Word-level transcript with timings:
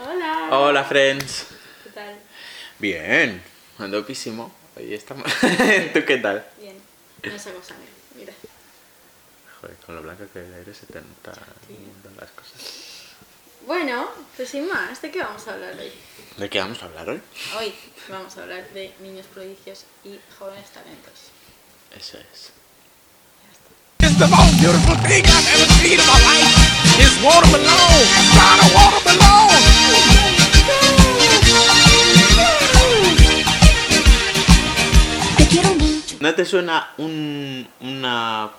Hola. 0.00 0.48
Hola, 0.52 0.84
friends. 0.84 1.46
¿Qué 1.82 1.90
tal? 1.90 2.16
Bien, 2.78 3.42
ando 3.78 4.06
písimo. 4.06 4.54
Ahí 4.76 4.94
estamos. 4.94 5.24
¿Tú 5.92 6.04
qué 6.06 6.18
tal? 6.18 6.46
Bien. 6.60 6.76
No 7.24 7.36
sé 7.36 7.52
cosa, 7.52 7.74
mira. 8.14 8.32
Joder, 9.60 9.76
con 9.84 9.96
lo 9.96 10.02
blanco 10.02 10.24
que 10.32 10.38
el 10.38 10.54
aire 10.54 10.72
se 10.72 10.86
te 10.86 11.00
nota 11.00 11.32
un 11.68 11.86
montón 11.88 12.14
las 12.20 12.30
cosas. 12.30 12.60
Bueno, 13.66 14.08
pues 14.36 14.50
sin 14.50 14.68
más, 14.68 15.02
¿de 15.02 15.10
qué 15.10 15.18
vamos 15.20 15.48
a 15.48 15.54
hablar 15.54 15.74
hoy? 15.76 15.92
¿De 16.36 16.48
qué 16.48 16.60
vamos 16.60 16.80
a 16.80 16.86
hablar 16.86 17.10
hoy? 17.10 17.20
Hoy 17.58 17.74
vamos 18.08 18.36
a 18.36 18.42
hablar 18.42 18.68
de 18.70 18.94
niños 19.00 19.26
prodigios 19.26 19.84
y 20.04 20.20
jóvenes 20.38 20.70
talentos. 20.70 21.32
Eso 21.96 22.18
es. 22.18 22.52
Ya 23.42 23.50
está. 23.50 23.68
¿No 36.28 36.34
te 36.34 36.44
suena 36.44 36.92
un, 36.98 37.66
una 37.80 38.50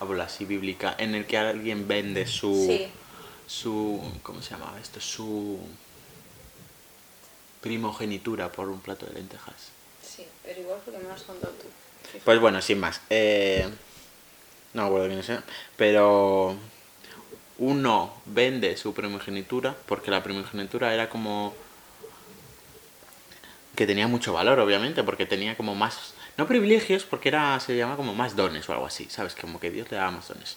habla 0.00 0.24
así 0.24 0.46
bíblica 0.46 0.94
en 0.96 1.14
el 1.14 1.26
que 1.26 1.36
alguien 1.36 1.86
vende 1.86 2.26
su 2.26 2.64
Sí. 2.66 2.88
su 3.46 4.02
¿cómo 4.22 4.40
se 4.40 4.52
llamaba 4.52 4.80
esto? 4.80 4.98
su 4.98 5.58
primogenitura 7.60 8.50
por 8.50 8.70
un 8.70 8.80
plato 8.80 9.04
de 9.04 9.12
lentejas? 9.12 9.68
Sí, 10.02 10.26
pero 10.42 10.58
igual 10.58 10.78
porque 10.86 10.98
me 10.98 11.04
lo 11.06 11.12
has 11.12 11.20
contado 11.20 11.52
tú. 11.52 11.66
Fíjate. 12.04 12.24
Pues 12.24 12.40
bueno, 12.40 12.62
sin 12.62 12.80
más. 12.80 13.02
Eh, 13.10 13.68
no 14.72 14.80
me 14.84 14.88
acuerdo 14.88 15.08
quién 15.08 15.18
es, 15.18 15.42
pero 15.76 16.56
uno 17.58 18.14
vende 18.24 18.74
su 18.78 18.94
primogenitura 18.94 19.76
porque 19.86 20.10
la 20.10 20.22
primogenitura 20.22 20.94
era 20.94 21.10
como 21.10 21.54
que 23.74 23.86
tenía 23.86 24.08
mucho 24.08 24.32
valor, 24.32 24.58
obviamente, 24.60 25.04
porque 25.04 25.26
tenía 25.26 25.58
como 25.58 25.74
más 25.74 26.14
no 26.36 26.46
privilegios, 26.46 27.04
porque 27.04 27.28
era 27.30 27.58
se 27.60 27.76
llama 27.76 27.96
como 27.96 28.14
más 28.14 28.36
dones 28.36 28.68
o 28.68 28.72
algo 28.72 28.86
así, 28.86 29.06
¿sabes? 29.10 29.34
Como 29.34 29.58
que 29.60 29.70
Dios 29.70 29.90
le 29.90 29.96
daba 29.96 30.10
más 30.10 30.28
dones. 30.28 30.56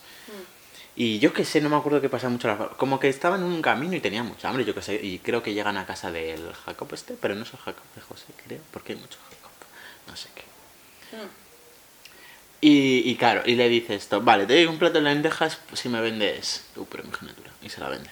Y 0.96 1.20
yo 1.20 1.32
que 1.32 1.46
sé, 1.46 1.62
no 1.62 1.70
me 1.70 1.78
acuerdo 1.78 2.02
qué 2.02 2.10
pasaba 2.10 2.32
mucho. 2.32 2.48
la- 2.50 2.58
Como 2.70 3.00
que 3.00 3.08
estaban 3.08 3.40
en 3.42 3.48
un 3.48 3.62
camino 3.62 3.96
y 3.96 4.02
tenían 4.02 4.26
mucha 4.26 4.50
hambre, 4.50 4.66
yo 4.66 4.74
que 4.76 4.82
sé. 4.82 4.96
Y 5.02 5.20
creo 5.20 5.42
que 5.42 5.54
llegan 5.54 5.78
a 5.78 5.86
casa 5.86 6.12
del 6.12 6.52
Jacob 6.66 6.90
este, 6.94 7.14
pero 7.14 7.36
no 7.36 7.44
es 7.44 7.54
el 7.54 7.60
Jacob 7.60 7.84
de 7.96 8.02
José, 8.02 8.26
creo, 8.46 8.60
porque 8.72 8.94
hay 8.94 9.00
mucho 9.00 9.18
Jacob. 9.30 9.52
No 10.08 10.16
sé 10.18 10.28
qué. 10.36 10.44
Mm. 11.16 11.30
Y, 12.62 13.10
y 13.10 13.16
claro, 13.16 13.44
y 13.46 13.56
le 13.56 13.70
dice 13.70 13.96
esto, 13.96 14.20
vale, 14.22 14.46
te 14.46 14.54
doy 14.56 14.66
un 14.66 14.78
plato 14.78 14.96
de 14.96 15.02
lentejas 15.02 15.60
si 15.74 15.88
me 15.88 16.02
vendes 16.02 16.66
tu 16.76 16.86
primogenitura. 16.86 17.52
Y 17.62 17.70
se 17.70 17.80
la 17.80 17.88
vende. 17.88 18.10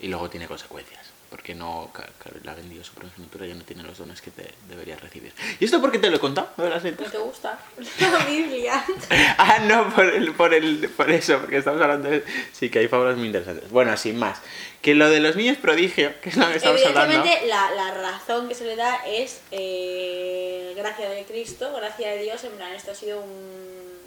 Y 0.00 0.08
luego 0.08 0.28
tiene 0.28 0.46
consecuencias. 0.46 1.06
Porque 1.30 1.54
no, 1.54 1.90
ca- 1.92 2.08
claro, 2.18 2.40
le 2.42 2.50
ha 2.50 2.54
vendido 2.54 2.82
su 2.82 2.92
primogenitura 2.92 3.46
y 3.46 3.50
ya 3.50 3.54
no 3.54 3.62
tiene 3.62 3.84
los 3.84 3.96
dones 3.98 4.20
que 4.20 4.32
te 4.32 4.52
deberías 4.68 5.00
recibir. 5.00 5.32
¿Y 5.60 5.64
esto 5.64 5.80
por 5.80 5.92
qué 5.92 5.98
te 6.00 6.10
lo 6.10 6.16
he 6.16 6.18
contado? 6.20 6.50
¿Lo 6.56 6.64
de 6.64 6.70
las 6.70 6.82
¿No 6.82 6.90
te 6.92 7.18
gusta? 7.18 7.56
La 8.00 8.24
Biblia. 8.24 8.84
Ah, 9.38 9.58
no, 9.60 9.94
por, 9.94 10.04
el, 10.06 10.32
por, 10.34 10.52
el, 10.54 10.88
por 10.90 11.10
eso, 11.10 11.38
porque 11.38 11.58
estamos 11.58 11.80
hablando 11.80 12.10
de... 12.10 12.24
Sí, 12.52 12.68
que 12.68 12.80
hay 12.80 12.88
fábulas 12.88 13.16
muy 13.16 13.26
interesantes. 13.26 13.70
Bueno, 13.70 13.96
sin 13.96 14.18
más. 14.18 14.40
Que 14.82 14.94
lo 14.94 15.08
de 15.08 15.20
los 15.20 15.36
niños 15.36 15.56
prodigio, 15.56 16.20
que 16.20 16.30
es 16.30 16.36
lo 16.36 16.48
que 16.48 16.56
estamos 16.56 16.84
hablando... 16.84 17.14
Evidentemente, 17.14 17.46
la, 17.46 17.70
la 17.72 17.94
razón 17.94 18.48
que 18.48 18.54
se 18.56 18.64
le 18.64 18.74
da 18.76 18.96
es 19.06 19.40
eh, 19.52 20.74
gracia 20.76 21.08
de 21.10 21.24
Cristo, 21.24 21.72
gracia 21.74 22.10
de 22.10 22.22
Dios. 22.24 22.42
En 22.44 22.52
plan, 22.52 22.72
esto 22.72 22.90
ha 22.90 22.94
sido 22.94 23.20
un 23.20 23.98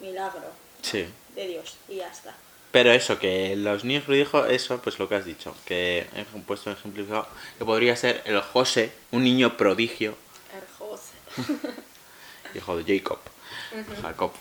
milagro 0.00 0.42
Sí. 0.82 1.06
de 1.34 1.46
Dios 1.48 1.76
y 1.88 1.96
ya 1.96 2.08
está. 2.08 2.34
Pero 2.74 2.90
eso, 2.90 3.20
que 3.20 3.54
los 3.54 3.84
niños 3.84 4.02
prodigio, 4.02 4.46
eso, 4.46 4.82
pues 4.82 4.98
lo 4.98 5.08
que 5.08 5.14
has 5.14 5.24
dicho. 5.24 5.54
Que 5.64 6.08
he 6.16 6.24
puesto 6.40 6.72
ejemplificado, 6.72 7.28
que 7.56 7.64
podría 7.64 7.94
ser 7.94 8.20
el 8.24 8.40
José, 8.40 8.90
un 9.12 9.22
niño 9.22 9.56
prodigio, 9.56 10.16
Erjose. 10.52 11.12
hijo 12.56 12.76
de 12.76 12.98
Jacob, 12.98 13.20
Jacob, 14.02 14.32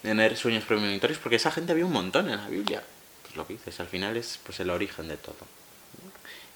tener 0.00 0.34
sueños 0.38 0.64
premonitorios, 0.64 1.18
porque 1.18 1.36
esa 1.36 1.50
gente 1.50 1.72
había 1.72 1.84
un 1.84 1.92
montón 1.92 2.30
en 2.30 2.38
la 2.38 2.48
Biblia. 2.48 2.82
Pues 3.20 3.36
lo 3.36 3.46
que 3.46 3.52
dices, 3.52 3.78
al 3.80 3.88
final 3.88 4.16
es 4.16 4.40
pues 4.42 4.60
el 4.60 4.70
origen 4.70 5.08
de 5.08 5.18
todo. 5.18 5.36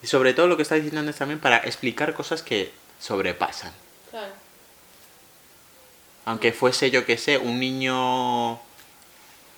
Y 0.03 0.07
sobre 0.07 0.33
todo 0.33 0.47
lo 0.47 0.57
que 0.57 0.63
está 0.63 0.77
diciendo 0.77 1.11
es 1.11 1.17
también 1.19 1.41
para 1.41 1.59
explicar 1.59 2.15
cosas 2.15 2.43
que 2.43 2.73
sobrepasan. 2.99 3.75
Claro. 4.09 4.33
Aunque 6.25 6.53
fuese, 6.53 6.91
yo 6.91 7.05
que 7.05 7.19
sé, 7.19 7.37
un 7.37 7.61
niño 7.61 8.63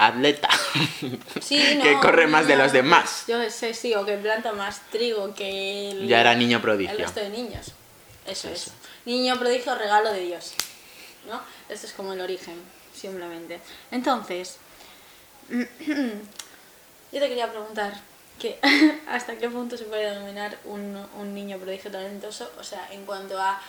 atleta 0.08 0.48
Sí, 1.40 1.74
no, 1.76 1.82
que 1.82 1.94
corre 2.00 2.26
más 2.26 2.46
de 2.46 2.56
los 2.56 2.72
demás. 2.72 3.24
Yo 3.28 3.48
sé, 3.50 3.74
sí, 3.74 3.94
o 3.94 4.04
que 4.04 4.16
planta 4.16 4.52
más 4.52 4.80
trigo 4.90 5.34
que 5.34 5.90
el, 5.90 6.08
Ya 6.08 6.20
era 6.20 6.34
niño 6.34 6.56
el 6.56 6.62
prodigio. 6.62 6.96
resto 6.96 7.20
de 7.20 7.28
niños. 7.30 7.72
Eso 8.26 8.48
Eso. 8.48 8.70
es. 8.70 8.72
Niño 9.04 9.38
prodigio, 9.38 9.74
regalo 9.74 10.12
de 10.12 10.20
Dios. 10.20 10.52
¿No? 11.28 11.40
Esto 11.68 11.86
es 11.86 11.92
como 11.92 12.12
el 12.12 12.20
origen, 12.20 12.54
simplemente. 12.94 13.60
Entonces, 13.90 14.56
yo 15.50 17.20
te 17.20 17.28
quería 17.28 17.50
preguntar 17.50 17.92
que 18.38 18.58
hasta 19.08 19.36
qué 19.36 19.48
punto 19.50 19.76
se 19.76 19.84
puede 19.84 20.10
denominar 20.10 20.56
un, 20.64 20.96
un 21.18 21.34
niño 21.34 21.58
prodigio 21.58 21.90
talentoso, 21.90 22.50
o 22.58 22.64
sea, 22.64 22.88
en 22.92 23.04
cuanto 23.04 23.38
a 23.40 23.60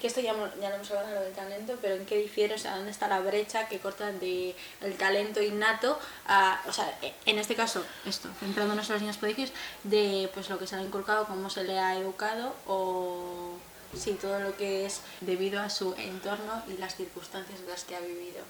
que 0.00 0.06
esto 0.06 0.20
ya, 0.20 0.34
ya 0.60 0.68
lo 0.70 0.76
hemos 0.76 0.90
hablado 0.90 1.14
lo 1.14 1.20
del 1.22 1.32
talento, 1.32 1.78
pero 1.80 1.94
en 1.94 2.06
qué 2.06 2.16
difiere, 2.16 2.54
o 2.54 2.58
sea, 2.58 2.76
dónde 2.76 2.90
está 2.90 3.08
la 3.08 3.20
brecha 3.20 3.68
que 3.68 3.78
corta 3.78 4.10
de 4.12 4.54
el 4.80 4.96
talento 4.96 5.40
innato 5.42 5.98
a, 6.26 6.60
o 6.66 6.72
sea, 6.72 6.98
en 7.26 7.38
este 7.38 7.54
caso, 7.54 7.84
esto, 8.06 8.28
centrándonos 8.40 8.88
en 8.88 8.92
los 8.94 9.02
niños 9.02 9.16
prodigios, 9.18 9.52
de 9.84 10.30
pues 10.34 10.48
lo 10.48 10.58
que 10.58 10.66
se 10.66 10.76
le 10.76 10.82
ha 10.82 10.84
inculcado, 10.84 11.26
cómo 11.26 11.50
se 11.50 11.64
le 11.64 11.78
ha 11.78 11.96
educado 11.96 12.54
o 12.66 13.56
sí, 13.96 14.18
todo 14.20 14.40
lo 14.40 14.56
que 14.56 14.86
es 14.86 15.00
debido 15.20 15.60
a 15.60 15.70
su 15.70 15.94
entorno 15.94 16.62
y 16.68 16.78
las 16.78 16.96
circunstancias 16.96 17.60
en 17.60 17.68
las 17.68 17.84
que 17.84 17.96
ha 17.96 18.00
vivido. 18.00 18.42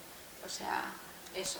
O 0.44 0.48
sea, 0.48 0.84
eso. 1.34 1.58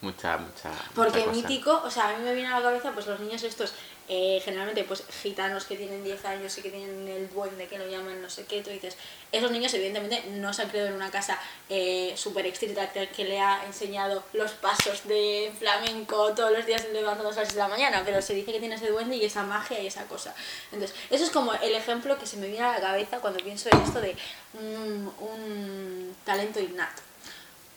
Mucha, 0.00 0.36
mucha. 0.36 0.70
Porque 0.94 1.20
mucha 1.20 1.30
cosa. 1.30 1.48
mítico, 1.48 1.82
o 1.84 1.90
sea, 1.90 2.10
a 2.10 2.18
mí 2.18 2.24
me 2.24 2.34
viene 2.34 2.48
a 2.48 2.58
la 2.58 2.62
cabeza 2.62 2.92
pues 2.92 3.06
los 3.06 3.20
niños 3.20 3.42
estos, 3.42 3.72
eh, 4.08 4.40
generalmente 4.44 4.84
pues 4.84 5.02
gitanos 5.22 5.64
que 5.64 5.76
tienen 5.76 6.04
10 6.04 6.24
años 6.26 6.58
y 6.58 6.62
que 6.62 6.70
tienen 6.70 7.08
el 7.08 7.30
duende 7.30 7.66
que 7.66 7.78
lo 7.78 7.86
llaman 7.86 8.20
no 8.20 8.28
sé 8.28 8.44
qué, 8.44 8.60
tú 8.62 8.70
dices, 8.70 8.96
esos 9.32 9.50
niños 9.50 9.72
evidentemente 9.72 10.22
no 10.30 10.52
se 10.52 10.62
han 10.62 10.68
criado 10.68 10.88
en 10.88 10.94
una 10.94 11.10
casa 11.10 11.38
eh, 11.70 12.12
súper 12.16 12.46
estricta 12.46 12.90
que, 12.92 13.24
le 13.24 13.40
ha 13.40 13.64
enseñado 13.64 14.22
los 14.34 14.52
pasos 14.52 15.08
de 15.08 15.50
flamenco 15.58 16.34
todos 16.34 16.52
los 16.52 16.66
días 16.66 16.86
levantándose 16.92 17.38
a 17.38 17.42
las 17.42 17.48
6 17.48 17.54
de 17.54 17.62
la 17.62 17.68
mañana, 17.68 18.02
pero 18.04 18.20
se 18.20 18.34
dice 18.34 18.52
que 18.52 18.60
tiene 18.60 18.74
ese 18.74 18.88
duende 18.88 19.16
y 19.16 19.24
esa 19.24 19.42
magia 19.42 19.80
y 19.80 19.86
esa 19.86 20.04
cosa. 20.04 20.34
Entonces, 20.70 20.94
eso 21.08 21.24
es 21.24 21.30
como 21.30 21.54
el 21.54 21.74
ejemplo 21.74 22.18
que 22.18 22.26
se 22.26 22.36
me 22.36 22.48
viene 22.48 22.64
a 22.64 22.72
la 22.72 22.80
cabeza 22.80 23.20
cuando 23.20 23.42
pienso 23.42 23.70
en 23.72 23.80
esto 23.80 24.00
de 24.00 24.14
un, 24.52 25.12
un 25.20 26.16
talento 26.24 26.60
innato. 26.60 27.02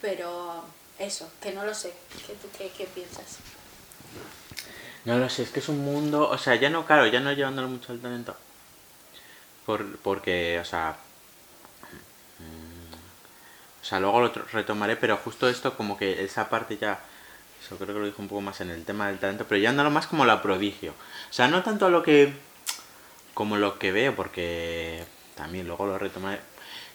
Pero 0.01 0.66
eso, 0.99 1.31
que 1.41 1.51
no 1.51 1.66
lo 1.66 1.73
sé. 1.73 1.93
¿Qué, 2.25 2.33
tú 2.33 2.49
qué, 2.57 2.69
qué 2.77 2.85
piensas? 2.85 3.37
No 5.07 5.18
lo 5.18 5.28
sé, 5.29 5.41
es 5.44 5.50
que 5.51 5.59
es 5.59 5.69
un 5.69 5.79
mundo. 5.84 6.29
O 6.29 6.38
sea, 6.38 6.53
ya 6.56 6.69
no, 6.69 6.85
claro, 6.85 7.07
ya 7.07 7.19
no 7.19 7.31
llevándolo 7.34 7.68
mucho 7.68 7.91
al 7.94 8.00
talento. 8.00 8.35
Por, 9.66 9.97
porque, 10.00 10.59
o 10.59 10.66
sea. 10.66 10.97
mm, 12.40 12.94
O 13.81 13.85
sea, 13.85 14.00
luego 14.00 14.22
lo 14.22 14.29
retomaré, 14.51 14.96
pero 14.97 15.17
justo 15.17 15.47
esto, 15.50 15.75
como 15.78 15.97
que 15.97 16.23
esa 16.23 16.50
parte 16.50 16.78
ya. 16.78 17.00
Eso 17.63 17.78
creo 17.78 17.94
que 17.96 18.00
lo 18.01 18.06
dijo 18.06 18.22
un 18.22 18.28
poco 18.29 18.41
más 18.41 18.62
en 18.62 18.69
el 18.72 18.85
tema 18.85 19.07
del 19.07 19.19
talento, 19.19 19.46
pero 19.47 19.59
ya 19.62 19.69
andalo 19.72 19.91
más 19.91 20.07
como 20.07 20.25
la 20.25 20.41
prodigio. 20.41 20.91
O 21.29 21.34
sea, 21.34 21.47
no 21.47 21.63
tanto 21.63 21.90
lo 21.90 22.03
que. 22.03 22.34
como 23.34 23.57
lo 23.57 23.79
que 23.79 23.91
veo, 23.91 24.16
porque 24.16 25.06
también 25.35 25.67
luego 25.67 25.85
lo 25.88 25.97
retomaré. 25.97 26.40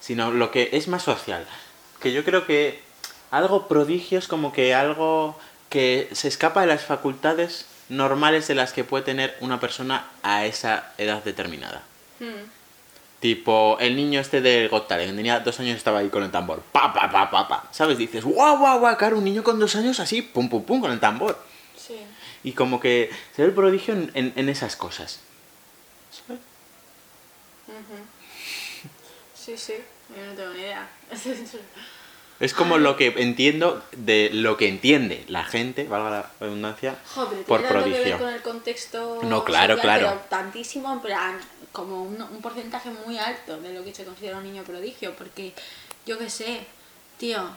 Sino 0.00 0.30
lo 0.32 0.50
que 0.50 0.70
es 0.72 0.88
más 0.88 1.02
social. 1.04 1.46
Que 2.00 2.12
yo 2.12 2.24
creo 2.24 2.46
que 2.46 2.82
algo 3.30 3.68
prodigio 3.68 4.18
es 4.18 4.28
como 4.28 4.52
que 4.52 4.74
algo 4.74 5.38
que 5.70 6.08
se 6.12 6.28
escapa 6.28 6.62
de 6.62 6.66
las 6.68 6.84
facultades 6.84 7.66
normales 7.92 8.48
de 8.48 8.54
las 8.54 8.72
que 8.72 8.84
puede 8.84 9.04
tener 9.04 9.36
una 9.40 9.60
persona 9.60 10.06
a 10.22 10.44
esa 10.46 10.92
edad 10.98 11.22
determinada. 11.22 11.82
Tipo, 13.20 13.76
el 13.80 13.94
niño 13.94 14.18
este 14.20 14.40
de 14.40 14.66
Got 14.68 14.88
Talent, 14.88 15.10
que 15.10 15.16
tenía 15.16 15.38
dos 15.40 15.60
años 15.60 15.76
estaba 15.76 16.00
ahí 16.00 16.08
con 16.08 16.24
el 16.24 16.30
tambor. 16.30 16.60
Pa, 16.72 16.92
pa, 16.92 17.10
pa, 17.10 17.30
pa, 17.30 17.46
pa. 17.46 17.68
¿Sabes? 17.70 17.96
Dices, 17.98 18.24
guau, 18.24 18.58
guau, 18.58 18.80
guau, 18.80 18.96
claro, 18.96 19.18
un 19.18 19.24
niño 19.24 19.44
con 19.44 19.60
dos 19.60 19.76
años 19.76 20.00
así, 20.00 20.22
pum, 20.22 20.48
pum, 20.48 20.64
pum, 20.64 20.80
con 20.80 20.90
el 20.90 20.98
tambor. 20.98 21.38
Sí. 21.76 21.98
Y 22.42 22.52
como 22.52 22.80
que 22.80 23.10
se 23.36 23.42
ve 23.42 23.48
el 23.48 23.54
prodigio 23.54 23.94
en, 23.94 24.10
en- 24.14 24.32
en 24.34 24.48
esas 24.48 24.74
cosas. 24.74 25.20
¿Sabes? 26.10 26.40
Sí, 29.34 29.56
sí. 29.56 29.74
Yo 30.16 30.24
no 30.26 30.32
tengo 30.34 30.52
ni 30.54 30.60
idea. 30.60 30.88
Es 32.42 32.54
como 32.54 32.76
lo 32.76 32.96
que 32.96 33.14
entiendo 33.18 33.82
de 33.92 34.30
lo 34.32 34.56
que 34.56 34.68
entiende 34.68 35.24
la 35.28 35.44
gente, 35.44 35.84
valga 35.84 36.10
la 36.10 36.30
redundancia, 36.40 36.96
Jo, 37.14 37.28
pero 37.30 37.42
por 37.44 37.62
tanto 37.62 37.84
que 37.84 37.90
ver 37.90 37.92
prodigio. 38.00 38.18
con 38.18 38.28
el 38.34 38.42
contexto 38.42 39.20
No, 39.22 39.44
claro, 39.44 39.76
social, 39.76 39.98
claro. 40.00 40.16
pero 40.16 40.28
tantísimo, 40.28 40.92
en 40.92 41.00
plan, 41.00 41.38
como 41.70 42.02
un, 42.02 42.20
un 42.20 42.42
porcentaje 42.42 42.90
muy 43.06 43.16
alto 43.16 43.60
de 43.60 43.72
lo 43.72 43.84
que 43.84 43.94
se 43.94 44.04
considera 44.04 44.38
un 44.38 44.42
niño 44.44 44.64
prodigio, 44.64 45.14
porque 45.16 45.52
yo 46.04 46.18
qué 46.18 46.28
sé, 46.28 46.60
tío, 47.16 47.48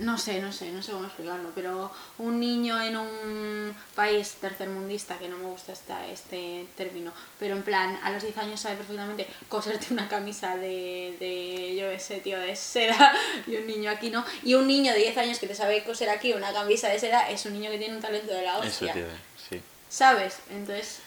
no 0.00 0.16
sé, 0.16 0.40
no 0.40 0.50
sé, 0.50 0.70
no 0.72 0.82
sé 0.82 0.92
cómo 0.92 1.04
explicarlo, 1.04 1.50
pero 1.54 1.90
un 2.18 2.40
niño 2.40 2.80
en 2.82 2.96
un 2.96 3.74
país 3.94 4.36
tercermundista, 4.40 5.18
que 5.18 5.28
no 5.28 5.36
me 5.36 5.44
gusta 5.44 5.72
esta, 5.72 6.06
este 6.06 6.66
término, 6.76 7.12
pero 7.38 7.54
en 7.54 7.62
plan, 7.62 7.98
a 8.02 8.10
los 8.10 8.22
10 8.22 8.36
años 8.38 8.60
sabe 8.60 8.76
perfectamente 8.76 9.26
coserte 9.48 9.88
una 9.90 10.08
camisa 10.08 10.56
de, 10.56 11.16
de 11.20 11.76
yo 11.76 11.90
qué 11.90 11.98
sé, 11.98 12.20
tío, 12.20 12.38
de 12.38 12.56
seda, 12.56 13.12
y 13.46 13.56
un 13.56 13.66
niño 13.66 13.90
aquí 13.90 14.10
no. 14.10 14.24
Y 14.42 14.54
un 14.54 14.66
niño 14.66 14.92
de 14.92 14.98
10 15.00 15.18
años 15.18 15.38
que 15.38 15.46
te 15.46 15.54
sabe 15.54 15.84
coser 15.84 16.08
aquí 16.08 16.32
una 16.32 16.52
camisa 16.52 16.88
de 16.88 16.98
seda 16.98 17.28
es 17.28 17.44
un 17.44 17.52
niño 17.52 17.70
que 17.70 17.78
tiene 17.78 17.94
un 17.94 18.00
talento 18.00 18.32
de 18.32 18.42
la 18.42 18.58
Eso, 18.58 18.68
hostia. 18.68 18.94
tío, 18.94 19.04
sí. 19.48 19.60
¿Sabes? 19.88 20.38
Entonces, 20.50 21.00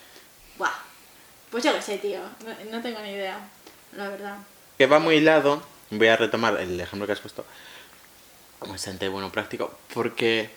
buah. 0.58 0.72
Pues 1.50 1.64
yo 1.64 1.74
qué 1.74 1.82
sé, 1.82 1.98
tío, 1.98 2.20
no, 2.46 2.72
no 2.72 2.82
tengo 2.82 3.00
ni 3.00 3.10
idea, 3.12 3.40
la 3.96 4.10
verdad. 4.10 4.38
Que 4.78 4.86
va 4.86 5.00
muy 5.00 5.16
hilado, 5.16 5.64
voy 5.90 6.08
a 6.08 6.16
retomar 6.16 6.60
el 6.60 6.80
ejemplo 6.80 7.06
que 7.08 7.14
has 7.14 7.20
puesto, 7.20 7.46
bastante 8.68 9.08
bueno, 9.10 9.32
práctico, 9.32 9.78
porque, 9.94 10.50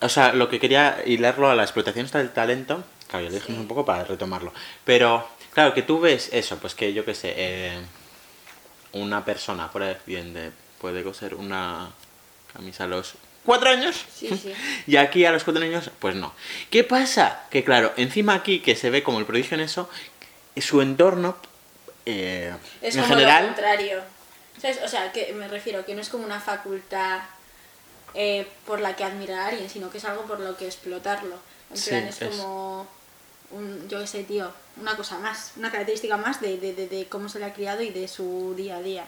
o 0.00 0.08
sea, 0.08 0.32
lo 0.32 0.48
que 0.48 0.60
quería 0.60 1.02
hilarlo 1.06 1.50
a 1.50 1.54
la 1.54 1.62
explotación 1.62 2.06
está 2.06 2.18
del 2.18 2.32
talento, 2.32 2.84
claro, 3.08 3.24
ya 3.24 3.30
lo 3.30 3.36
dijimos 3.36 3.56
Sí. 3.58 3.62
un 3.62 3.68
poco 3.68 3.84
para 3.84 4.04
retomarlo, 4.04 4.52
pero, 4.84 5.28
claro, 5.52 5.74
que 5.74 5.82
tú 5.82 6.00
ves 6.00 6.28
eso, 6.32 6.58
pues 6.58 6.74
que 6.74 6.92
yo 6.92 7.04
qué 7.04 7.14
sé, 7.14 7.34
eh, 7.36 7.80
una 8.92 9.24
persona, 9.24 9.70
por 9.70 9.82
bien, 10.06 10.34
de, 10.34 10.50
puede 10.80 11.02
coser 11.02 11.34
una 11.34 11.90
camisa 12.52 12.84
a 12.84 12.86
los 12.88 13.14
cuatro 13.44 13.70
años. 13.70 14.04
Sí, 14.14 14.28
sí. 14.36 14.52
Y 14.86 14.96
aquí 14.96 15.24
a 15.24 15.32
los 15.32 15.44
cuatro 15.44 15.62
años, 15.62 15.90
pues 15.98 16.14
no. 16.14 16.34
¿Qué 16.70 16.84
pasa? 16.84 17.44
Que 17.50 17.64
claro, 17.64 17.92
encima 17.96 18.34
aquí 18.34 18.60
que 18.60 18.76
se 18.76 18.90
ve 18.90 19.02
como 19.02 19.18
el 19.18 19.26
prodigio 19.26 19.54
en 19.54 19.60
eso, 19.62 19.88
su 20.56 20.82
entorno, 20.82 21.36
eh, 22.04 22.52
Es 22.80 22.96
en 22.96 23.02
como 23.02 23.14
lo 23.14 23.20
general, 23.20 23.46
contrario. 23.46 24.02
¿Sabes? 24.60 24.80
O 24.84 24.88
sea, 24.88 25.12
que 25.12 25.32
me 25.32 25.48
refiero 25.48 25.84
que 25.84 25.94
no 25.94 26.00
es 26.00 26.08
como 26.08 26.24
una 26.24 26.40
facultad 26.40 27.20
eh, 28.14 28.46
por 28.66 28.80
la 28.80 28.94
que 28.96 29.04
admirar 29.04 29.38
a 29.40 29.46
alguien, 29.48 29.70
sino 29.70 29.90
que 29.90 29.98
es 29.98 30.04
algo 30.04 30.22
por 30.24 30.40
lo 30.40 30.56
que 30.56 30.66
explotarlo. 30.66 31.36
En 31.70 31.76
Sí, 31.76 31.90
plan, 31.90 32.04
es, 32.04 32.20
es- 32.22 32.28
como, 32.36 32.86
un, 33.50 33.88
yo 33.88 34.00
qué 34.00 34.06
sé, 34.06 34.24
tío, 34.24 34.50
una 34.80 34.96
cosa 34.96 35.18
más, 35.18 35.52
una 35.56 35.70
característica 35.70 36.16
más 36.16 36.40
de, 36.40 36.58
de, 36.58 36.74
de, 36.74 36.88
de 36.88 37.06
cómo 37.06 37.28
se 37.28 37.38
le 37.38 37.46
ha 37.46 37.54
criado 37.54 37.82
y 37.82 37.90
de 37.90 38.08
su 38.08 38.54
día 38.56 38.76
a 38.76 38.82
día. 38.82 39.04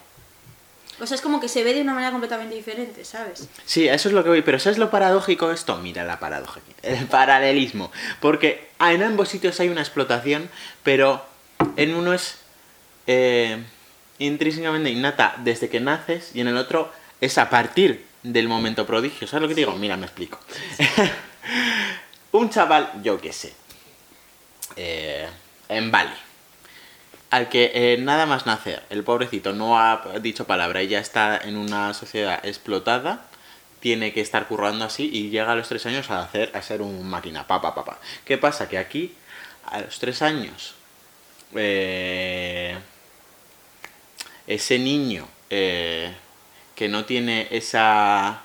O 1.01 1.07
sea, 1.07 1.17
es 1.17 1.21
como 1.23 1.41
que 1.41 1.49
se 1.49 1.65
ve 1.65 1.75
de 1.75 1.81
una 1.83 1.93
manera 1.93 2.13
completamente 2.13 2.55
diferente, 2.55 3.05
¿sabes? 3.05 3.49
Sí, 3.67 3.89
eso 3.89 4.09
es 4.09 4.15
lo 4.15 4.23
que 4.23 4.29
voy. 4.31 4.43
Pero 4.43 4.59
¿sabes 4.61 4.79
lo 4.79 4.91
paradójico 4.91 5.49
de 5.49 5.55
esto? 5.55 5.77
Mira 5.79 6.05
la 6.05 6.21
paradoja 6.21 6.61
aquí. 6.61 6.73
El 6.83 7.07
paralelismo. 7.07 7.91
Porque 8.21 8.71
en 8.79 9.03
ambos 9.03 9.29
sitios 9.29 9.59
hay 9.59 9.71
una 9.71 9.81
explotación, 9.81 10.49
pero 10.85 11.25
en 11.77 11.95
uno 11.97 12.13
es 12.15 12.37
eh, 13.09 13.63
intrínsecamente 14.19 14.91
innata 14.91 15.35
desde 15.39 15.69
que 15.69 15.81
naces 15.81 16.31
y 16.35 16.41
en 16.41 16.49
el 16.49 16.57
otro 16.57 16.93
es 17.21 17.39
a 17.39 17.51
partir 17.51 18.05
del 18.23 18.49
momento 18.49 18.87
prodigio. 18.87 19.27
¿Sabes 19.27 19.43
lo 19.43 19.49
que 19.49 19.55
te 19.55 19.61
digo? 19.61 19.77
Mira, 19.77 19.97
me 19.97 20.07
explico. 20.07 20.39
Un 22.33 22.51
chaval, 22.51 22.91
yo 23.03 23.21
qué 23.21 23.33
sé, 23.33 23.55
eh, 24.77 25.29
en 25.69 25.91
Bali, 25.93 26.15
al 27.31 27.49
que 27.49 27.71
eh, 27.75 27.97
nada 27.99 28.27
más 28.27 28.45
nacer, 28.45 28.83
el 28.91 29.05
pobrecito 29.05 29.53
no 29.53 29.79
ha 29.79 30.03
dicho 30.21 30.45
palabra 30.45 30.83
y 30.83 30.89
ya 30.89 30.99
está 30.99 31.39
en 31.39 31.57
una 31.57 31.95
sociedad 31.95 32.45
explotada, 32.45 33.27
tiene 33.79 34.13
que 34.13 34.21
estar 34.21 34.49
currando 34.49 34.85
así 34.85 35.09
y 35.13 35.31
llega 35.31 35.53
a 35.53 35.55
los 35.55 35.69
tres 35.69 35.87
años 35.87 36.11
a 36.11 36.23
hacer 36.23 36.51
a 36.55 36.63
ser 36.63 36.83
un 36.83 37.09
máquina, 37.09 37.47
papá, 37.47 37.75
papá. 37.75 37.99
¿Qué 38.25 38.39
pasa? 38.39 38.69
Que 38.69 38.79
aquí, 38.79 39.15
a 39.67 39.81
los 39.81 39.99
tres 39.99 40.23
años, 40.23 40.75
eh, 41.55 42.77
ese 44.47 44.79
niño 44.79 45.27
eh, 45.51 46.13
que 46.75 46.89
no 46.89 47.05
tiene 47.05 47.49
esa 47.51 48.41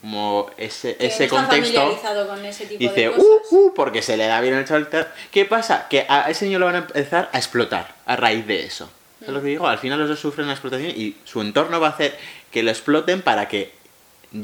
como 0.00 0.50
ese, 0.58 0.96
Que 0.96 1.06
ese 1.06 1.26
no 1.28 1.36
contexto 1.36 1.72
familiarizado 1.80 2.28
con 2.28 2.44
ese 2.44 2.66
tipo 2.66 2.78
dice 2.78 3.00
de 3.00 3.08
uh, 3.08 3.12
cosas. 3.14 3.52
uh, 3.52 3.72
porque 3.74 4.02
se 4.02 4.18
le 4.18 4.26
da 4.26 4.40
bien 4.42 4.54
el 4.54 4.66
tal. 4.66 5.12
¿qué 5.30 5.46
pasa? 5.46 5.88
que 5.88 6.04
a 6.08 6.28
ese 6.30 6.44
niño 6.44 6.58
lo 6.58 6.66
van 6.66 6.74
a 6.74 6.78
empezar 6.78 7.30
a 7.32 7.38
explotar 7.38 7.94
a 8.04 8.14
raíz 8.16 8.46
de 8.46 8.64
eso 8.66 8.90
¿sabes 9.20 9.34
lo 9.34 9.40
que 9.40 9.48
digo? 9.48 9.66
al 9.66 9.78
final 9.78 9.98
los 9.98 10.08
dos 10.10 10.20
sufren 10.20 10.46
la 10.46 10.52
explotación 10.52 10.90
y 10.90 11.16
su 11.24 11.40
entorno 11.40 11.80
va 11.80 11.86
a 11.88 11.90
hacer 11.90 12.18
que 12.50 12.62
lo 12.62 12.70
exploten 12.70 13.22
para 13.22 13.48
que 13.48 13.72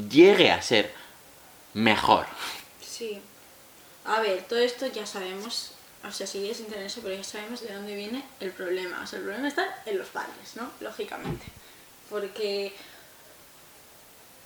llegue 0.09 0.51
a 0.51 0.61
ser 0.63 0.91
mejor 1.75 2.25
Sí. 2.81 3.19
A 4.05 4.19
ver, 4.19 4.43
todo 4.49 4.59
esto 4.59 4.85
ya 4.87 5.05
sabemos, 5.05 5.71
o 6.03 6.11
sea, 6.11 6.25
sigue 6.25 6.53
sin 6.53 6.65
tener 6.65 6.85
eso, 6.85 7.01
pero 7.03 7.15
ya 7.15 7.23
sabemos 7.23 7.61
de 7.61 7.73
dónde 7.73 7.95
viene 7.95 8.23
el 8.39 8.51
problema. 8.51 9.01
O 9.03 9.07
sea, 9.07 9.19
el 9.19 9.25
problema 9.25 9.47
está 9.47 9.81
en 9.85 9.97
los 9.97 10.07
padres, 10.09 10.55
¿no? 10.55 10.71
Lógicamente. 10.79 11.45
Porque 12.09 12.73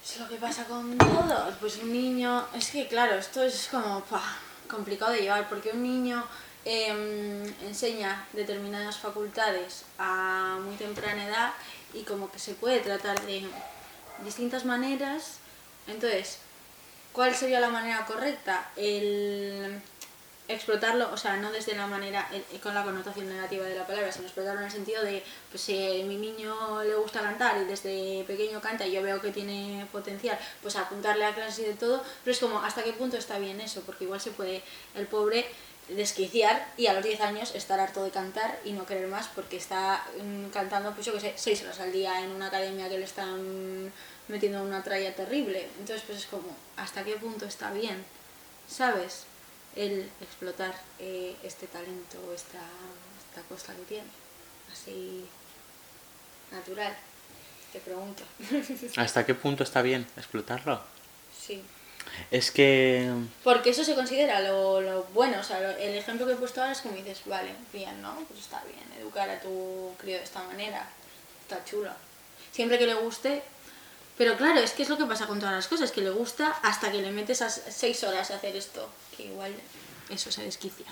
es 0.03 0.19
lo 0.19 0.27
que 0.27 0.35
pasa 0.35 0.65
con 0.65 0.97
todo. 0.97 1.53
Pues 1.59 1.77
un 1.77 1.93
niño, 1.93 2.45
es 2.53 2.71
que 2.71 2.87
claro, 2.87 3.15
esto 3.15 3.43
es 3.43 3.67
como 3.69 4.01
¡pah! 4.01 4.37
complicado 4.69 5.11
de 5.11 5.21
llevar, 5.21 5.47
porque 5.47 5.71
un 5.71 5.83
niño 5.83 6.25
em, 6.65 7.45
enseña 7.63 8.27
determinadas 8.33 8.97
facultades 8.97 9.83
a 9.97 10.57
muy 10.61 10.75
temprana 10.75 11.27
edad 11.27 11.53
y 11.93 12.03
como 12.03 12.31
que 12.31 12.39
se 12.39 12.55
puede 12.55 12.79
tratar 12.79 13.19
de 13.25 13.47
distintas 14.23 14.65
maneras. 14.65 15.37
Entonces, 15.87 16.39
¿Cuál 17.15 17.33
sería 17.33 17.61
la 17.61 17.69
manera 17.69 18.05
correcta? 18.05 18.71
El 18.75 19.81
explotarlo, 20.47 21.11
o 21.11 21.17
sea, 21.17 21.37
no 21.37 21.51
desde 21.51 21.75
la 21.75 21.87
manera, 21.87 22.29
el- 22.31 22.59
con 22.61 22.73
la 22.75 22.83
connotación 22.83 23.27
negativa 23.29 23.65
de 23.65 23.75
la 23.75 23.87
palabra, 23.87 24.11
sino 24.11 24.25
explotarlo 24.25 24.59
en 24.61 24.65
el 24.67 24.71
sentido 24.71 25.03
de, 25.03 25.23
pues 25.49 25.61
si 25.63 25.73
mi 26.07 26.17
niño 26.17 26.83
le 26.83 26.95
gusta 26.95 27.21
cantar 27.21 27.61
y 27.61 27.65
desde 27.65 28.23
pequeño 28.25 28.61
canta 28.61 28.85
y 28.85 28.91
yo 28.91 29.01
veo 29.01 29.19
que 29.21 29.31
tiene 29.31 29.87
potencial, 29.91 30.37
pues 30.61 30.75
apuntarle 30.75 31.25
a 31.25 31.33
clases 31.33 31.59
y 31.59 31.63
de 31.69 31.73
todo, 31.73 32.03
pero 32.23 32.33
es 32.33 32.39
como, 32.39 32.59
¿hasta 32.59 32.83
qué 32.83 32.93
punto 32.93 33.17
está 33.17 33.39
bien 33.39 33.59
eso? 33.61 33.81
Porque 33.81 34.03
igual 34.05 34.21
se 34.21 34.31
puede 34.31 34.61
el 34.95 35.07
pobre 35.07 35.45
desquiciar 35.89 36.67
y 36.77 36.87
a 36.87 36.93
los 36.93 37.03
10 37.03 37.21
años 37.21 37.53
estar 37.53 37.79
harto 37.79 38.03
de 38.03 38.09
cantar 38.11 38.59
y 38.65 38.71
no 38.73 38.85
querer 38.87 39.07
más 39.07 39.27
porque 39.35 39.57
está 39.57 40.03
mm, 40.21 40.49
cantando, 40.49 40.91
pues 40.93 41.05
yo 41.05 41.13
que 41.13 41.19
sé, 41.19 41.33
6 41.35 41.61
horas 41.63 41.79
al 41.79 41.91
día 41.91 42.23
en 42.23 42.31
una 42.31 42.47
academia 42.47 42.89
que 42.89 42.97
le 42.97 43.03
están 43.05 43.91
metiendo 44.27 44.59
en 44.59 44.65
una 44.65 44.83
tralla 44.83 45.13
terrible. 45.15 45.67
Entonces, 45.79 46.03
pues 46.07 46.19
es 46.19 46.25
como, 46.25 46.55
¿hasta 46.77 47.03
qué 47.03 47.13
punto 47.17 47.45
está 47.45 47.71
bien? 47.71 48.03
¿Sabes? 48.67 49.25
El 49.75 50.09
explotar 50.21 50.73
eh, 50.99 51.35
este 51.43 51.67
talento 51.67 52.17
o 52.29 52.33
esta, 52.33 52.59
esta 53.29 53.41
cosa 53.49 53.73
que 53.75 53.81
tiene. 53.83 54.07
Así, 54.71 55.25
natural. 56.51 56.95
Te 57.73 57.79
pregunto. 57.79 58.23
¿hasta 58.97 59.25
qué 59.25 59.33
punto 59.35 59.63
está 59.63 59.81
bien 59.81 60.07
explotarlo? 60.15 60.81
sí. 61.37 61.61
es 62.31 62.49
que 62.51 63.11
Porque 63.43 63.71
eso 63.71 63.83
se 63.83 63.95
considera 63.95 64.39
lo, 64.39 64.79
lo 64.79 65.03
bueno, 65.13 65.39
o 65.39 65.43
sea, 65.43 65.59
lo- 65.59 65.69
el 65.77 65.95
ejemplo 65.95 66.25
que 66.25 66.33
he 66.33 66.37
puesto 66.37 66.61
ahora 66.61 66.71
es 66.71 66.79
como 66.81 66.95
dices, 66.95 67.21
vale, 67.25 67.51
bien, 67.73 68.01
¿no? 68.01 68.15
Pues 68.29 68.39
está 68.39 68.63
bien, 68.63 68.85
educar 69.01 69.29
a 69.29 69.39
tu 69.41 69.91
crío 69.99 70.17
de 70.17 70.23
esta 70.23 70.41
manera, 70.43 70.87
está 71.41 71.63
chulo. 71.65 71.91
Siempre 72.53 72.79
que 72.79 72.85
le 72.87 72.93
guste, 72.93 73.43
pero 74.17 74.37
claro, 74.37 74.59
es 74.59 74.71
que 74.71 74.83
es 74.83 74.89
lo 74.89 74.97
que 74.97 75.05
pasa 75.05 75.27
con 75.27 75.39
todas 75.39 75.53
las 75.53 75.67
cosas, 75.67 75.91
que 75.91 76.01
le 76.01 76.09
gusta 76.09 76.49
hasta 76.63 76.91
que 76.91 77.01
le 77.01 77.11
metes 77.11 77.41
a 77.41 77.49
seis 77.49 78.03
horas 78.03 78.31
a 78.31 78.35
hacer 78.35 78.55
esto, 78.55 78.89
que 79.15 79.25
igual 79.25 79.53
eso 80.09 80.31
se 80.31 80.43
desquicia, 80.43 80.85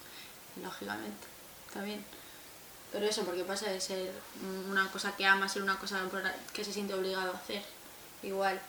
lógicamente, 0.62 1.26
está 1.68 1.82
bien. 1.82 2.04
Pero 2.92 3.06
eso, 3.06 3.24
porque 3.24 3.44
pasa 3.44 3.68
de 3.70 3.80
ser 3.80 4.10
una 4.70 4.90
cosa 4.90 5.14
que 5.16 5.26
ama 5.26 5.46
a 5.46 5.48
ser 5.48 5.62
una 5.62 5.78
cosa 5.78 6.00
que 6.52 6.64
se 6.64 6.72
siente 6.72 6.94
obligado 6.94 7.32
a 7.32 7.36
hacer, 7.36 7.62
igual. 8.22 8.60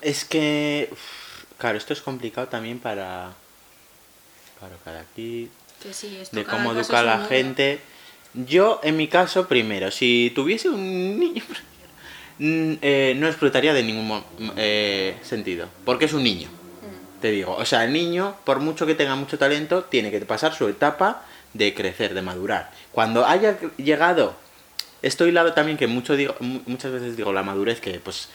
Es 0.00 0.24
que, 0.24 0.92
claro, 1.56 1.78
esto 1.78 1.92
es 1.92 2.00
complicado 2.00 2.48
también 2.48 2.78
para, 2.78 3.32
para 4.60 4.76
cada 4.84 5.00
aquí, 5.00 5.50
Que 5.82 5.94
sí, 5.94 6.18
esto 6.20 6.36
de 6.36 6.44
cómo 6.44 6.72
educar 6.72 7.06
a 7.06 7.18
la 7.18 7.26
gente. 7.26 7.80
Yo, 8.34 8.80
en 8.82 8.96
mi 8.96 9.08
caso, 9.08 9.48
primero, 9.48 9.90
si 9.90 10.32
tuviese 10.34 10.68
un 10.68 11.18
niño, 11.18 11.42
eh, 12.40 13.14
no 13.16 13.26
explotaría 13.26 13.72
de 13.74 13.82
ningún 13.82 14.06
mo- 14.06 14.24
eh, 14.56 15.16
sentido, 15.22 15.68
porque 15.84 16.04
es 16.06 16.12
un 16.12 16.22
niño, 16.22 16.48
Mm. 16.48 17.20
te 17.20 17.30
digo. 17.30 17.54
O 17.56 17.64
sea, 17.64 17.84
el 17.84 17.92
niño, 17.92 18.36
por 18.44 18.60
mucho 18.60 18.86
que 18.86 18.94
tenga 18.94 19.16
mucho 19.16 19.38
talento, 19.38 19.84
tiene 19.84 20.10
que 20.10 20.20
pasar 20.20 20.54
su 20.54 20.68
etapa 20.68 21.22
de 21.54 21.74
crecer, 21.74 22.14
de 22.14 22.22
madurar. 22.22 22.70
Cuando 22.92 23.26
haya 23.26 23.58
llegado, 23.76 24.34
esto 25.02 25.26
hilado 25.26 25.52
también 25.54 25.78
que 25.78 25.86
mucho 25.86 26.16
digo, 26.16 26.34
mu- 26.40 26.60
muchas 26.66 26.92
veces 26.92 27.16
digo 27.16 27.32
la 27.32 27.42
madurez 27.42 27.80
que 27.80 27.98
pues 28.00 28.28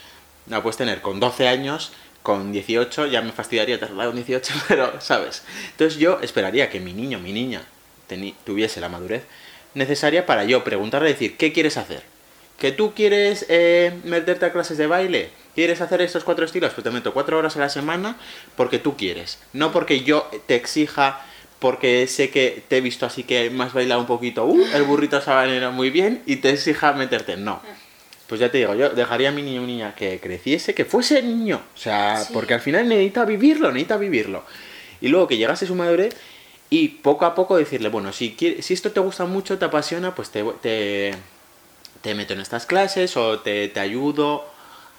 la 0.50 0.62
puedes 0.62 0.77
tener 0.77 1.01
con 1.01 1.19
12 1.19 1.48
años, 1.48 1.91
con 2.24 2.51
18, 2.51 3.05
ya 3.07 3.22
me 3.22 3.31
fastidiaría 3.31 3.79
tardar 3.79 4.07
con 4.07 4.15
18, 4.15 4.53
pero, 4.67 5.00
¿sabes? 5.01 5.43
Entonces 5.72 6.00
yo 6.00 6.19
esperaría 6.22 6.69
que 6.69 6.79
mi 6.79 6.93
niño, 6.93 7.19
mi 7.19 7.31
niña, 7.33 7.62
tuviese 8.45 8.79
la 8.79 8.89
madurez 8.89 9.24
necesaria 9.74 10.25
para 10.25 10.43
yo 10.43 10.63
preguntarle, 10.63 11.10
decir, 11.10 11.36
¿qué 11.38 11.51
quieres 11.51 11.77
hacer? 11.77 12.03
¿Que 12.63 12.72
tú 12.72 12.93
quieres 12.96 13.46
eh, 13.50 13.91
meterte 14.05 14.46
a 14.46 14.53
clases 14.53 14.77
de 14.77 14.88
baile? 14.88 15.32
¿Quieres 15.53 15.82
hacer 15.82 16.01
estos 16.01 16.24
cuatro 16.24 16.46
estilos? 16.46 16.72
Pues 16.74 16.82
te 16.86 16.91
meto 16.91 17.13
cuatro 17.13 17.38
horas 17.38 17.58
a 17.58 17.60
la 17.60 17.67
semana 17.67 18.15
porque 18.55 18.79
tú 18.79 18.96
quieres. 18.96 19.38
No 19.51 19.74
porque 19.74 20.00
yo 20.05 20.29
te 20.46 20.55
exija, 20.55 21.20
porque 21.60 22.08
sé 22.08 22.29
que 22.29 22.63
te 22.70 22.77
he 22.77 22.82
visto 22.82 23.05
así 23.05 23.24
que 23.24 23.50
me 23.50 23.65
has 23.65 23.74
bailado 23.74 24.00
un 24.00 24.08
poquito, 24.08 24.46
uh, 24.46 24.65
el 24.74 24.84
burrito 24.84 25.20
sabanero 25.20 25.74
muy 25.74 25.89
bien 25.89 26.22
y 26.25 26.38
te 26.38 26.51
exija 26.51 26.93
meterte. 26.93 27.36
No. 27.36 27.62
Pues 28.27 28.39
ya 28.39 28.50
te 28.50 28.60
digo, 28.60 28.75
yo 28.75 28.91
dejaría 28.91 29.27
a 29.27 29.32
mi 29.34 29.41
niño 29.41 29.62
o 29.62 29.65
niña 29.65 29.93
que 29.93 30.22
creciese, 30.22 30.74
que 30.74 30.86
fuese 30.86 31.22
niño. 31.22 31.62
O 31.75 31.77
sea, 31.77 32.15
Sí. 32.22 32.32
porque 32.34 32.53
al 32.53 32.62
final 32.62 32.88
necesita 32.88 33.25
vivirlo, 33.25 33.74
necesita 33.74 33.98
vivirlo. 33.98 34.46
Y 35.01 35.10
luego 35.10 35.27
que 35.27 35.36
llegase 35.36 35.67
su 35.67 35.75
madurez 35.75 36.15
y 36.70 36.88
poco 36.88 37.25
a 37.25 37.36
poco 37.36 37.58
decirle, 37.58 37.89
bueno, 37.89 38.13
si, 38.13 38.36
quiere- 38.36 38.62
si 38.62 38.74
esto 38.74 38.89
te 38.93 39.01
gusta 39.01 39.25
mucho, 39.25 39.58
te 39.58 39.65
apasiona, 39.65 40.15
pues 40.15 40.29
te, 40.29 40.46
te, 40.62 41.12
te 42.03 42.13
meto 42.13 42.33
en 42.33 42.41
estas 42.41 42.67
clases 42.67 43.17
o 43.17 43.39
te, 43.39 43.67
te 43.69 43.79
ayudo, 43.79 44.45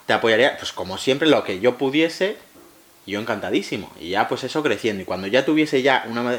te 0.06 0.12
apoyaría, 0.14 0.56
pues 0.58 0.72
como 0.72 0.98
siempre, 0.98 1.28
lo 1.28 1.44
que 1.44 1.60
yo 1.60 1.76
pudiese, 1.78 2.36
yo 3.06 3.20
encantadísimo. 3.20 3.92
Y 4.00 4.08
ya 4.10 4.26
pues 4.26 4.42
eso 4.42 4.62
creciendo. 4.64 5.02
Y 5.02 5.06
cuando 5.06 5.26
ya 5.28 5.44
tuviese 5.44 5.82
ya 5.82 6.04
una 6.08 6.22
ma- 6.22 6.38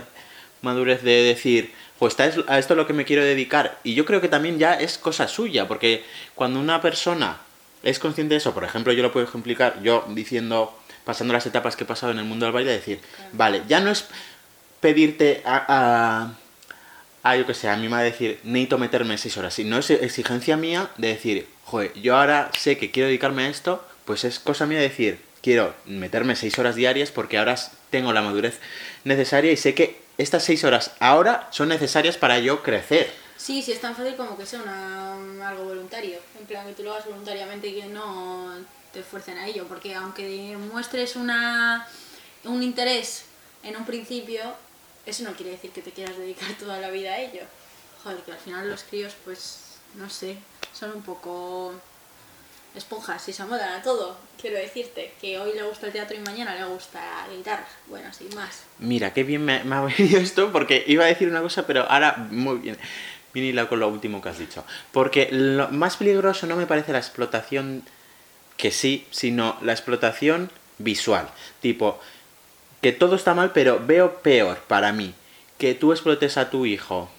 madurez 0.62 1.01
de 1.03 1.24
decir, 1.24 1.74
pues 2.00 2.19
a 2.19 2.25
es- 2.25 2.39
a 2.48 2.60
esto 2.60 2.74
es 2.74 2.77
lo 2.77 2.88
que 2.88 2.93
me 2.93 3.05
quiero 3.05 3.24
dedicar. 3.24 3.77
Y 3.84 3.93
yo 3.93 4.03
creo 4.05 4.19
que 4.19 4.27
también 4.27 4.57
ya 4.60 4.74
es 4.74 4.98
cosa 4.98 5.27
suya, 5.27 5.67
porque 5.67 6.03
cuando 6.34 6.60
una 6.60 6.81
persona 6.81 7.38
es 7.84 8.00
consciente 8.00 8.34
de 8.34 8.39
eso, 8.39 8.53
por 8.53 8.63
ejemplo, 8.63 8.91
yo 8.91 9.03
lo 9.03 9.12
puedo 9.13 9.27
ejemplificar, 9.27 9.81
yo 9.84 10.03
diciendo, 10.10 10.75
pasando 11.05 11.34
las 11.34 11.45
etapas 11.45 11.75
que 11.75 11.84
he 11.84 11.88
pasado 11.88 12.12
en 12.12 12.17
el 12.17 12.25
mundo 12.25 12.48
del 12.48 12.53
baile, 12.53 12.72
decir, 12.72 13.00
vale, 13.34 13.62
ya 13.67 13.79
no 13.79 13.91
es 13.91 14.05
pedirte 14.79 15.43
a, 15.45 15.65
a, 15.67 16.34
a, 17.25 17.36
yo 17.36 17.48
que 17.48 17.55
sé, 17.55 17.67
a 17.70 17.75
mí 17.75 17.88
me 17.88 17.94
va 17.94 18.00
a 18.00 18.03
decir, 18.03 18.39
necesito 18.44 18.77
meterme 18.77 19.17
seis 19.17 19.36
horas, 19.36 19.55
sino 19.55 19.79
es 19.79 19.89
exigencia 19.89 20.58
mía 20.58 20.91
de 20.98 21.08
decir, 21.08 21.48
joder, 21.63 21.91
yo 21.94 22.15
ahora 22.15 22.51
sé 22.55 22.77
que 22.77 22.91
quiero 22.91 23.08
dedicarme 23.08 23.46
a 23.46 23.50
esto, 23.50 23.84
pues 24.05 24.24
es 24.24 24.38
cosa 24.38 24.67
mía 24.67 24.79
decir, 24.79 25.20
quiero 25.41 25.74
meterme 25.86 26.36
seis 26.36 26.60
horas 26.60 26.75
diarias 26.75 27.10
porque 27.10 27.39
ahora 27.39 27.55
tengo 27.89 28.13
la 28.13 28.22
madurez 28.22 28.60
necesaria 29.05 29.51
y 29.51 29.58
sé 29.58 29.74
que 29.74 30.00
estas 30.20 30.44
seis 30.44 30.63
horas 30.63 30.91
ahora 31.00 31.48
son 31.50 31.70
necesarias 31.70 32.15
para 32.15 32.38
yo 32.38 32.62
crecer. 32.62 33.12
Sí, 33.38 33.63
sí, 33.63 33.72
es 33.72 33.82
tan 33.82 33.96
fácil 33.96 34.15
como 34.15 34.38
que 34.38 34.46
sea 34.46 34.62
una, 34.62 35.50
algo 35.50 35.65
voluntario. 35.65 36.20
En 36.39 36.46
plan, 36.46 36.67
que 36.67 36.74
tú 36.74 36.84
lo 36.84 36.94
hagas 36.94 37.05
voluntariamente 37.05 37.67
y 37.67 37.82
que 37.82 37.86
no 37.88 38.53
te 38.94 39.00
esfuercen 39.00 39.38
a 39.39 39.48
ello. 39.48 39.65
Porque 39.67 39.94
aunque 39.96 40.55
muestres 40.72 41.15
una, 41.15 41.88
un 42.44 42.63
interés 42.63 43.25
en 43.63 43.75
un 43.75 43.86
principio, 43.86 44.41
eso 45.05 45.24
no 45.24 45.33
quiere 45.33 45.51
decir 45.51 45.71
que 45.71 45.81
te 45.81 45.91
quieras 45.91 46.17
dedicar 46.17 46.53
toda 46.59 46.79
la 46.79 46.89
vida 46.89 47.13
a 47.13 47.19
ello. 47.19 47.43
Joder, 48.03 48.19
que 48.19 48.31
al 48.31 48.38
final 48.38 48.69
los 48.69 48.83
críos, 48.83 49.13
pues, 49.24 49.77
no 49.95 50.09
sé, 50.09 50.38
son 50.74 50.91
un 50.91 51.01
poco 51.01 51.74
esponjas 52.75 53.27
y 53.29 53.33
se 53.33 53.41
amodan 53.41 53.79
a 53.79 53.81
todo. 53.81 54.17
Quiero 54.39 54.57
decirte 54.57 55.13
que 55.19 55.39
hoy 55.39 55.53
le 55.53 55.63
gusta 55.63 55.88
el 55.88 55.93
teatro 55.93 56.15
y 56.15 56.19
mañana 56.19 56.55
le 56.55 56.65
gusta 56.65 57.25
la 57.27 57.33
guitarra. 57.33 57.67
Bueno, 57.88 58.13
sin 58.13 58.33
más. 58.35 58.63
Mira, 58.79 59.13
qué 59.13 59.24
bien 59.24 59.43
me, 59.43 59.63
me 59.63 59.75
ha 59.75 59.81
venido 59.81 60.19
esto 60.19 60.51
porque 60.51 60.83
iba 60.88 61.05
a 61.05 61.07
decir 61.07 61.27
una 61.27 61.41
cosa, 61.41 61.65
pero 61.65 61.89
ahora 61.89 62.27
muy 62.29 62.57
bien. 62.57 62.77
Viene 63.33 63.50
hilado 63.50 63.67
con 63.67 63.79
lo 63.79 63.88
último 63.89 64.21
que 64.21 64.29
has 64.29 64.39
dicho. 64.39 64.63
Porque 64.91 65.29
lo 65.31 65.69
más 65.69 65.97
peligroso 65.97 66.47
no 66.47 66.55
me 66.55 66.67
parece 66.67 66.93
la 66.93 67.00
explotación 67.00 67.83
que 68.55 68.71
sí, 68.71 69.05
sino 69.12 69.57
la 69.62 69.74
explotación 69.74 70.50
visual. 70.77 71.29
Tipo, 71.62 72.00
que 72.86 72.92
todo 72.92 73.15
está 73.15 73.34
mal, 73.34 73.50
pero 73.51 73.82
veo 73.84 74.20
peor 74.22 74.60
para 74.68 74.94
mí 74.94 75.15
que 75.58 75.74
tú 75.74 75.92
explotes 75.92 76.38
a 76.38 76.51
tu 76.51 76.68
hijo 76.68 77.10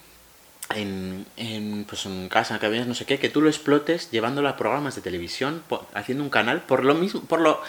en, 0.77 1.27
en, 1.37 1.85
pues 1.89 2.07
en 2.07 2.29
casa, 2.29 2.61
que 2.61 2.69
no 2.69 2.95
sé 2.95 3.05
qué, 3.05 3.19
que 3.19 3.31
tú 3.31 3.41
lo 3.41 3.49
explotes 3.49 4.13
llevándolo 4.13 4.49
a 4.49 4.57
programas 4.57 4.95
de 4.95 5.03
televisión, 5.03 5.65
po- 5.69 5.85
haciendo 5.93 6.23
un 6.23 6.31
canal, 6.31 6.61
por 6.63 6.85
lo 6.85 6.95
mismo, 6.95 7.23
por 7.23 7.41
lo... 7.41 7.61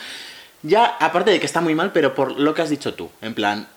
Ya, 0.62 0.86
aparte 1.00 1.32
de 1.32 1.39
que 1.39 1.48
está 1.48 1.60
muy 1.60 1.74
mal, 1.74 1.92
pero 1.92 2.13
por 2.13 2.39
lo 2.39 2.54
que 2.54 2.62
has 2.62 2.70
dicho 2.70 2.94
tú, 2.94 3.10
en 3.24 3.34
plan... 3.34 3.68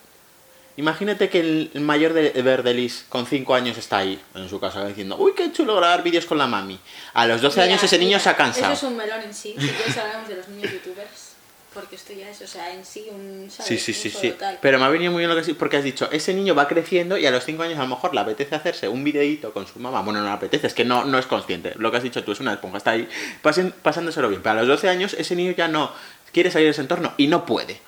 Imagínate 0.77 1.31
que 1.31 1.41
el 1.41 1.81
mayor 1.81 2.12
de 2.12 2.31
Verdelis 2.43 3.07
con 3.09 3.27
5 3.27 3.55
años 3.55 3.79
está 3.79 3.99
ahí 3.99 4.21
en 4.35 4.50
su 4.50 4.61
casa 4.61 4.87
diciendo, 4.87 5.17
uy, 5.19 5.33
qué 5.35 5.50
chulo 5.50 5.77
grabar 5.77 6.03
vídeos 6.03 6.27
con 6.27 6.37
la 6.37 6.47
mami. 6.47 6.79
A 7.15 7.27
los 7.27 7.41
12 7.41 7.62
años 7.62 7.77
Mira, 7.77 7.87
ese 7.87 7.99
niño 7.99 8.21
se 8.21 8.29
ha 8.29 8.37
cansado. 8.37 8.73
Eso 8.75 8.87
es 8.87 8.93
un 8.93 8.99
melón 8.99 9.23
en 9.23 9.33
sí. 9.33 9.55
Si 9.59 9.67
de 9.67 10.37
los 10.37 10.49
niños 10.49 10.73
youtubers. 10.73 11.30
Porque 11.73 11.95
esto 11.95 12.12
ya 12.12 12.29
es, 12.29 12.41
o 12.43 12.49
sea, 12.49 12.75
en 12.75 12.85
sí 12.85 13.07
un... 13.12 13.49
¿sabes? 13.49 13.69
Sí, 13.69 13.79
sí, 13.79 13.93
sí, 13.95 14.11
sí. 14.11 14.33
tal. 14.33 14.59
Pero 14.61 14.81
me 14.81 14.85
ha 14.87 14.89
venido 14.89 15.12
muy 15.12 15.21
bien 15.25 15.33
lo 15.33 15.41
que 15.41 15.55
porque 15.55 15.77
has 15.77 15.85
dicho, 15.85 16.09
ese 16.11 16.35
niño 16.35 16.53
va 16.57 16.67
creciendo 16.67 17.17
y 17.17 17.27
a 17.27 17.31
los 17.31 17.45
5 17.45 17.62
años 17.62 17.79
a 17.79 17.83
lo 17.83 17.89
mejor 17.89 18.12
le 18.12 18.19
apetece 18.21 18.57
hacerse 18.57 18.89
un 18.89 19.05
videíto 19.05 19.53
con 19.53 19.69
su 19.69 19.79
mamá. 19.79 20.03
Bueno, 20.03 20.19
no 20.19 20.27
le 20.27 20.33
apetece, 20.33 20.67
es 20.67 20.75
que 20.75 20.85
no, 20.85 21.05
no 21.05 21.17
es 21.19 21.27
consciente. 21.27 21.73
Lo 21.77 21.93
que 21.93 21.99
has 21.99 22.03
dicho 22.03 22.25
tú 22.25 22.33
es 22.33 22.41
una 22.41 22.55
esponja, 22.55 22.79
está 22.79 22.91
ahí 22.91 23.09
pasen- 23.43 23.73
pasándoselo 23.73 24.29
bien. 24.29 24.43
Pero 24.43 24.55
a 24.55 24.62
los 24.62 24.67
12 24.69 24.89
años 24.89 25.15
ese 25.15 25.37
niño 25.37 25.53
ya 25.53 25.69
no 25.69 25.93
quiere 26.33 26.50
salir 26.50 26.67
de 26.67 26.73
ese 26.73 26.81
entorno 26.81 27.15
y 27.19 27.29
no 27.29 27.47
puede. 27.47 27.81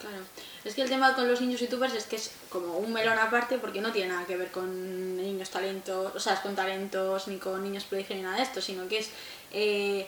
Claro. 0.00 0.18
Es 0.64 0.74
que 0.76 0.82
el 0.82 0.88
tema 0.88 1.14
con 1.16 1.28
los 1.28 1.40
niños 1.40 1.60
youtubers 1.60 1.94
es 1.94 2.04
que 2.04 2.14
es 2.14 2.30
como 2.50 2.78
un 2.78 2.92
melón 2.92 3.18
aparte 3.18 3.58
porque 3.58 3.80
no 3.80 3.90
tiene 3.90 4.10
nada 4.10 4.26
que 4.26 4.36
ver 4.36 4.52
con 4.52 5.16
niños 5.16 5.50
talentos, 5.50 6.14
o 6.14 6.20
sea, 6.20 6.40
con 6.40 6.54
talentos 6.54 7.26
ni 7.26 7.38
con 7.38 7.64
niños 7.64 7.82
prodigio 7.82 8.14
ni 8.14 8.22
nada 8.22 8.36
de 8.36 8.44
esto, 8.44 8.60
sino 8.60 8.86
que 8.86 8.98
es 8.98 9.10
eh, 9.52 10.06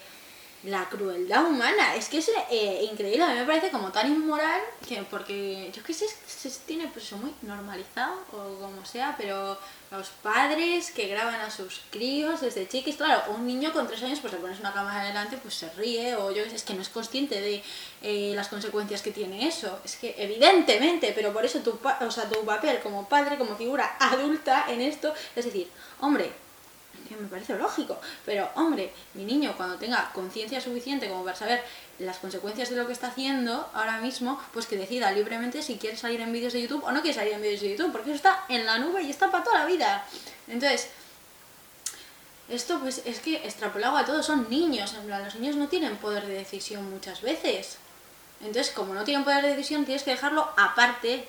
la 0.66 0.88
crueldad 0.88 1.46
humana. 1.46 1.94
Es 1.94 2.08
que 2.08 2.18
es 2.18 2.30
eh, 2.50 2.86
increíble, 2.90 3.22
a 3.24 3.28
mí 3.28 3.34
me 3.34 3.44
parece 3.44 3.70
como 3.70 3.90
tan 3.92 4.10
inmoral 4.10 4.60
que 4.86 5.02
porque 5.10 5.70
yo 5.74 5.82
qué 5.82 5.94
sé, 5.94 6.06
se 6.26 6.50
tiene 6.66 6.88
pues 6.88 7.10
muy 7.12 7.32
normalizado 7.42 8.18
o 8.32 8.60
como 8.60 8.84
sea, 8.84 9.14
pero 9.16 9.58
los 9.90 10.08
padres 10.08 10.90
que 10.90 11.06
graban 11.06 11.40
a 11.40 11.50
sus 11.50 11.82
críos 11.90 12.40
desde 12.40 12.66
chiquis, 12.66 12.96
claro, 12.96 13.32
un 13.32 13.46
niño 13.46 13.72
con 13.72 13.86
tres 13.86 14.02
años 14.02 14.18
pues 14.20 14.32
le 14.32 14.40
pones 14.40 14.58
una 14.58 14.72
cámara 14.72 15.04
delante 15.04 15.36
pues 15.36 15.54
se 15.54 15.70
ríe 15.70 16.16
o 16.16 16.32
yo 16.32 16.42
qué 16.42 16.50
sé, 16.50 16.56
es 16.56 16.64
que 16.64 16.74
no 16.74 16.82
es 16.82 16.88
consciente 16.88 17.40
de 17.40 17.62
eh, 18.02 18.32
las 18.34 18.48
consecuencias 18.48 19.02
que 19.02 19.12
tiene 19.12 19.46
eso. 19.46 19.78
Es 19.84 19.96
que 19.96 20.14
evidentemente, 20.18 21.12
pero 21.14 21.32
por 21.32 21.44
eso 21.44 21.60
tu, 21.60 21.78
o 22.00 22.10
sea, 22.10 22.28
tu 22.28 22.44
papel 22.44 22.80
como 22.80 23.08
padre, 23.08 23.38
como 23.38 23.56
figura 23.56 23.96
adulta 24.00 24.66
en 24.68 24.80
esto, 24.80 25.14
es 25.36 25.44
decir, 25.44 25.70
hombre, 26.00 26.32
que 27.08 27.16
me 27.16 27.28
parece 27.28 27.56
lógico, 27.56 28.00
pero 28.24 28.48
hombre, 28.54 28.92
mi 29.14 29.24
niño 29.24 29.54
cuando 29.56 29.76
tenga 29.76 30.10
conciencia 30.12 30.60
suficiente 30.60 31.08
como 31.08 31.24
para 31.24 31.36
saber 31.36 31.62
las 31.98 32.18
consecuencias 32.18 32.70
de 32.70 32.76
lo 32.76 32.86
que 32.86 32.92
está 32.92 33.08
haciendo 33.08 33.68
ahora 33.74 34.00
mismo, 34.00 34.40
pues 34.52 34.66
que 34.66 34.76
decida 34.76 35.10
libremente 35.12 35.62
si 35.62 35.76
quiere 35.76 35.96
salir 35.96 36.20
en 36.20 36.32
vídeos 36.32 36.52
de 36.52 36.62
YouTube 36.62 36.84
o 36.84 36.92
no 36.92 37.00
quiere 37.00 37.14
salir 37.14 37.32
en 37.32 37.42
vídeos 37.42 37.60
de 37.60 37.70
YouTube, 37.70 37.92
porque 37.92 38.10
eso 38.10 38.16
está 38.16 38.44
en 38.48 38.66
la 38.66 38.78
nube 38.78 39.02
y 39.02 39.10
está 39.10 39.30
para 39.30 39.44
toda 39.44 39.60
la 39.60 39.66
vida. 39.66 40.04
Entonces, 40.48 40.88
esto 42.48 42.78
pues 42.78 43.02
es 43.04 43.20
que 43.20 43.36
extrapolado 43.36 43.96
a 43.96 44.04
todos 44.04 44.26
son 44.26 44.48
niños, 44.48 44.94
en 44.94 45.06
plan, 45.06 45.24
los 45.24 45.34
niños 45.34 45.56
no 45.56 45.68
tienen 45.68 45.96
poder 45.96 46.26
de 46.26 46.34
decisión 46.34 46.88
muchas 46.90 47.22
veces. 47.22 47.78
Entonces, 48.40 48.72
como 48.72 48.94
no 48.94 49.04
tienen 49.04 49.24
poder 49.24 49.42
de 49.42 49.50
decisión, 49.50 49.84
tienes 49.84 50.02
que 50.02 50.10
dejarlo 50.10 50.48
aparte. 50.56 51.26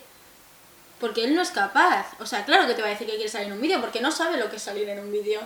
Porque 1.00 1.24
él 1.24 1.36
no 1.36 1.42
es 1.42 1.52
capaz. 1.52 2.08
O 2.20 2.26
sea, 2.26 2.46
claro 2.46 2.68
que 2.68 2.74
te 2.74 2.82
va 2.82 2.88
a 2.88 2.92
decir 2.92 3.08
que 3.08 3.16
quiere 3.16 3.30
salir 3.30 3.48
en 3.48 3.54
un 3.54 3.62
vídeo, 3.62 3.80
porque 3.82 4.02
no 4.02 4.12
sabe 4.12 4.38
lo 4.38 4.50
que 4.50 4.56
es 4.56 4.64
salir 4.64 4.88
en 4.90 5.00
un 5.00 5.12
vídeo. 5.12 5.42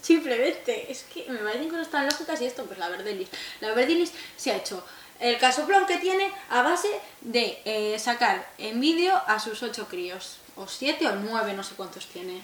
Simplemente, 0.00 0.90
es 0.90 1.04
que 1.04 1.26
me 1.30 1.38
parecen 1.38 1.68
cosas 1.68 1.90
tan 1.90 2.06
lógicas 2.06 2.40
y 2.40 2.46
esto, 2.46 2.64
pues 2.64 2.78
la 2.78 2.88
Verdelis. 2.88 3.28
La 3.60 3.72
Verdelis 3.72 4.12
se 4.36 4.50
ha 4.50 4.56
hecho 4.56 4.84
el 5.20 5.38
casoplón 5.38 5.86
que 5.86 5.98
tiene 5.98 6.32
a 6.50 6.62
base 6.62 6.88
de 7.20 7.62
eh, 7.64 7.98
sacar 7.98 8.50
en 8.58 8.80
vídeo 8.80 9.14
a 9.26 9.38
sus 9.38 9.62
ocho 9.62 9.86
críos. 9.86 10.38
O 10.56 10.66
siete 10.66 11.06
o 11.06 11.14
nueve, 11.14 11.54
no 11.54 11.62
sé 11.62 11.74
cuántos 11.76 12.06
tiene. 12.06 12.42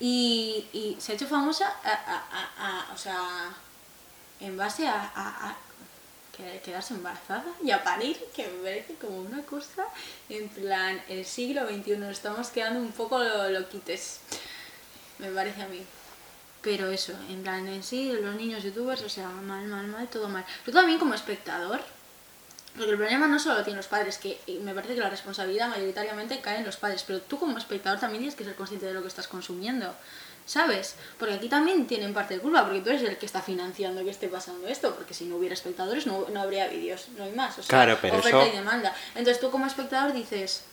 Y, 0.00 0.66
y 0.72 0.96
se 0.98 1.12
ha 1.12 1.14
hecho 1.14 1.26
famosa, 1.26 1.74
o 2.94 2.96
sea, 2.96 3.54
en 4.40 4.56
base 4.56 4.88
a, 4.88 5.54
quedarse 6.32 6.94
embarazada 6.94 7.44
y 7.62 7.70
a 7.70 7.82
parir, 7.84 8.16
que 8.34 8.46
me 8.48 8.62
parece 8.62 8.94
como 8.94 9.20
una 9.20 9.42
cosa, 9.42 9.84
en 10.28 10.48
plan, 10.48 11.02
el 11.08 11.24
siglo 11.24 11.66
XXI, 11.68 11.96
nos 11.98 12.10
estamos 12.10 12.48
quedando 12.48 12.80
un 12.80 12.92
poco 12.92 13.18
lo- 13.18 13.50
loquites, 13.50 14.20
me 15.18 15.30
parece 15.30 15.62
a 15.62 15.68
mí. 15.68 15.82
Pero 16.62 16.88
eso, 16.90 17.12
en 17.30 17.42
plan, 17.42 17.66
en 17.68 17.82
sí, 17.82 18.12
los 18.12 18.34
niños 18.36 18.62
youtubers, 18.62 19.02
o 19.02 19.08
sea, 19.08 19.28
mal, 19.28 19.66
mal, 19.66 19.86
mal, 19.86 20.08
todo 20.08 20.28
mal. 20.28 20.44
Yo 20.66 20.72
también 20.72 20.98
como 20.98 21.14
espectador, 21.14 21.80
porque 22.76 22.90
el 22.92 22.96
problema 22.98 23.26
no 23.26 23.38
solo 23.38 23.56
lo 23.58 23.64
tienen 23.64 23.78
los 23.78 23.86
padres, 23.88 24.18
que 24.18 24.38
eh, 24.46 24.60
me 24.62 24.74
parece 24.74 24.94
que 24.94 25.00
la 25.00 25.10
responsabilidad 25.10 25.68
mayoritariamente 25.70 26.40
cae 26.40 26.58
en 26.58 26.64
los 26.66 26.76
padres, 26.76 27.02
pero 27.06 27.20
tú 27.22 27.38
como 27.38 27.56
espectador 27.58 27.98
también 27.98 28.20
tienes 28.22 28.36
que 28.36 28.44
ser 28.44 28.54
consciente 28.54 28.86
de 28.86 28.92
lo 28.94 29.02
que 29.02 29.08
estás 29.08 29.26
consumiendo, 29.26 29.94
¿sabes? 30.46 30.96
Porque 31.18 31.34
aquí 31.34 31.48
también 31.48 31.86
tienen 31.86 32.12
parte 32.14 32.34
de 32.34 32.40
culpa, 32.40 32.64
porque 32.64 32.80
tú 32.80 32.90
eres 32.90 33.02
el 33.02 33.16
que 33.18 33.26
está 33.26 33.40
financiando 33.42 34.02
que 34.04 34.10
esté 34.10 34.28
pasando 34.28 34.66
esto, 34.66 34.94
porque 34.94 35.14
si 35.14 35.24
no 35.24 35.36
hubiera 35.36 35.54
espectadores 35.54 36.06
no, 36.06 36.26
no 36.30 36.40
habría 36.42 36.66
vídeos, 36.68 37.06
no 37.16 37.24
hay 37.24 37.32
más, 37.32 37.58
o 37.58 37.62
sea, 37.62 37.68
Claro, 37.68 37.98
pero 38.02 38.18
oferta 38.18 38.42
eso- 38.44 38.52
y 38.52 38.56
demanda. 38.56 38.94
Entonces 39.14 39.40
tú 39.40 39.50
como 39.50 39.66
espectador 39.66 40.12
dices, 40.12 40.64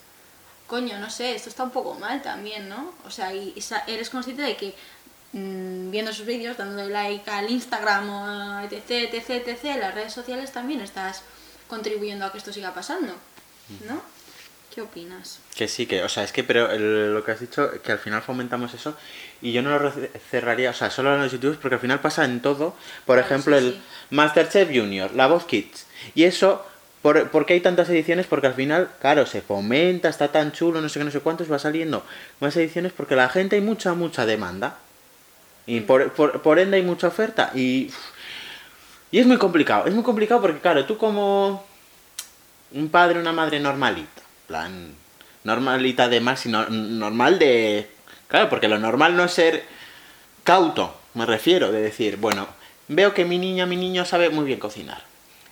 coño, 0.68 0.98
no 1.00 1.10
sé, 1.10 1.36
esto 1.36 1.50
está 1.50 1.64
un 1.64 1.72
poco 1.72 1.94
mal 1.94 2.22
también, 2.22 2.68
¿no? 2.70 2.94
O 3.06 3.12
sea, 3.12 3.34
y, 3.34 3.54
y 3.56 3.64
eres 3.92 4.10
consciente 4.10 4.42
de 4.42 4.58
que 4.58 4.76
mm, 5.34 5.92
viendo 5.92 6.12
sus 6.12 6.26
vídeos, 6.26 6.58
dándole 6.58 6.90
like 6.92 7.30
al 7.30 7.50
Instagram 7.50 8.10
o 8.10 8.60
etc, 8.62 9.14
etc, 9.14 9.30
etc, 9.48 9.64
las 9.80 9.94
redes 9.94 10.14
sociales 10.14 10.52
también 10.52 10.82
estás 10.82 11.22
contribuyendo 11.68 12.26
a 12.26 12.32
que 12.32 12.38
esto 12.40 12.52
siga 12.52 12.74
pasando, 12.74 13.14
¿no? 13.88 14.02
¿Qué 14.78 14.84
opinas? 14.84 15.40
Que 15.56 15.68
sí, 15.68 15.88
que, 15.88 16.04
o 16.04 16.08
sea, 16.10 16.24
es 16.24 16.32
que, 16.32 16.44
pero 16.44 16.70
el- 16.72 17.12
lo 17.12 17.24
que 17.24 17.32
has 17.32 17.40
dicho, 17.40 17.68
que 17.82 17.92
al 17.94 17.98
final 17.98 18.22
fomentamos 18.22 18.76
eso, 18.76 18.96
y 19.42 19.52
yo 19.52 19.64
no 19.64 19.80
lo 19.80 19.92
cerraría, 20.30 20.70
o 20.70 20.74
sea, 20.74 20.92
solo 20.92 21.16
en 21.16 21.22
los 21.24 21.32
youtubers, 21.32 21.58
porque 21.58 21.74
al 21.74 21.82
final 21.82 22.00
pasa 22.00 22.26
en 22.26 22.44
todo. 22.44 22.76
Por 23.08 23.16
Claro, 23.16 23.22
ejemplo, 23.26 23.60
sí, 23.60 23.66
el 23.66 23.74
sí. 23.74 23.82
Masterchef 24.12 24.70
Junior, 24.72 25.16
La 25.16 25.26
Voz 25.26 25.46
Kids, 25.46 25.88
y 26.14 26.26
eso, 26.26 26.64
por, 27.02 27.32
¿por 27.32 27.48
qué 27.48 27.54
hay 27.56 27.62
tantas 27.62 27.90
ediciones? 27.90 28.28
Porque 28.28 28.46
al 28.46 28.54
final, 28.54 28.92
claro, 29.02 29.26
se 29.26 29.42
fomenta, 29.42 30.10
está 30.10 30.28
tan 30.32 30.52
chulo, 30.52 30.80
no 30.80 30.90
sé 30.90 31.00
qué, 31.00 31.06
no 31.06 31.10
sé 31.10 31.22
cuántos, 31.22 31.52
va 31.52 31.58
saliendo 31.58 32.06
más 32.40 32.56
ediciones, 32.56 32.92
porque 32.94 33.16
la 33.16 33.30
gente 33.30 33.56
hay 33.56 33.64
mucha, 33.64 33.96
mucha 33.96 34.28
demanda. 34.28 34.78
Y 35.66 35.80
por, 35.80 36.12
por, 36.12 36.44
por 36.44 36.60
ende 36.60 36.78
hay 36.78 36.84
mucha 36.84 37.08
oferta. 37.08 37.50
Y, 37.56 37.92
y 39.12 39.18
es 39.18 39.26
muy 39.26 39.38
complicado. 39.38 39.88
Es 39.88 39.94
muy 39.96 40.04
complicado 40.04 40.40
porque, 40.40 40.60
claro, 40.60 40.86
tú 40.86 41.00
como 41.00 41.66
un 42.74 42.90
padre, 42.90 43.20
una 43.20 43.32
madre 43.34 43.60
normalita. 43.60 44.22
Plan, 44.48 44.94
normalita 45.44 46.08
de 46.10 46.22
más 46.22 46.46
y 46.46 46.50
no- 46.50 46.70
normal 46.70 47.40
de... 47.40 47.90
Claro, 48.28 48.50
porque 48.50 48.68
lo 48.68 48.78
normal 48.80 49.16
no 49.16 49.24
es 49.24 49.32
ser 49.32 49.64
cauto, 50.44 50.96
me 51.14 51.26
refiero, 51.26 51.72
de 51.72 51.82
decir, 51.82 52.18
bueno, 52.18 52.48
veo 52.88 53.14
que 53.14 53.26
mi 53.26 53.38
niña, 53.38 53.66
mi 53.66 53.76
niño 53.78 54.06
sabe 54.06 54.30
muy 54.30 54.46
bien 54.46 54.60
cocinar. 54.60 55.04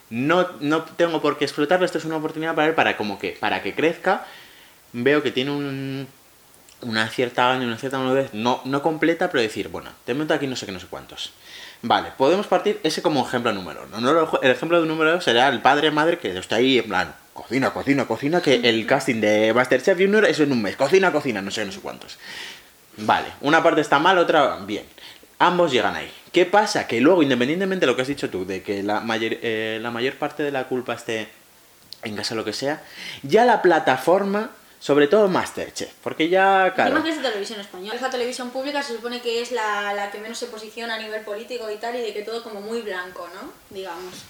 No, 0.10 0.48
no 0.60 0.84
tengo 0.84 1.22
por 1.22 1.38
qué 1.38 1.46
explotarlo, 1.46 1.86
esto 1.86 1.98
es 1.98 2.06
una 2.06 2.18
oportunidad 2.18 2.54
para 2.56 2.68
él 2.68 2.76
para 2.76 2.96
como 2.98 3.18
que, 3.18 3.38
para 3.40 3.62
que 3.64 3.74
crezca. 3.74 4.26
Veo 4.94 5.24
que 5.24 5.32
tiene 5.32 5.52
un, 5.52 6.08
una 6.82 7.08
cierta 7.10 7.52
una 7.58 7.78
cierta 7.78 7.98
madurez, 7.98 8.34
no, 8.34 8.62
no 8.66 8.82
completa, 8.82 9.30
pero 9.30 9.42
decir, 9.42 9.70
bueno, 9.70 9.90
te 10.06 10.14
meto 10.14 10.34
aquí 10.34 10.48
no 10.48 10.56
sé 10.56 10.66
qué, 10.66 10.72
no 10.72 10.80
sé 10.80 10.88
cuántos. 10.88 11.32
Vale, 11.82 12.10
podemos 12.18 12.48
partir 12.48 12.80
ese 12.84 13.02
como 13.02 13.26
ejemplo 13.26 13.52
número 13.52 13.86
uno. 13.88 14.00
¿no? 14.00 14.40
El 14.42 14.52
ejemplo 14.52 14.84
número 14.86 15.12
dos 15.14 15.24
será 15.24 15.50
el 15.50 15.62
padre 15.62 15.92
madre 15.92 16.20
que 16.20 16.38
está 16.38 16.58
ahí 16.58 16.78
en 16.80 16.88
plan, 16.88 17.16
cocina, 17.36 17.72
cocina, 17.72 18.08
cocina, 18.08 18.42
que 18.42 18.56
el 18.64 18.88
casting 18.88 19.20
de 19.20 19.54
Masterchef 19.54 20.00
Junior 20.00 20.26
eso 20.26 20.44
en 20.44 20.54
un 20.54 20.62
mes, 20.62 20.78
cocina, 20.78 21.12
cocina, 21.12 21.42
no 21.42 21.52
sé 21.52 21.66
no 21.66 21.72
sé 21.72 21.82
cuántos. 21.82 22.18
Vale, 22.98 23.28
una 23.42 23.62
parte 23.62 23.82
está 23.82 24.00
mal, 24.00 24.18
otra 24.18 24.56
bien. 24.66 24.86
Ambos 25.38 25.70
llegan 25.74 25.96
ahí. 25.96 26.10
¿Qué 26.32 26.46
pasa? 26.46 26.88
Que 26.88 27.02
luego, 27.02 27.22
independientemente 27.22 27.86
de 27.86 27.92
lo 27.92 27.96
que 27.96 28.04
has 28.04 28.08
dicho 28.08 28.30
tú, 28.30 28.46
de 28.46 28.64
que 28.64 28.82
la 28.84 29.02
mayor, 29.02 29.34
eh, 29.42 29.80
la 29.82 29.92
mayor 29.92 30.16
parte 30.16 30.44
de 30.44 30.52
la 30.52 30.70
culpa 30.70 30.94
esté 30.94 31.28
en 32.04 32.16
casa 32.16 32.36
o 32.36 32.38
lo 32.38 32.46
que 32.46 32.54
sea, 32.54 32.82
ya 33.22 33.44
la 33.44 33.62
plataforma, 33.62 34.52
sobre 34.80 35.08
todo 35.08 35.28
Masterchef, 35.28 35.92
porque 36.02 36.30
ya, 36.30 36.72
claro, 36.74 37.04
que 37.04 37.10
es 37.10 37.18
de 37.18 37.30
televisión 37.30 37.60
española. 37.60 37.96
Esa 37.96 38.10
televisión 38.10 38.52
pública 38.52 38.82
se 38.82 38.96
supone 38.96 39.20
que 39.20 39.42
es 39.42 39.52
la, 39.52 39.94
la 39.94 40.10
que 40.10 40.20
menos 40.20 40.38
se 40.38 40.46
posiciona 40.46 40.96
a 40.96 41.00
nivel 41.00 41.22
político 41.22 41.70
y 41.70 41.76
tal, 41.76 41.98
y 41.98 42.02
de 42.02 42.14
que 42.14 42.22
todo 42.22 42.42
como 42.44 42.62
muy 42.62 42.82
blanco, 42.82 43.28
¿no? 43.34 43.52
Digamos. 43.76 44.24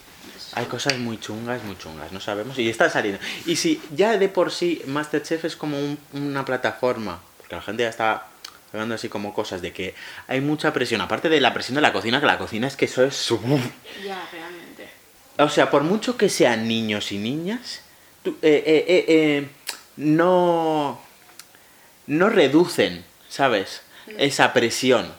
Hay 0.54 0.66
cosas 0.66 0.98
muy 0.98 1.20
chungas, 1.20 1.64
muy 1.64 1.78
chungas, 1.78 2.12
no 2.12 2.20
sabemos, 2.20 2.58
y 2.60 2.70
está 2.70 2.90
saliendo. 2.90 3.20
Y 3.46 3.56
si 3.58 3.82
ya 3.96 4.18
de 4.18 4.30
por 4.30 4.52
sí 4.52 4.82
Masterchef 4.88 5.46
es 5.46 5.56
como 5.56 5.78
un- 5.78 5.98
una 6.14 6.46
plataforma, 6.46 7.20
porque 7.38 7.56
la 7.56 7.62
gente 7.62 7.84
ya 7.84 7.90
está 7.90 8.28
hablando 8.72 8.96
así 8.96 9.10
como 9.10 9.34
cosas 9.34 9.62
de 9.62 9.72
que 9.74 9.96
hay 10.28 10.42
mucha 10.42 10.72
presión, 10.74 11.02
aparte 11.02 11.30
de 11.30 11.40
la 11.42 11.54
presión 11.54 11.76
de 11.76 11.82
la 11.82 11.94
cocina, 11.94 12.20
que 12.20 12.26
la 12.26 12.38
cocina 12.38 12.68
es 12.68 12.76
que 12.76 12.86
eso 12.86 13.04
es 13.04 13.16
su... 13.16 13.38
Ya, 14.04 14.28
realmente. 14.32 14.90
O 15.38 15.50
sea, 15.50 15.70
por 15.70 15.84
mucho 15.84 16.18
que 16.18 16.30
sean 16.30 16.68
niños 16.68 17.12
y 17.12 17.18
niñas, 17.18 17.82
tú- 18.24 18.38
eh, 18.42 18.64
eh, 18.66 18.86
eh, 18.88 19.06
eh, 19.08 19.50
no, 19.98 21.02
no 22.08 22.30
reducen, 22.30 23.04
¿sabes? 23.30 23.82
Esa 24.18 24.54
presión. 24.54 25.12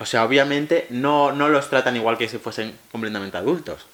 O 0.00 0.06
sea, 0.06 0.24
obviamente 0.24 0.86
no, 0.90 1.30
no 1.30 1.48
los 1.48 1.68
tratan 1.70 1.94
igual 1.94 2.18
que 2.18 2.28
si 2.28 2.38
fuesen 2.38 2.74
completamente 2.90 3.36
adultos. 3.36 3.86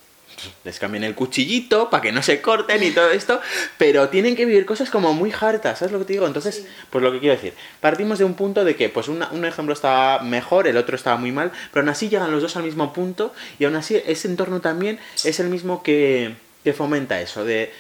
Les 0.65 0.79
cambian 0.79 1.03
el 1.03 1.15
cuchillito 1.15 1.89
para 1.91 2.03
que 2.03 2.13
no 2.13 2.23
se 2.23 2.41
corten 2.43 2.83
y 2.83 2.91
todo 2.91 3.11
esto, 3.11 3.41
pero 3.79 4.09
tienen 4.11 4.37
que 4.37 4.45
vivir 4.45 4.67
cosas 4.67 4.91
como 4.91 5.15
muy 5.15 5.33
hartas, 5.41 5.79
¿sabes 5.79 5.93
lo 5.93 5.99
que 5.99 6.05
te 6.05 6.13
digo? 6.13 6.27
Entonces, 6.27 6.57
Sí. 6.57 6.67
pues 6.91 7.03
lo 7.03 7.11
que 7.11 7.19
quiero 7.21 7.35
decir, 7.35 7.55
partimos 7.81 8.19
de 8.19 8.25
un 8.27 8.35
punto 8.35 8.63
de 8.65 8.77
que 8.77 8.89
pues 8.91 9.09
una- 9.09 9.31
un 9.33 9.45
ejemplo 9.47 9.73
estaba 9.73 10.21
mejor, 10.23 10.69
el 10.69 10.77
otro 10.77 10.95
estaba 10.95 11.17
muy 11.17 11.33
mal, 11.33 11.51
pero 11.73 11.81
aún 11.83 11.89
así 11.89 12.09
llegan 12.11 12.31
los 12.31 12.43
dos 12.43 12.55
al 12.57 12.65
mismo 12.65 12.93
punto 12.93 13.35
y 13.59 13.65
aún 13.65 13.77
así 13.77 14.01
ese 14.07 14.29
entorno 14.29 14.61
también 14.61 15.01
es 15.25 15.41
el 15.41 15.49
mismo 15.49 15.83
que, 15.83 16.35
que 16.63 16.73
fomenta 16.75 17.21
eso, 17.21 17.45
de, 17.45 17.73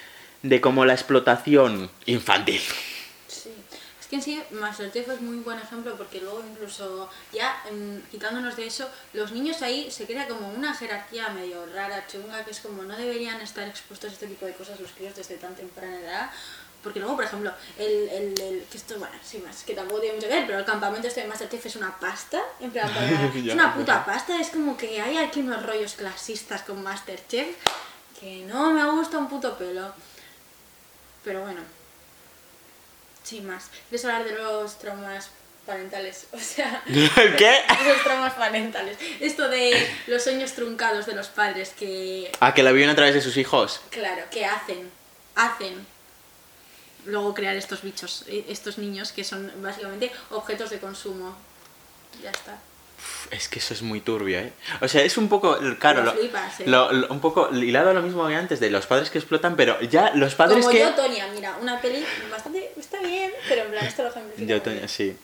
de 0.42 0.60
como 0.62 0.84
la 0.86 0.94
explotación 0.94 1.90
infantil. 2.06 2.60
Que 4.16 4.20
en 4.20 4.22
sí 4.22 4.42
Masterchef 4.50 5.08
es 5.10 5.20
muy 5.20 5.36
buen 5.38 5.58
ejemplo 5.58 5.94
porque 5.96 6.20
luego 6.22 6.42
incluso 6.50 7.10
ya 7.34 7.54
mm, 7.70 8.10
quitándonos 8.10 8.56
de 8.56 8.66
eso, 8.66 8.88
los 9.12 9.30
niños 9.32 9.60
ahí 9.60 9.90
se 9.90 10.06
crea 10.06 10.26
como 10.26 10.48
una 10.48 10.72
jerarquía 10.74 11.28
medio 11.28 11.66
rara, 11.74 12.06
chunga, 12.06 12.42
que 12.42 12.50
es 12.52 12.60
como 12.60 12.82
no 12.84 12.96
deberían 12.96 13.40
estar 13.42 13.68
expuestos 13.68 14.10
a 14.10 14.12
este 14.14 14.26
tipo 14.28 14.46
de 14.46 14.54
cosas 14.54 14.80
los 14.80 14.90
críos 14.92 15.14
desde 15.14 15.36
tan 15.36 15.54
temprana 15.54 16.00
edad. 16.00 16.30
Porque 16.82 16.98
luego, 16.98 17.16
por 17.16 17.24
ejemplo, 17.24 17.52
el, 17.78 18.08
el, 18.08 18.40
el- 18.40 18.64
que 18.70 18.78
esto, 18.78 18.98
bueno, 18.98 19.14
sí 19.22 19.36
más, 19.38 19.64
que 19.64 19.74
tampoco 19.74 20.00
tiene 20.00 20.14
mucho 20.16 20.28
que 20.28 20.34
ver, 20.34 20.46
pero 20.46 20.60
el 20.60 20.64
campamento 20.64 21.08
este 21.08 21.20
de 21.20 21.26
Masterchef 21.28 21.66
es 21.66 21.76
una 21.76 21.98
pasta, 21.98 22.40
en 22.60 22.70
plan, 22.70 22.88
para- 22.88 23.26
es 23.36 23.52
una 23.52 23.74
puta 23.74 24.04
pasta, 24.06 24.40
es 24.40 24.48
como 24.48 24.78
que 24.78 24.98
hay 25.02 25.18
aquí 25.18 25.40
unos 25.40 25.62
rollos 25.62 25.92
clasistas 25.94 26.62
con 26.62 26.82
Masterchef 26.82 27.48
que 28.18 28.46
no 28.46 28.72
me 28.72 28.82
gusta 28.92 29.18
un 29.18 29.28
puto 29.28 29.58
pelo. 29.58 29.92
Pero 31.24 31.42
bueno, 31.42 31.60
sin 33.26 33.46
más. 33.46 33.70
¿Quieres 33.88 34.04
hablar 34.04 34.24
de 34.24 34.32
los 34.32 34.78
traumas 34.78 35.30
parentales? 35.66 36.26
O 36.32 36.38
sea, 36.38 36.82
¿Qué? 36.86 37.54
los 37.84 38.02
traumas 38.04 38.34
parentales. 38.34 38.96
Esto 39.20 39.48
de 39.48 39.94
los 40.06 40.22
sueños 40.22 40.52
truncados 40.52 41.06
de 41.06 41.14
los 41.14 41.26
padres 41.28 41.70
que, 41.70 42.30
A 42.40 42.54
que 42.54 42.62
la 42.62 42.70
viven 42.72 42.88
a 42.90 42.94
través 42.94 43.14
de 43.14 43.20
sus 43.20 43.36
hijos. 43.36 43.80
claro, 43.90 44.22
que 44.30 44.44
hacen, 44.46 44.90
hacen 45.34 45.86
luego 47.04 47.34
crear 47.34 47.56
estos 47.56 47.82
bichos, 47.82 48.24
eh, 48.28 48.44
estos 48.48 48.78
niños 48.78 49.12
que 49.12 49.24
son 49.24 49.52
básicamente 49.62 50.12
objetos 50.30 50.70
de 50.70 50.78
consumo. 50.78 51.36
Ya 52.22 52.30
está. 52.30 52.58
Es 53.30 53.48
que 53.48 53.58
eso 53.58 53.74
es 53.74 53.82
muy 53.82 54.00
turbio, 54.00 54.38
¿eh? 54.38 54.52
O 54.80 54.88
sea, 54.88 55.02
es 55.02 55.16
un 55.18 55.28
poco, 55.28 55.58
claro, 55.80 56.00
Lo 56.04 56.12
lo- 56.12 56.18
flipas, 56.18 56.60
¿eh? 56.60 56.64
lo- 56.66 56.92
lo- 56.92 57.08
un 57.08 57.20
poco 57.20 57.48
hilado 57.54 57.90
a 57.90 57.92
lo 57.94 58.02
mismo 58.02 58.26
que 58.28 58.34
antes 58.36 58.60
de 58.60 58.70
los 58.70 58.86
padres 58.86 59.10
que 59.10 59.18
explotan, 59.18 59.56
pero 59.56 59.80
ya 59.80 60.12
los 60.14 60.34
padres 60.36 60.58
Como 60.60 60.70
que... 60.70 60.78
yo, 60.80 60.94
Tonia, 60.94 61.26
mira, 61.34 61.56
una 61.60 61.80
peli 61.80 62.04
bastante, 62.30 62.72
está 62.76 63.00
bien, 63.00 63.32
pero 63.48 63.62
en 63.62 63.70
plan, 63.70 63.84
esto 63.86 64.02
lo 64.04 64.10
ejemplifica. 64.10 64.56
Yo, 64.56 64.60
bien. 64.70 64.88
sí. 64.88 65.16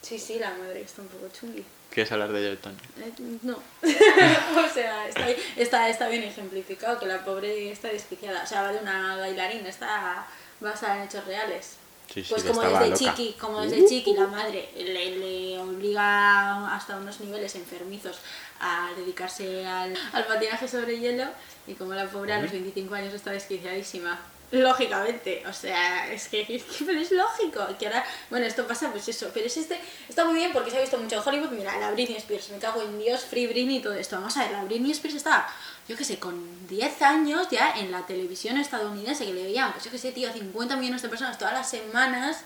Sí, 0.00 0.18
sí, 0.18 0.38
la 0.38 0.50
madre 0.54 0.80
está 0.82 1.02
un 1.02 1.08
poco 1.08 1.28
chungui. 1.38 1.64
¿Quieres 1.90 2.12
hablar 2.12 2.30
de 2.32 2.50
yo, 2.50 2.58
Toña? 2.58 2.76
Eh, 3.00 3.12
No. 3.42 3.54
o 3.82 4.74
sea, 4.74 5.08
está, 5.08 5.26
bien- 5.26 5.38
está, 5.56 5.88
está 5.88 6.08
bien 6.08 6.22
ejemplificado 6.22 6.98
que 6.98 7.06
la 7.06 7.24
pobre 7.24 7.70
está 7.72 7.88
desquiciada. 7.88 8.42
O 8.42 8.46
sea, 8.46 8.62
va 8.62 8.72
de 8.72 8.78
una 8.78 9.16
bailarina, 9.16 9.68
está 9.68 10.26
basada 10.60 10.96
en 10.98 11.02
hechos 11.08 11.24
reales. 11.26 11.76
Sí, 12.12 12.22
sí, 12.22 12.28
Pues 12.30 12.42
como 12.44 12.62
desde 12.62 12.86
loca. 12.86 12.96
chiqui, 12.96 13.32
como 13.38 13.60
desde 13.60 13.86
chiqui 13.86 14.14
la 14.14 14.26
madre 14.26 14.70
le, 14.76 15.16
le 15.18 15.58
obliga 15.58 16.74
hasta 16.74 16.96
unos 16.96 17.20
niveles 17.20 17.54
enfermizos 17.54 18.16
a 18.60 18.90
dedicarse 18.96 19.66
al, 19.66 19.94
al 20.12 20.26
patinaje 20.26 20.66
sobre 20.66 20.98
hielo 20.98 21.24
y 21.66 21.74
como 21.74 21.92
la 21.94 22.06
pobre 22.06 22.32
a 22.32 22.40
los 22.40 22.50
25 22.50 22.94
años 22.94 23.12
está 23.12 23.30
desquiciadísima. 23.32 24.18
Lógicamente, 24.50 25.42
o 25.46 25.52
sea, 25.52 26.10
es 26.10 26.28
que, 26.28 26.40
es 26.48 26.62
que- 26.64 26.84
pero 26.86 26.98
es 26.98 27.12
lógico 27.12 27.66
que 27.78 27.86
ahora, 27.86 28.02
bueno, 28.30 28.46
esto 28.46 28.66
pasa 28.66 28.90
pues 28.90 29.06
eso, 29.06 29.30
pero 29.34 29.44
es 29.44 29.56
este, 29.58 29.78
está 30.08 30.24
muy 30.24 30.36
bien 30.36 30.52
porque 30.54 30.70
se 30.70 30.78
ha 30.78 30.80
visto 30.80 30.96
mucho 30.96 31.16
en 31.16 31.22
Hollywood, 31.28 31.50
mira, 31.50 31.76
la 31.78 31.90
Britney 31.90 32.16
Spears, 32.16 32.48
me 32.48 32.58
cago 32.58 32.80
en 32.80 32.98
Dios, 32.98 33.26
Free 33.26 33.46
Britney 33.46 33.76
y 33.76 33.80
todo 33.82 33.92
esto, 33.92 34.16
vamos 34.16 34.34
a 34.38 34.44
ver, 34.44 34.52
la 34.52 34.64
Britney 34.64 34.92
Spears 34.92 35.16
estaba, 35.16 35.46
yo 35.88 35.96
qué 35.96 36.04
sé, 36.04 36.18
con 36.18 36.68
10 36.68 37.02
años 37.02 37.48
ya 37.50 37.78
en 37.78 37.90
la 37.90 38.06
televisión 38.06 38.58
estadounidense 38.58 39.24
que 39.24 39.32
le 39.32 39.44
veían, 39.44 39.72
pues 39.72 39.84
yo 39.84 39.90
qué 39.90 39.98
sé, 39.98 40.12
tío, 40.12 40.30
50 40.30 40.76
millones 40.76 41.00
de 41.00 41.08
personas 41.08 41.38
todas 41.38 41.54
las 41.54 41.68
semanas, 41.68 42.44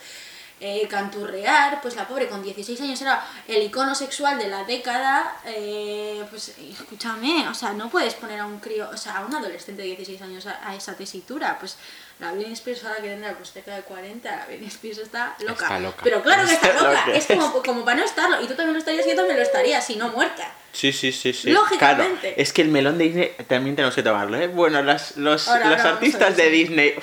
eh, 0.64 0.87
canturrear, 0.88 1.81
pues 1.83 1.96
la 1.96 2.07
pobre 2.07 2.29
con 2.29 2.40
16 2.40 2.81
años 2.83 3.03
era 3.03 3.27
el 3.48 3.64
icono 3.64 3.96
sexual 3.96 4.38
de 4.38 4.46
la 4.46 4.62
década, 4.62 5.37
eh, 5.44 6.22
pues 6.31 6.55
escúchame, 6.57 7.48
o 7.48 7.55
sea, 7.55 7.72
no 7.72 7.90
puedes 7.90 8.14
poner 8.14 8.38
a 8.38 8.46
un 8.46 8.61
crío, 8.61 8.88
o 8.88 8.96
sea, 8.96 9.16
a 9.16 9.27
un 9.27 9.35
adolescente 9.35 9.83
de 9.83 9.88
16 9.88 10.22
años 10.22 10.46
a, 10.46 10.61
a 10.68 10.77
esa 10.77 10.94
tesitura, 10.94 11.59
pues 11.59 11.77
la 12.20 12.31
Britney 12.31 12.53
Spears 12.53 12.85
ahora 12.85 13.03
que 13.03 13.09
tendrá 13.09 13.35
pues 13.35 13.51
cerca 13.51 13.75
de 13.75 13.83
40, 13.83 14.37
la 14.37 14.46
Britney 14.46 14.68
Spears 14.68 14.98
está 14.98 15.35
loca. 15.40 15.64
Está 15.64 15.81
loca. 15.81 16.01
Pero 16.05 16.22
claro 16.22 16.46
que 16.46 16.55
está 16.55 16.72
loca, 16.72 17.07
es 17.12 17.27
como, 17.27 17.62
como 17.66 17.85
para 17.85 17.96
no 17.96 18.05
estarlo, 18.05 18.40
y 18.40 18.46
tú 18.46 18.55
también 18.55 18.75
lo 18.75 18.79
estarías 18.79 19.05
y 19.05 19.11
yo 19.11 19.16
también 19.16 19.38
lo 19.38 19.42
estaría, 19.42 19.81
si 19.81 19.96
no 19.96 20.11
muerta. 20.11 20.48
Sí, 20.70 20.92
sí, 20.92 21.11
sí, 21.11 21.33
sí. 21.33 21.51
Lógicamente. 21.51 22.20
Claro, 22.20 22.37
es 22.37 22.53
que 22.53 22.62
el 22.62 22.68
melón 22.68 22.98
de 22.98 23.05
Disney 23.05 23.35
también 23.48 23.75
tenemos 23.75 23.96
que 23.96 24.05
tomarlo, 24.05 24.38
¿eh? 24.38 24.46
Bueno, 24.46 24.81
las, 24.81 25.16
los, 25.16 25.48
Ahora, 25.48 25.70
los 25.70 25.81
ahora 25.81 25.92
artistas 25.94 26.37
de. 26.37 26.51
Disney... 26.51 26.94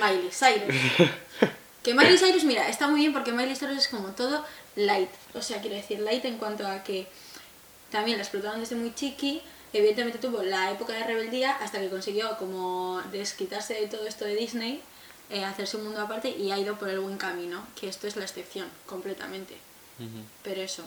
Miley 0.00 0.30
Cyrus. 0.30 1.10
Que 1.84 1.92
Miley 1.92 2.16
Cyrus, 2.16 2.44
mira, 2.44 2.66
está 2.66 2.88
muy 2.88 3.00
bien 3.00 3.12
porque 3.12 3.30
Miley 3.30 3.54
Cyrus 3.54 3.76
es 3.76 3.88
como 3.88 4.08
todo 4.12 4.42
light. 4.74 5.10
O 5.34 5.42
sea, 5.42 5.60
quiero 5.60 5.76
decir, 5.76 6.00
light 6.00 6.24
en 6.24 6.38
cuanto 6.38 6.66
a 6.66 6.82
que 6.82 7.06
también 7.90 8.16
la 8.16 8.22
explotaron 8.24 8.58
desde 8.58 8.74
muy 8.74 8.94
chiqui. 8.94 9.42
Evidentemente 9.74 10.18
tuvo 10.18 10.42
la 10.42 10.70
época 10.70 10.94
de 10.94 11.04
rebeldía 11.04 11.52
hasta 11.52 11.80
que 11.80 11.90
consiguió 11.90 12.38
como 12.38 13.02
desquitarse 13.12 13.74
de 13.74 13.86
todo 13.86 14.06
esto 14.06 14.24
de 14.24 14.34
Disney, 14.34 14.80
eh, 15.28 15.44
hacerse 15.44 15.76
un 15.76 15.84
mundo 15.84 16.00
aparte 16.00 16.30
y 16.30 16.52
ha 16.52 16.58
ido 16.58 16.78
por 16.78 16.88
el 16.88 17.00
buen 17.00 17.18
camino. 17.18 17.66
Que 17.78 17.88
esto 17.88 18.06
es 18.06 18.16
la 18.16 18.24
excepción, 18.24 18.66
completamente. 18.86 19.58
Pero 20.42 20.62
eso, 20.62 20.84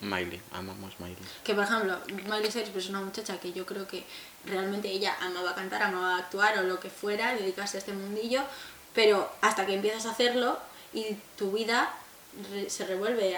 Miley, 0.00 0.40
amamos 0.52 0.98
Miley. 0.98 1.16
que 1.44 1.54
por 1.54 1.64
ejemplo, 1.64 1.98
Miley 2.08 2.50
Cyrus 2.50 2.70
es 2.74 2.88
una 2.88 3.00
muchacha 3.00 3.38
que 3.38 3.52
yo 3.52 3.66
creo 3.66 3.86
que 3.86 4.04
realmente 4.44 4.88
ella 4.88 5.16
amaba 5.20 5.54
cantar, 5.54 5.82
amaba 5.82 6.16
actuar 6.16 6.58
o 6.58 6.62
lo 6.62 6.80
que 6.80 6.90
fuera, 6.90 7.34
dedicarse 7.34 7.76
a 7.76 7.80
este 7.80 7.92
mundillo, 7.92 8.42
pero 8.94 9.30
hasta 9.40 9.66
que 9.66 9.74
empiezas 9.74 10.06
a 10.06 10.12
hacerlo 10.12 10.58
y 10.92 11.16
tu 11.36 11.52
vida 11.52 11.94
se 12.68 12.86
revuelve 12.86 13.36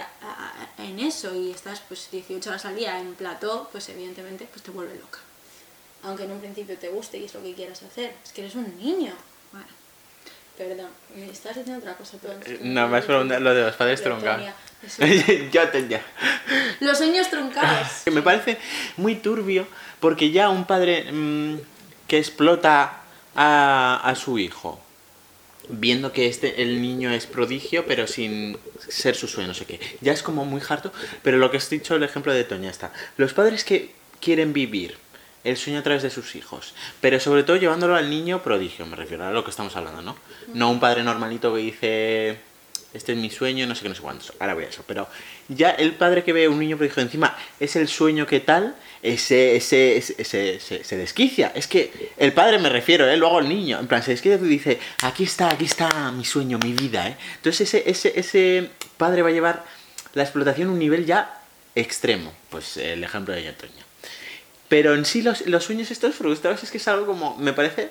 en 0.79 0.99
eso 1.01 1.35
y 1.35 1.51
estás 1.51 1.81
pues 1.81 2.11
18 2.11 2.51
horas 2.51 2.65
al 2.65 2.77
día 2.77 2.99
en 3.01 3.15
plató, 3.15 3.69
pues 3.73 3.89
evidentemente 3.89 4.47
pues 4.51 4.63
te 4.63 4.71
vuelve 4.71 4.95
loca. 4.95 5.19
Aunque 6.05 6.25
en 6.25 6.33
un 6.33 6.41
principio 6.41 6.77
te 6.79 6.89
guste 6.89 7.19
y 7.19 7.25
es 7.25 7.35
lo 7.35 7.43
que 7.43 7.55
quieras 7.55 7.83
hacer, 7.83 8.15
es 8.25 8.33
que 8.33 8.43
eres 8.43 8.55
un 8.55 8.77
niño. 8.79 9.15
Perdón, 10.57 10.89
me 11.17 11.31
estás 11.31 11.57
diciendo 11.57 11.81
otra 11.81 11.95
cosa 11.97 12.17
antes. 12.31 12.53
Eh, 12.53 12.59
No, 12.63 12.89
me 12.89 12.99
has 12.99 13.05
preguntado 13.05 13.41
lo 13.41 13.55
de 13.55 13.63
los 13.63 13.77
padres 13.77 14.03
truncados. 14.03 14.47
Yo 15.51 15.69
tenía. 15.73 16.03
Los 16.81 16.99
sueños 16.99 17.31
truncados. 17.31 17.89
Me 18.13 18.21
parece 18.23 18.59
muy 18.97 19.15
turbio 19.15 19.67
porque 20.01 20.31
ya 20.31 20.49
un 20.51 20.65
padre 20.67 21.11
mm, 21.11 21.57
que 22.09 22.19
explota 22.19 23.01
a, 23.35 24.01
a 24.05 24.15
su 24.15 24.39
hijo 24.39 24.81
viendo 25.69 26.13
que 26.13 26.27
este 26.27 26.61
el 26.63 26.83
niño 26.83 27.11
es 27.13 27.27
prodigio 27.27 27.87
pero 27.87 28.07
sin 28.09 28.59
ser 28.89 29.15
su 29.15 29.29
sueño 29.29 29.49
no 29.49 29.55
sé 29.55 29.65
qué 29.65 29.79
ya 30.01 30.13
es 30.13 30.23
como 30.23 30.45
muy 30.45 30.61
harto 30.69 30.93
pero 31.23 31.39
lo 31.39 31.51
que 31.53 31.57
has 31.59 31.71
dicho 31.71 31.95
el 31.95 32.03
ejemplo 32.03 32.35
de 32.35 32.43
Toña 32.43 32.69
está 32.69 32.93
los 33.17 33.33
padres 33.33 33.63
que 33.63 33.93
quieren 34.21 34.53
vivir 34.53 34.99
el 35.45 35.57
sueño 35.57 35.81
a 35.81 35.83
través 35.83 36.03
de 36.03 36.11
sus 36.11 36.35
hijos 36.35 36.75
pero 37.01 37.19
sobre 37.21 37.43
todo 37.43 37.57
llevándolo 37.57 37.97
al 37.97 38.11
niño 38.11 38.43
prodigio 38.43 38.87
me 38.87 38.97
refiero 38.97 39.25
a 39.25 39.31
lo 39.31 39.45
que 39.45 39.51
estamos 39.51 39.77
hablando 39.77 40.03
no 40.03 40.17
no 40.55 40.71
un 40.71 40.81
padre 40.81 41.03
normalito 41.03 41.55
que 41.55 41.61
dice 41.61 42.53
este 42.95 43.13
es 43.13 43.19
mi 43.19 43.31
sueño, 43.31 43.67
no 43.67 43.75
sé 43.75 43.83
qué, 43.83 43.89
no 43.89 43.95
sé 43.95 44.03
cuántos. 44.03 44.33
Ahora 44.39 44.55
voy 44.55 44.65
a 44.65 44.69
eso. 44.69 44.85
Pero 44.87 45.09
ya 45.49 45.71
el 45.71 45.93
padre 45.93 46.23
que 46.25 46.33
ve 46.33 46.49
un 46.49 46.59
niño 46.59 46.77
prodigio 46.77 47.03
encima 47.03 47.37
es 47.59 47.75
el 47.77 47.89
sueño 47.89 48.27
que 48.27 48.41
tal, 48.41 48.77
ese, 49.03 49.57
ese, 49.57 49.97
ese, 49.97 50.61
se, 50.61 50.97
desquicia. 50.97 51.53
Es 51.55 51.67
que 51.67 52.13
el 52.19 52.33
padre 52.33 52.59
me 52.59 52.69
refiero, 52.69 53.09
¿eh? 53.09 53.17
luego 53.17 53.41
el 53.41 53.49
niño. 53.49 53.79
En 53.81 53.87
plan, 53.87 54.03
se 54.03 54.11
desquicia 54.11 54.37
y 54.37 54.49
dice, 54.49 54.79
aquí 55.03 55.25
está, 55.25 55.51
aquí 55.51 55.65
está 55.65 56.13
mi 56.13 56.25
sueño, 56.25 56.59
mi 56.59 56.73
vida. 56.73 57.09
¿eh? 57.09 57.17
Entonces 57.37 57.73
ese, 57.73 57.91
ese, 57.91 58.19
ese 58.19 58.71
padre 58.99 59.23
va 59.23 59.31
a 59.31 59.33
llevar 59.33 59.65
la 60.13 60.23
explotación 60.23 60.69
a 60.69 60.73
un 60.73 60.79
nivel 60.79 61.07
ya 61.07 61.43
extremo. 61.75 62.33
Pues 62.51 62.77
el 62.77 63.03
ejemplo 63.03 63.35
de 63.35 63.41
Toña. 63.53 63.92
Pero 64.73 64.95
en 64.95 65.05
sí 65.05 65.21
los, 65.21 65.47
los 65.47 65.65
sueños 65.65 65.91
estos 65.91 66.15
frustrados 66.15 66.63
es 66.63 66.71
que 66.71 66.79
es 66.79 66.89
algo 66.89 67.05
como, 67.05 67.37
me 67.37 67.53
parece, 67.53 67.91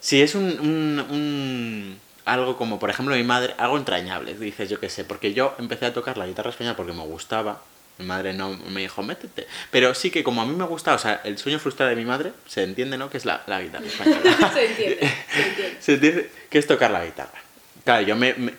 si 0.00 0.20
es 0.20 0.34
un, 0.34 0.44
un- 0.58 1.06
un- 1.08 2.00
algo 2.24 2.56
como, 2.56 2.80
por 2.80 2.90
ejemplo, 2.90 3.14
mi 3.14 3.22
madre, 3.22 3.54
algo 3.56 3.76
entrañable, 3.76 4.34
dices, 4.34 4.68
yo 4.68 4.80
qué 4.80 4.88
sé, 4.90 5.04
porque 5.04 5.32
yo 5.32 5.54
empecé 5.60 5.86
a 5.86 5.92
tocar 5.94 6.18
la 6.18 6.26
guitarra 6.26 6.50
española 6.50 6.74
porque 6.76 6.92
me 6.92 7.04
gustaba. 7.04 7.62
Mi 7.98 8.04
madre 8.04 8.32
no 8.34 8.50
me 8.50 8.80
dijo, 8.80 9.04
métete. 9.04 9.46
Pero 9.70 9.94
sí 9.94 10.10
que 10.10 10.24
como 10.24 10.42
a 10.42 10.44
mí 10.44 10.56
me 10.56 10.64
gustaba, 10.64 10.96
o 10.96 10.98
sea, 10.98 11.20
el 11.22 11.38
sueño 11.38 11.60
frustrado 11.60 11.90
de 11.90 11.94
mi 11.96 12.04
madre, 12.04 12.32
se 12.48 12.64
entiende, 12.64 12.98
¿no? 12.98 13.08
Que 13.08 13.18
es 13.18 13.24
la, 13.24 13.44
la 13.46 13.62
guitarra 13.62 13.86
española. 13.86 14.50
se 14.54 14.66
entiende, 14.66 14.98
se 15.32 15.42
entiende. 15.48 15.76
se 15.80 15.94
entiende 15.94 16.30
que 16.50 16.58
es 16.58 16.66
tocar 16.66 16.90
la 16.90 17.04
guitarra. 17.04 17.38
Claro, 17.84 18.02
yo 18.04 18.16
me... 18.16 18.34
me- 18.34 18.54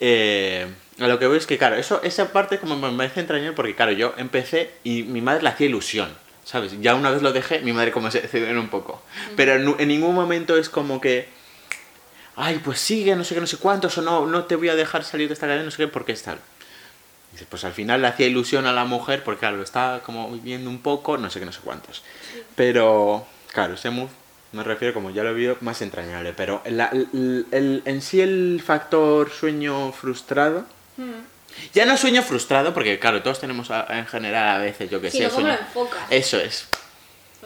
eh, 0.00 0.66
a 1.00 1.08
lo 1.08 1.18
que 1.18 1.26
voy 1.26 1.38
es 1.38 1.46
que, 1.46 1.58
claro, 1.58 1.74
eso, 1.74 2.00
esa 2.04 2.32
parte 2.32 2.58
como 2.60 2.76
me 2.76 2.96
parece 2.96 3.18
entrañable 3.20 3.54
porque, 3.56 3.74
claro, 3.74 3.90
yo 3.92 4.14
empecé 4.18 4.70
y 4.84 5.02
mi 5.02 5.20
madre 5.20 5.42
le 5.42 5.48
hacía 5.48 5.66
ilusión, 5.66 6.08
¿sabes? 6.44 6.80
Ya 6.80 6.94
una 6.94 7.10
vez 7.10 7.22
lo 7.22 7.32
dejé, 7.32 7.60
mi 7.60 7.72
madre 7.72 7.90
como 7.92 8.10
se 8.10 8.20
decepcionó 8.20 8.60
un 8.60 8.68
poco. 8.68 9.02
Pero 9.36 9.54
en, 9.54 9.74
en 9.78 9.88
ningún 9.88 10.14
momento 10.14 10.56
es 10.56 10.68
como 10.68 11.00
que... 11.00 11.28
Ay, 12.36 12.60
pues 12.64 12.80
sigue, 12.80 13.14
no 13.14 13.22
sé 13.24 13.34
qué, 13.34 13.40
no 13.40 13.46
sé 13.46 13.58
cuántos, 13.58 13.96
o 13.98 14.02
no, 14.02 14.26
no 14.26 14.44
te 14.44 14.56
voy 14.56 14.68
a 14.68 14.74
dejar 14.74 15.04
salir 15.04 15.28
de 15.28 15.34
esta 15.34 15.46
cadena, 15.46 15.64
no 15.64 15.70
sé 15.70 15.76
qué, 15.78 15.88
porque 15.88 16.12
es 16.12 16.22
tal. 16.22 16.38
Pues 17.48 17.64
al 17.64 17.72
final 17.72 18.00
le 18.02 18.08
hacía 18.08 18.26
ilusión 18.26 18.66
a 18.66 18.72
la 18.72 18.84
mujer 18.84 19.22
porque, 19.24 19.40
claro, 19.40 19.56
lo 19.56 19.62
está 19.64 20.02
como 20.04 20.30
viviendo 20.30 20.70
un 20.70 20.80
poco, 20.80 21.16
no 21.18 21.30
sé 21.30 21.40
qué, 21.40 21.46
no 21.46 21.52
sé 21.52 21.60
cuántos. 21.64 22.02
Pero, 22.56 23.26
claro, 23.52 23.74
ese 23.74 23.90
move 23.90 24.10
me 24.52 24.62
refiero, 24.62 24.94
como 24.94 25.10
ya 25.10 25.24
lo 25.24 25.30
he 25.30 25.34
visto, 25.34 25.56
más 25.60 25.82
entrañable. 25.82 26.32
Pero 26.32 26.62
la- 26.66 26.90
el- 26.92 27.46
el- 27.50 27.82
en 27.84 28.02
sí 28.02 28.20
el 28.20 28.62
factor 28.64 29.30
sueño 29.30 29.90
frustrado... 29.92 30.64
Ya 31.72 31.84
no 31.86 31.96
sueño 31.96 32.22
frustrado, 32.22 32.72
porque 32.74 32.98
claro, 32.98 33.22
todos 33.22 33.40
tenemos 33.40 33.70
a- 33.70 33.86
en 33.90 34.06
general 34.06 34.48
a 34.56 34.58
veces, 34.58 34.90
yo 34.90 35.00
que 35.00 35.10
sé, 35.10 35.24
cómo 35.24 35.30
sueño- 35.42 35.48
lo 35.48 35.54
enfocas. 35.60 36.00
Eso 36.10 36.38
es. 36.38 36.68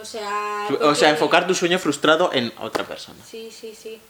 O 0.01 0.05
sea. 0.05 0.68
O 0.81 0.94
sea, 0.94 1.11
enfocar 1.11 1.47
tu 1.47 1.55
sueño 1.55 1.79
frustrado 1.79 2.31
en 2.33 2.53
otra 2.59 2.85
persona. 2.85 3.18
Sí, 3.29 3.51
sí, 3.51 3.75
sí. 3.81 4.01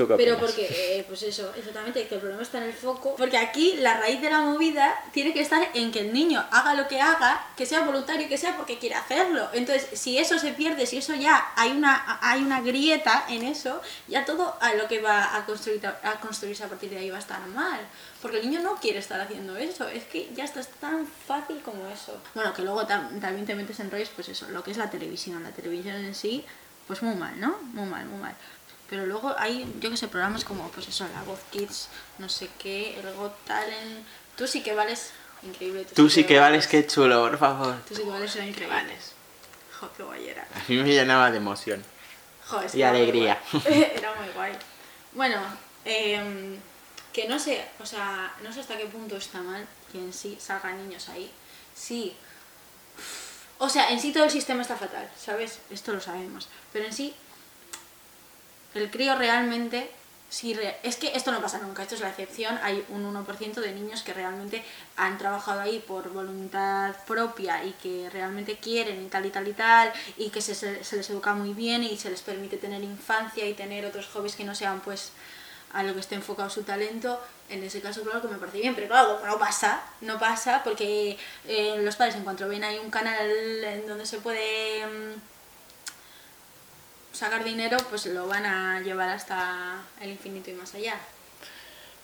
¿Tú 0.00 0.08
qué 0.08 0.14
Pero 0.16 0.38
porque, 0.38 0.66
eh, 0.70 1.04
pues 1.06 1.22
eso, 1.22 1.52
exactamente, 1.54 2.06
que 2.08 2.14
el 2.14 2.20
problema 2.20 2.42
está 2.42 2.56
en 2.56 2.64
el 2.64 2.72
foco. 2.72 3.14
Porque 3.16 3.36
aquí 3.36 3.74
la 3.76 3.98
raíz 3.98 4.20
de 4.22 4.30
la 4.30 4.40
movida 4.40 4.98
tiene 5.12 5.34
que 5.34 5.40
estar 5.42 5.68
en 5.74 5.92
que 5.92 6.00
el 6.00 6.12
niño 6.14 6.42
haga 6.50 6.72
lo 6.72 6.88
que 6.88 7.00
haga, 7.02 7.44
que 7.54 7.66
sea 7.66 7.80
voluntario, 7.80 8.28
que 8.28 8.38
sea 8.38 8.56
porque 8.56 8.78
quiere 8.78 8.94
hacerlo. 8.94 9.48
Entonces, 9.52 9.88
si 9.98 10.16
eso 10.16 10.38
se 10.38 10.52
pierde, 10.52 10.86
si 10.86 10.96
eso 10.96 11.14
ya 11.14 11.52
hay 11.54 11.72
una, 11.72 12.18
hay 12.22 12.40
una 12.42 12.62
grieta 12.62 13.26
en 13.28 13.44
eso, 13.44 13.82
ya 14.08 14.24
todo 14.24 14.56
a 14.60 14.72
lo 14.72 14.88
que 14.88 15.02
va 15.02 15.36
a, 15.36 15.44
construir, 15.44 15.86
a 15.86 16.20
construirse 16.20 16.64
a 16.64 16.68
partir 16.68 16.88
de 16.88 16.96
ahí 16.96 17.10
va 17.10 17.16
a 17.16 17.20
estar 17.20 17.46
mal. 17.48 17.80
Porque 18.22 18.38
el 18.38 18.48
niño 18.50 18.60
no 18.62 18.76
quiere 18.76 18.98
estar 19.00 19.20
haciendo 19.20 19.56
eso, 19.56 19.86
es 19.88 20.04
que 20.04 20.30
ya 20.34 20.44
está 20.44 20.60
es 20.60 20.68
tan 20.68 21.06
fácil 21.06 21.60
como 21.62 21.86
eso. 21.88 22.18
Bueno, 22.34 22.54
que 22.54 22.62
luego 22.62 22.86
tam- 22.86 23.20
también 23.20 23.44
te 23.46 23.54
metes 23.54 23.80
en 23.80 23.90
rollos, 23.90 24.10
pues 24.14 24.28
eso, 24.30 24.46
lo 24.50 24.62
que 24.64 24.70
es 24.70 24.76
la 24.78 24.88
televisión. 24.90 25.42
La 25.42 25.50
televisión 25.50 25.96
en 25.96 26.14
sí, 26.14 26.44
pues 26.86 27.02
muy 27.02 27.14
mal, 27.14 27.38
¿no? 27.38 27.58
Muy 27.72 27.86
mal, 27.86 28.04
muy 28.06 28.20
mal. 28.20 28.34
Pero 28.90 29.06
luego 29.06 29.32
hay, 29.38 29.72
yo 29.80 29.88
que 29.88 29.96
sé, 29.96 30.08
programas 30.08 30.44
como, 30.44 30.68
pues 30.70 30.88
eso, 30.88 31.06
La 31.14 31.22
Voz 31.22 31.38
Kids, 31.52 31.88
no 32.18 32.28
sé 32.28 32.50
qué, 32.58 32.98
el 32.98 33.14
Got 33.14 33.44
Talent. 33.44 34.04
Tú 34.36 34.48
sí 34.48 34.62
que 34.64 34.74
vales 34.74 35.12
increíble. 35.44 35.86
Tú 35.94 36.10
sí 36.10 36.24
que 36.24 36.40
vales, 36.40 36.66
qué 36.66 36.84
chulo, 36.84 37.22
por 37.22 37.38
favor. 37.38 37.76
Tú 37.88 37.94
sí 37.94 38.02
que 38.02 38.10
vales, 38.10 38.34
era 38.34 38.46
increíble. 38.46 38.74
vales. 38.74 39.12
Jo, 39.78 39.88
qué 39.96 40.02
guay 40.02 40.28
era. 40.28 40.42
A 40.42 40.68
mí 40.68 40.76
me 40.76 40.88
llenaba 40.90 41.30
de 41.30 41.36
emoción. 41.36 41.84
Jo, 42.48 42.60
es 42.60 42.74
Y 42.74 42.78
muy 42.78 42.86
alegría. 42.86 43.40
Era 43.64 44.12
muy 44.16 44.28
guay. 44.34 44.52
Bueno, 45.12 45.40
em, 45.84 46.58
que 47.12 47.28
no 47.28 47.38
sé, 47.38 47.64
o 47.78 47.86
sea, 47.86 48.34
no 48.42 48.52
sé 48.52 48.60
hasta 48.60 48.76
qué 48.76 48.86
punto 48.86 49.16
está 49.16 49.40
mal 49.40 49.66
que 49.92 49.98
en 49.98 50.12
sí 50.12 50.36
salgan 50.40 50.76
niños 50.82 51.08
ahí. 51.08 51.30
Sí. 51.74 52.16
O 53.58 53.68
sea, 53.68 53.90
en 53.90 54.00
sí 54.00 54.12
todo 54.12 54.24
el 54.24 54.30
sistema 54.30 54.62
está 54.62 54.76
fatal, 54.76 55.08
¿sabes? 55.16 55.60
Esto 55.70 55.92
lo 55.92 56.00
sabemos. 56.00 56.48
Pero 56.72 56.86
en 56.86 56.92
sí, 56.92 57.14
el 58.74 58.90
crío 58.90 59.14
realmente, 59.16 59.90
sí, 60.28 60.54
re- 60.54 60.76
es 60.82 60.96
que 60.96 61.08
esto 61.16 61.32
no 61.32 61.40
pasa 61.40 61.58
nunca, 61.58 61.82
esto 61.82 61.94
es 61.96 62.00
la 62.00 62.10
excepción. 62.10 62.58
Hay 62.62 62.84
un 62.90 63.04
1% 63.04 63.60
de 63.60 63.72
niños 63.72 64.02
que 64.02 64.14
realmente 64.14 64.62
han 64.96 65.18
trabajado 65.18 65.60
ahí 65.60 65.80
por 65.86 66.10
voluntad 66.10 66.94
propia 67.06 67.64
y 67.64 67.72
que 67.82 68.08
realmente 68.10 68.56
quieren 68.58 69.04
y 69.04 69.08
tal 69.08 69.26
y 69.26 69.30
tal 69.30 69.48
y 69.48 69.52
tal, 69.52 69.92
y 70.16 70.30
que 70.30 70.40
se, 70.40 70.54
se- 70.54 70.96
les 70.96 71.10
educa 71.10 71.34
muy 71.34 71.52
bien 71.54 71.82
y 71.82 71.96
se 71.96 72.10
les 72.10 72.22
permite 72.22 72.56
tener 72.58 72.82
infancia 72.82 73.46
y 73.48 73.54
tener 73.54 73.84
otros 73.86 74.06
hobbies 74.08 74.36
que 74.36 74.44
no 74.44 74.54
sean 74.54 74.80
pues 74.80 75.12
a 75.72 75.82
lo 75.84 75.94
que 75.94 76.00
esté 76.00 76.16
enfocado 76.16 76.50
su 76.50 76.62
talento, 76.64 77.20
en 77.48 77.62
ese 77.62 77.80
caso 77.80 78.02
claro 78.02 78.20
que 78.22 78.28
me 78.28 78.38
parece 78.38 78.58
bien, 78.58 78.74
pero 78.74 78.88
claro, 78.88 79.20
no 79.24 79.38
pasa, 79.38 79.80
no 80.00 80.18
pasa 80.18 80.62
porque 80.64 81.16
eh, 81.46 81.76
los 81.82 81.94
padres 81.96 82.16
en 82.16 82.24
cuanto 82.24 82.48
ven 82.48 82.64
ahí 82.64 82.78
un 82.78 82.90
canal 82.90 83.30
en 83.64 83.86
donde 83.86 84.04
se 84.06 84.18
puede 84.18 84.84
mm, 84.86 85.20
sacar 87.20 87.44
dinero, 87.44 87.76
pues 87.90 88.06
lo 88.06 88.26
van 88.26 88.46
a 88.46 88.80
llevar 88.80 89.10
hasta 89.10 89.82
el 90.00 90.10
infinito 90.10 90.50
y 90.50 90.54
más 90.54 90.74
allá. 90.74 90.94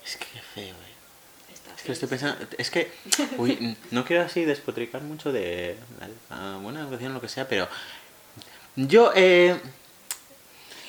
Es 0.05 0.17
que 0.19 0.27
feo, 0.55 0.75
eh. 0.75 0.95
Es 1.77 1.83
que 1.83 1.93
estoy 1.93 2.09
pensando, 2.09 2.47
es 2.59 2.71
que, 2.71 2.93
uy, 3.39 3.77
no 3.91 4.05
quiero 4.05 4.23
así 4.25 4.45
despotricar 4.45 5.01
mucho 5.03 5.33
de 5.33 5.77
la, 6.31 6.57
buena 6.59 6.81
educación 6.83 7.13
o 7.13 7.15
lo 7.15 7.21
que 7.21 7.29
sea, 7.29 7.49
pero 7.49 7.67
yo 8.77 9.13
eh, 9.15 9.59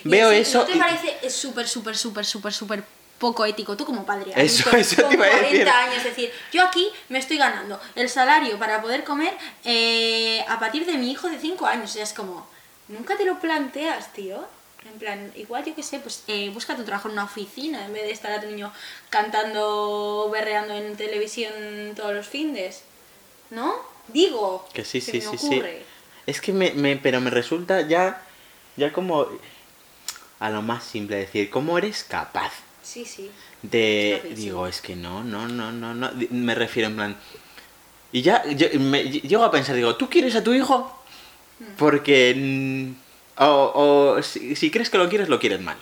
veo 0.04 0.30
así, 0.30 0.40
eso 0.40 0.60
¿No 0.60 0.66
te 0.66 0.76
y- 0.76 0.80
parece 0.80 1.18
es 1.24 1.34
súper, 1.36 1.68
súper, 1.68 1.98
súper, 1.98 2.26
súper, 2.26 2.54
súper 2.54 2.84
poco 3.18 3.46
ético? 3.46 3.76
Tú 3.78 3.86
como 3.86 4.06
padre, 4.06 4.34
adulto, 4.34 4.42
Eso- 4.42 4.76
eso 4.78 4.96
te 4.98 5.02
con 5.04 5.13
iba 5.13 5.26
a 5.26 5.30
40 5.30 5.50
decir. 5.52 5.70
años, 5.70 5.98
es 5.98 6.04
decir, 6.04 6.32
yo 6.52 6.63
aquí 6.66 6.90
me 7.10 7.20
estoy 7.20 7.38
ganando 7.38 7.80
el 7.96 8.10
salario 8.10 8.60
para 8.60 8.82
poder 8.82 9.04
comer 9.04 9.34
eh, 9.63 10.44
a 10.48 10.60
partir 10.60 10.86
de 10.86 10.98
mi 10.98 11.12
hijo 11.12 11.30
de 11.30 11.40
5 11.40 11.66
años. 11.66 11.90
O 11.90 11.94
sea, 11.94 12.04
es 12.04 12.13
como, 12.13 12.48
nunca 12.88 13.17
te 13.17 13.26
lo 13.26 13.39
planteas, 13.39 14.13
tío. 14.13 14.45
En 14.86 15.00
plan, 15.00 15.32
igual 15.36 15.65
yo 15.65 15.76
qué 15.76 15.84
sé, 15.84 16.00
pues 16.00 16.23
eh, 16.28 16.50
busca 16.54 16.76
tu 16.76 16.84
trabajo 16.84 17.10
en 17.10 17.13
una 17.13 17.26
oficina 17.26 17.86
en 17.86 17.93
vez 17.93 18.04
de 18.04 18.12
estar 18.12 18.32
a 18.32 18.39
tu 18.39 18.47
niño 18.47 18.71
cantando, 19.10 20.30
berreando 20.32 20.73
en 20.76 20.95
televisión 20.95 21.54
todos 21.95 22.13
los 22.13 22.28
findes. 22.28 22.84
¿No? 23.50 23.73
Digo. 24.08 24.67
que 24.73 24.86
sí, 24.86 25.02
sí, 25.02 25.13
me 25.13 25.21
sí, 25.21 25.38
sí. 25.38 25.62
Es 26.26 26.41
que 26.41 26.54
me, 26.54 26.71
me, 26.71 26.97
pero 26.97 27.19
me 27.21 27.30
resulta 27.30 27.82
ya, 27.82 28.21
ya 28.76 28.93
como 28.93 29.28
a 30.39 30.50
lo 30.50 30.62
más 30.62 30.84
simple 30.84 31.17
decir, 31.17 31.50
¿cómo 31.50 31.78
eres 31.78 32.04
capaz? 32.04 32.54
Sí, 32.84 33.04
sí. 33.04 33.30
de 33.62 34.21
digo 34.34 34.65
es 34.65 34.80
que 34.80 34.95
no 34.95 35.21
no 35.21 35.47
no 35.50 35.73
no 35.73 35.93
no 35.93 36.10
me 36.30 36.56
refiero 36.56 36.88
en 36.88 36.95
plan 36.95 37.17
y 38.13 38.21
ya 38.21 38.45
yo, 38.45 38.67
me, 38.80 39.04
llego 39.04 39.43
a 39.43 39.52
pensar 39.52 39.76
digo 39.76 39.97
tú 39.97 40.10
quieres 40.10 40.36
a 40.36 40.43
tu 40.43 40.54
hijo. 40.54 40.97
Porque 41.78 42.93
o, 43.38 44.15
o 44.15 44.24
si, 44.24 44.56
si 44.56 44.72
crees 44.72 44.89
que 44.89 44.98
lo 44.98 45.10
quieres 45.10 45.30
lo 45.30 45.39
quieres 45.39 45.62
mal 45.62 45.78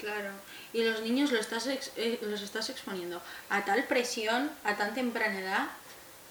Claro. 0.00 0.30
Y 0.72 0.82
los 0.84 1.02
niños 1.02 1.30
lo 1.32 1.38
estás 1.38 1.66
ex- 1.66 1.92
eh, 1.96 2.18
los 2.22 2.40
estás 2.42 2.70
exponiendo 2.70 3.20
a 3.50 3.64
tal 3.64 3.84
presión, 3.84 4.50
a 4.64 4.74
tan 4.76 4.94
temprana 4.94 5.38
edad, 5.38 5.66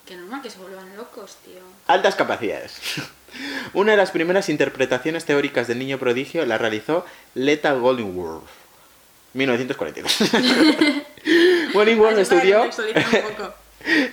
que 0.05 0.15
normal 0.15 0.41
que 0.41 0.49
se 0.49 0.57
vuelvan 0.57 0.97
locos, 0.97 1.37
tío. 1.45 1.61
altas 1.87 2.15
capacidades 2.15 2.79
una 3.73 3.91
de 3.91 3.97
las 3.97 4.11
primeras 4.11 4.49
interpretaciones 4.49 5.25
teóricas 5.25 5.67
del 5.67 5.79
niño 5.79 5.99
prodigio 5.99 6.45
la 6.45 6.57
realizó 6.57 7.05
Leta 7.35 7.73
Goldingworth 7.73 8.43
1942 9.33 10.17
Goldingworth 11.73 12.11
para 12.11 12.21
estudió 12.21 12.59
contextualizar 12.59 13.23
un 13.25 13.31
poco. 13.37 13.53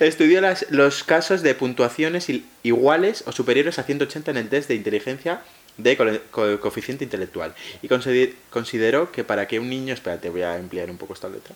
Estudió 0.00 0.40
los 0.70 1.04
casos 1.04 1.42
de 1.42 1.54
puntuaciones 1.54 2.26
iguales 2.62 3.24
o 3.26 3.32
superiores 3.32 3.78
a 3.78 3.82
180 3.82 4.30
en 4.30 4.36
el 4.36 4.48
test 4.48 4.68
de 4.68 4.74
inteligencia 4.74 5.40
de 5.76 5.96
co- 5.96 6.04
co- 6.30 6.60
coeficiente 6.60 7.04
intelectual 7.04 7.54
y 7.82 7.88
consider- 7.88 8.34
consideró 8.50 9.12
que 9.12 9.22
para 9.24 9.46
que 9.46 9.60
un 9.60 9.68
niño, 9.68 9.94
espérate, 9.94 10.28
voy 10.30 10.42
a 10.42 10.56
emplear 10.56 10.90
un 10.90 10.98
poco 10.98 11.14
esta 11.14 11.28
letra, 11.28 11.54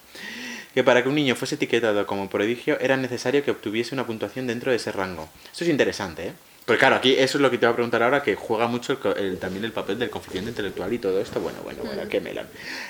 que 0.75 0.85
para 0.85 1.03
que 1.03 1.09
un 1.09 1.15
niño 1.17 1.35
fuese 1.35 1.57
etiquetado 1.57 2.07
como 2.07 2.31
prodigio 2.31 2.79
era 2.81 2.97
necesario 2.97 3.45
que 3.45 3.51
obtuviese 3.51 3.95
una 3.95 4.07
puntuación 4.07 4.47
dentro 4.47 4.71
de 4.71 4.77
ese 4.77 4.93
rango. 4.93 5.29
Esto 5.51 5.65
es 5.65 5.71
interesante, 5.71 6.29
¿eh? 6.29 6.33
Porque 6.65 6.79
claro, 6.79 6.97
aquí 6.97 7.15
eso 7.15 7.39
es 7.39 7.43
lo 7.43 7.51
que 7.51 7.59
te 7.59 7.67
voy 7.67 7.73
a 7.73 7.75
preguntar 7.77 8.03
ahora, 8.05 8.23
que 8.23 8.37
juega 8.37 8.69
mucho 8.69 8.93
el 9.17 9.25
el- 9.25 9.39
también 9.39 9.65
el 9.65 9.73
papel 9.73 9.99
del 9.99 10.11
coeficiente 10.11 10.51
intelectual 10.51 10.93
y 10.93 10.99
todo 10.99 11.21
esto. 11.21 11.41
Bueno, 11.41 11.59
bueno, 11.65 11.83
bueno, 11.85 12.03
qué 12.09 12.21
melón. 12.21 12.47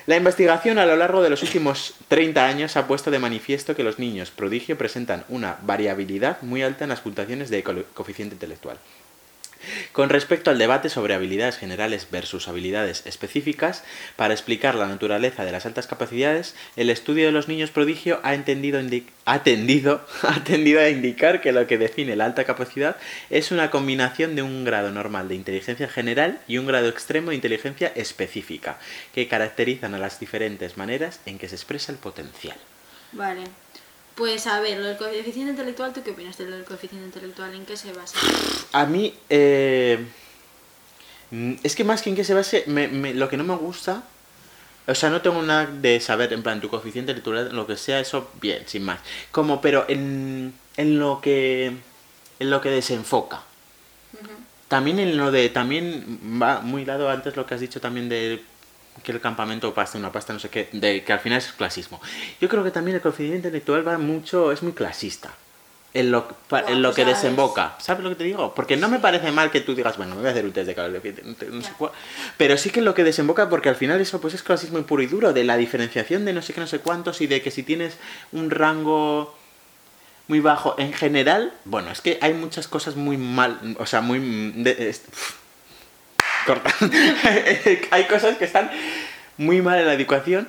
La 0.07 0.17
investigación 0.17 0.79
a 0.79 0.85
lo 0.85 0.95
largo 0.97 1.23
de 1.23 1.31
los 1.31 1.43
últimos 1.43 1.95
30 2.09 2.47
años 2.47 2.77
ha 2.77 2.87
puesto 2.87 3.11
de 3.11 3.19
manifiesto 3.19 3.75
que 3.75 3.83
los 3.83 3.99
niños 3.99 4.31
prodigio 4.31 4.77
presentan 4.77 5.25
una 5.31 5.57
variabilidad 5.63 6.41
muy 6.43 6.63
alta 6.63 6.85
en 6.85 6.91
las 6.91 7.01
puntuaciones 7.01 7.49
de 7.49 7.63
co- 7.63 7.85
coeficiente 7.95 8.35
intelectual. 8.35 8.77
Con 9.93 10.09
respecto 10.09 10.51
al 10.51 10.59
debate 10.59 10.89
sobre 10.89 11.15
habilidades 11.15 11.59
generales 11.59 12.09
versus 12.11 12.49
habilidades 12.49 13.07
específicas, 13.07 13.85
para 14.17 14.35
explicar 14.35 14.75
la 14.75 14.87
naturaleza 14.87 15.45
de 15.45 15.53
las 15.53 15.67
altas 15.67 15.87
capacidades, 15.87 16.55
el 16.77 16.91
estudio 16.91 17.27
de 17.27 17.33
los 17.33 17.49
niños 17.49 17.71
prodigio 17.71 18.21
ha, 18.23 18.35
entendido 18.35 18.81
tendido 20.45 20.81
a 20.81 20.89
indicar 20.89 21.41
que 21.41 21.53
lo 21.53 21.67
que 21.67 21.79
define 21.79 22.17
la 22.17 22.25
alta 22.25 22.45
capacidad 22.45 22.97
es 23.31 23.51
una 23.53 23.71
combinación 23.71 24.35
de 24.37 24.43
un 24.43 24.65
grado 24.65 24.91
normal 24.91 25.29
de 25.29 25.35
inteligencia 25.35 25.89
general 25.89 26.41
y 26.49 26.59
un 26.59 26.67
grado 26.67 26.89
extremo 26.89 27.31
de 27.31 27.37
inteligencia 27.37 27.93
específica, 27.95 28.79
que 29.15 29.29
caracterizan 29.29 29.95
a 29.95 29.99
las 29.99 30.21
diferentes 30.21 30.77
maneras 30.77 31.21
en 31.27 31.39
que 31.39 31.49
se 31.49 31.57
expresa 31.57 31.93
el 31.93 31.99
potencial. 31.99 32.57
Vale. 33.13 33.45
Pues 34.15 34.47
a 34.47 34.61
ver, 34.61 34.79
lo 34.79 34.87
del 34.87 34.97
coeficiente 34.99 35.51
intelectual, 35.53 35.93
¿tú 35.93 36.03
qué 36.03 36.11
opinas 36.11 36.37
de 36.37 36.45
lo 36.47 36.57
del 36.57 36.65
coeficiente 36.65 37.07
intelectual? 37.07 37.55
¿En 37.55 37.65
qué 37.65 37.77
se 37.77 37.93
basa? 37.93 38.19
A 38.73 38.85
mí, 38.85 39.15
eh, 39.31 40.05
mm, 41.31 41.55
es 41.63 41.75
que 41.75 41.85
más 41.85 42.03
que 42.03 42.11
en 42.11 42.17
que 42.17 42.25
se 42.25 42.35
base, 42.35 42.65
me- 42.67 42.89
me- 42.89 43.15
lo 43.15 43.29
que 43.29 43.37
no 43.39 43.45
me 43.45 43.57
gusta, 43.57 44.03
o 44.87 44.95
sea, 44.95 45.09
no 45.11 45.23
tengo 45.23 45.41
nada 45.43 45.67
de 45.67 45.99
saber, 46.01 46.33
en 46.33 46.43
plan, 46.43 46.61
tu 46.61 46.69
coeficiente 46.69 47.13
intelectual, 47.13 47.55
lo 47.57 47.67
que 47.67 47.77
sea, 47.77 48.01
eso, 48.01 48.31
bien, 48.41 48.65
sin 48.67 48.83
más. 48.85 49.01
Como, 49.31 49.61
pero 49.61 49.87
en, 49.89 50.53
en 50.77 50.99
lo 50.99 51.21
que, 51.23 51.73
en 52.39 52.51
lo 52.51 52.61
que 52.61 52.69
desenfoca. 52.71 53.43
También 54.69 54.99
en 54.99 55.17
lo 55.19 55.31
de, 55.31 55.49
también 55.51 56.19
va 56.41 56.61
muy 56.61 56.85
lado 56.87 57.11
antes 57.11 57.37
lo 57.37 57.45
que 57.47 57.55
has 57.55 57.61
dicho 57.61 57.81
también 57.81 58.09
de 58.09 58.43
que 59.03 59.13
el 59.13 59.21
campamento 59.21 59.73
pasta 59.75 59.99
una 59.99 60.13
pasta, 60.13 60.33
no 60.33 60.39
sé 60.39 60.49
qué, 60.49 60.69
de 60.73 61.03
que 61.05 61.13
al 61.13 61.21
final 61.21 61.39
es 61.39 61.53
clasismo. 61.53 62.01
Yo 62.41 62.49
creo 62.49 62.63
que 62.63 62.71
también 62.71 62.97
el 62.97 63.01
coeficiente 63.03 63.37
intelectual 63.37 63.87
va 63.87 63.99
mucho, 63.99 64.53
es 64.53 64.63
muy 64.63 64.73
clasista. 64.73 65.31
En 65.95 66.11
lo, 66.11 66.27
en 66.69 66.81
lo 66.81 66.89
pues 66.89 66.97
que 66.97 67.05
desemboca. 67.05 67.75
¿Sabes 67.79 68.03
lo 68.03 68.09
que 68.09 68.17
te 68.17 68.25
digo? 68.25 68.55
Porque 68.55 68.79
no 68.79 68.89
me 68.89 68.99
parece 68.99 69.31
mal 69.31 69.51
que 69.51 69.61
tú 69.61 69.75
digas, 69.75 69.99
bueno, 69.99 70.15
me 70.15 70.21
voy 70.23 70.29
a 70.29 70.31
hacer 70.31 70.47
un 70.47 70.53
test 70.53 70.67
de 70.69 70.75
coeficiente, 70.75 71.47
no 71.51 71.61
sé 71.63 71.73
cuál. 71.77 71.93
Pero 72.39 72.57
sí 72.57 72.71
que 72.71 72.81
lo 72.81 72.95
que 72.95 73.05
desemboca, 73.05 73.51
porque 73.51 73.69
al 73.69 73.77
final 73.77 74.01
eso 74.01 74.19
pues 74.19 74.33
es 74.33 74.43
clasismo 74.43 74.81
puro 74.85 75.03
y 75.03 75.07
duro, 75.07 75.35
de 75.35 75.45
la 75.45 75.59
diferenciación 75.59 76.25
de 76.25 76.33
no 76.33 76.41
sé 76.41 76.55
qué, 76.55 76.61
no 76.61 76.67
sé 76.67 76.79
cuántos, 76.79 77.21
y 77.21 77.27
de 77.27 77.43
que 77.43 77.51
si 77.51 77.63
tienes 77.63 77.99
un 78.33 78.51
rango 78.51 79.37
muy 80.29 80.41
bajo 80.41 80.75
en 80.79 80.95
general, 80.95 81.53
bueno, 81.67 81.91
es 81.91 82.01
que 82.01 82.19
hay 82.23 82.33
muchas 82.33 82.69
cosas 82.69 82.97
muy 82.97 83.19
mal, 83.19 83.77
o 83.79 83.85
sea, 83.85 84.01
muy... 84.01 84.19
de- 84.63 84.89
es- 84.89 85.03
corta. 86.45 86.75
hay 87.91 88.05
cosas 88.05 88.37
que 88.39 88.45
están 88.45 88.71
muy 89.37 89.63
mal 89.63 89.79
en 89.81 89.87
la 89.87 89.95
educación 89.95 90.49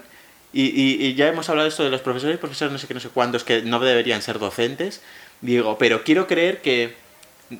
y, 0.52 0.66
y- 0.66 1.06
y 1.06 1.16
ya 1.16 1.28
hemos 1.28 1.50
hablado 1.50 1.68
esto 1.68 1.84
de 1.84 1.90
los 1.90 2.02
profesores, 2.02 2.38
profesores 2.38 2.72
no 2.72 2.78
sé 2.78 2.88
qué, 2.88 2.94
no 2.94 3.00
sé 3.00 3.10
cuántos, 3.10 3.44
que 3.44 3.62
no 3.64 3.80
deberían 3.80 4.22
ser 4.22 4.40
docentes. 4.40 5.02
Digo, 5.42 5.78
pero 5.78 6.04
quiero 6.04 6.28
creer 6.28 6.62
que 6.62 6.96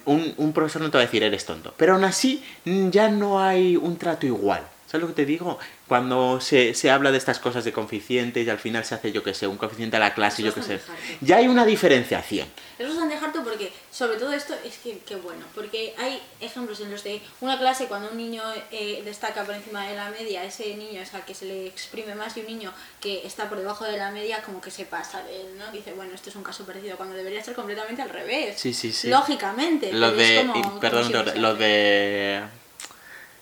un, 0.06 0.34
un 0.38 0.54
profesor 0.54 0.82
no 0.82 0.90
te 0.92 0.98
va 0.98 1.04
a 1.04 1.06
decir 1.06 1.24
eres 1.24 1.46
tonto. 1.46 1.74
Pero 1.78 1.94
aún 1.94 2.04
así 2.04 2.44
mm, 2.66 2.90
ya 2.90 3.10
no 3.10 3.42
hay 3.44 3.76
un 3.78 3.98
trato 3.98 4.26
igual. 4.26 4.62
¿Sabes 4.86 5.02
lo 5.02 5.08
que 5.08 5.24
te 5.24 5.26
digo? 5.26 5.58
Cuando 5.88 6.40
se, 6.40 6.76
se 6.76 6.92
habla 6.92 7.12
de 7.12 7.18
estas 7.18 7.40
cosas 7.40 7.66
de 7.66 7.72
coeficientes 7.74 8.46
y 8.46 8.50
al 8.52 8.60
final 8.60 8.86
se 8.86 8.94
hace, 8.94 9.12
yo 9.12 9.24
que 9.24 9.34
sé, 9.34 9.48
un 9.48 9.58
coeficiente 9.58 9.98
a 9.98 10.00
la 10.00 10.14
clase, 10.14 10.44
Eso 10.44 10.50
yo 10.50 10.54
que 10.56 10.62
sé. 10.62 10.80
Ya 11.22 11.38
hay 11.38 11.48
una 11.48 11.66
diferenciación. 11.66 12.48
Eso 12.78 12.92
es 12.92 12.98
tan 13.00 13.10
de 13.10 13.16
harto 13.16 13.44
porque, 13.44 13.72
sobre 13.94 14.18
todo 14.18 14.34
esto, 14.34 14.56
es 14.66 14.80
que, 14.80 14.98
que 15.00 15.16
bueno, 15.18 15.46
porque 15.54 15.94
hay 16.00 16.20
ejemplos 16.42 16.80
en 16.80 16.90
los 16.90 17.04
de 17.04 17.22
una 17.42 17.60
clase 17.60 17.86
cuando 17.86 18.10
un 18.10 18.18
niño 18.18 18.42
eh, 18.72 19.04
destaca 19.06 19.44
por 19.44 19.54
encima 19.54 19.86
de 19.88 19.96
la 19.96 20.10
media, 20.10 20.44
ese 20.44 20.76
niño 20.76 21.00
es 21.00 21.14
al 21.14 21.24
que 21.26 21.36
se 21.36 21.46
le 21.46 21.68
exprime 21.68 22.16
más 22.16 22.36
y 22.36 22.40
un 22.40 22.48
niño 22.48 22.74
que 23.00 23.26
está 23.28 23.48
por 23.50 23.60
debajo 23.60 23.86
de 23.86 23.98
la 23.98 24.10
media 24.10 24.42
como 24.42 24.60
que 24.62 24.72
se 24.72 24.86
pasa 24.86 25.22
de 25.22 25.42
él, 25.42 25.58
¿no? 25.60 25.72
Dice, 25.72 25.94
bueno, 25.94 26.16
esto 26.16 26.32
es 26.32 26.36
un 26.36 26.42
caso 26.44 26.66
parecido 26.66 26.98
cuando 26.98 27.16
debería 27.16 27.44
ser 27.44 27.54
completamente 27.54 28.02
al 28.02 28.10
revés. 28.10 28.60
Sí, 28.60 28.74
sí, 28.74 28.92
sí. 28.92 29.10
Lógicamente. 29.10 29.94
Lo 29.94 30.10
pero 30.10 30.22
es 30.22 30.28
de, 30.30 30.38
como- 30.38 30.54
como 30.64 30.80
perdón, 30.80 31.08
siempre 31.10 31.34
se 31.34 31.40
lo 31.40 31.48
hace. 31.50 31.64
de 31.64 32.44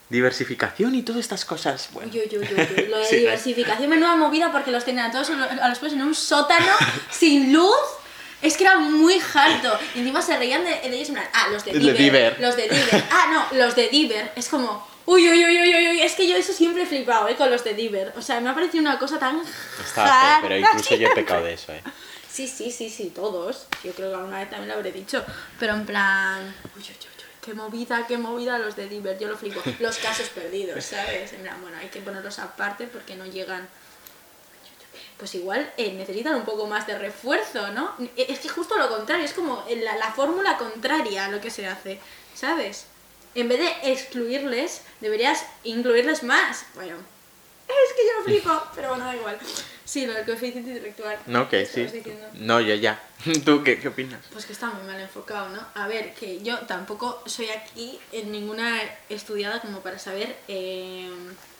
diversificación 0.09 0.93
y 0.95 1.03
todas 1.03 1.21
estas 1.21 1.45
cosas. 1.45 1.87
Bueno, 1.93 2.11
uy, 2.13 2.19
uy, 2.29 2.37
uy, 2.37 2.85
Lo 2.89 2.97
de 2.97 3.05
Sí, 3.09 3.15
diversificación, 3.17 3.89
menuda 3.89 4.15
movida 4.17 4.51
porque 4.51 4.71
los 4.71 4.83
tenían 4.83 5.09
a 5.09 5.11
todos 5.11 5.29
a 5.29 5.69
los 5.69 5.79
pues 5.79 5.93
en 5.93 6.01
un 6.01 6.13
sótano 6.13 6.73
sin 7.11 7.53
luz. 7.53 7.71
Es 8.41 8.57
que 8.57 8.63
era 8.63 8.77
muy 8.77 9.21
harto. 9.33 9.79
Y 9.95 9.99
encima 9.99 10.21
se 10.21 10.37
reían 10.37 10.63
de, 10.63 10.69
de 10.69 10.95
ellos 10.95 11.09
en 11.09 11.15
plan, 11.15 11.27
ah, 11.33 11.47
los 11.51 11.63
de 11.63 11.73
Diver. 11.73 11.97
Diver. 11.97 12.39
Los 12.39 12.55
de 12.55 12.63
Diver. 12.63 13.03
Ah, 13.11 13.27
no, 13.31 13.57
los 13.57 13.75
de 13.75 13.87
Diver. 13.89 14.31
Es 14.35 14.49
como, 14.49 14.87
uy, 15.05 15.29
uy, 15.29 15.45
uy, 15.45 15.61
uy, 15.61 15.75
uy, 15.75 15.87
uy. 15.89 16.01
Es 16.01 16.13
que 16.13 16.27
yo 16.27 16.35
eso 16.35 16.53
siempre 16.53 16.83
he 16.83 16.85
flipado, 16.85 17.27
¿eh? 17.27 17.35
Con 17.35 17.51
los 17.51 17.63
de 17.63 17.73
Diver. 17.73 18.13
O 18.17 18.21
sea, 18.21 18.39
me 18.39 18.49
ha 18.49 18.55
parecido 18.55 18.81
una 18.81 18.97
cosa 18.97 19.19
tan. 19.19 19.41
está 19.41 20.39
feo, 20.39 20.41
pero 20.41 20.57
incluso 20.57 20.95
yo 20.95 21.07
he 21.07 21.15
pecado 21.15 21.43
de 21.43 21.53
eso, 21.53 21.73
¿eh? 21.73 21.81
Sí, 22.31 22.47
sí, 22.47 22.71
sí, 22.71 22.89
sí, 22.89 23.11
todos. 23.13 23.67
Yo 23.83 23.91
creo 23.91 24.09
que 24.09 24.15
alguna 24.15 24.39
vez 24.39 24.49
también 24.49 24.69
lo 24.69 24.75
habré 24.75 24.93
dicho. 24.93 25.23
Pero 25.59 25.73
en 25.73 25.85
plan. 25.85 26.55
Uy, 26.77 26.81
uy, 26.81 26.87
uy, 26.89 27.07
uy, 27.09 27.23
qué 27.41 27.53
movida, 27.53 28.07
qué 28.07 28.17
movida 28.17 28.57
los 28.57 28.77
de 28.77 28.87
Diver. 28.87 29.19
Yo 29.19 29.27
lo 29.27 29.37
flipo. 29.37 29.61
Los 29.81 29.97
casos 29.97 30.29
perdidos, 30.29 30.85
¿sabes? 30.85 31.33
En 31.33 31.41
plan, 31.41 31.57
bueno, 31.61 31.77
hay 31.77 31.89
que 31.89 31.99
ponerlos 31.99 32.39
aparte 32.39 32.87
porque 32.87 33.17
no 33.17 33.25
llegan. 33.25 33.67
Pues 35.21 35.35
igual 35.35 35.71
eh, 35.77 35.93
necesitan 35.93 36.33
un 36.33 36.45
poco 36.45 36.65
más 36.65 36.87
de 36.87 36.97
refuerzo, 36.97 37.71
¿no? 37.73 37.93
Eh, 38.17 38.25
Es 38.27 38.39
que 38.39 38.49
justo 38.49 38.75
lo 38.79 38.89
contrario, 38.89 39.23
es 39.23 39.33
como 39.33 39.63
la, 39.69 39.95
la 39.95 40.11
fórmula 40.11 40.57
contraria 40.57 41.25
a 41.25 41.29
lo 41.29 41.39
que 41.39 41.51
se 41.51 41.67
hace, 41.67 41.99
¿sabes? 42.33 42.87
En 43.35 43.47
vez 43.47 43.59
de 43.59 43.91
excluirles, 43.91 44.81
deberías 44.99 45.45
incluirles 45.63 46.23
más. 46.23 46.65
Bueno, 46.73 46.95
es 47.67 47.93
que 47.93 48.01
yo 48.03 48.17
lo 48.17 48.23
flipo, 48.23 48.63
pero 48.75 48.89
bueno, 48.89 49.05
da 49.05 49.15
igual. 49.15 49.37
Sí, 49.85 50.07
lo 50.07 50.13
del 50.13 50.25
coeficiente 50.25 50.71
intelectual. 50.71 51.19
No, 51.27 51.47
que 51.47 51.67
sí. 51.67 51.87
No, 52.33 52.59
ya, 52.59 52.73
ya. 52.73 52.99
¿Tú 53.45 53.63
qué, 53.63 53.79
qué 53.79 53.89
opinas? 53.89 54.25
Pues 54.33 54.47
que 54.47 54.53
está 54.53 54.71
muy 54.71 54.87
mal 54.87 54.99
enfocado, 54.99 55.49
¿no? 55.49 55.63
A 55.75 55.87
ver, 55.87 56.15
que 56.15 56.41
yo 56.41 56.57
tampoco 56.61 57.21
soy 57.27 57.51
aquí 57.51 57.99
en 58.11 58.31
ninguna 58.31 58.81
estudiada 59.07 59.61
como 59.61 59.81
para 59.81 59.99
saber 59.99 60.35
eh, 60.47 61.11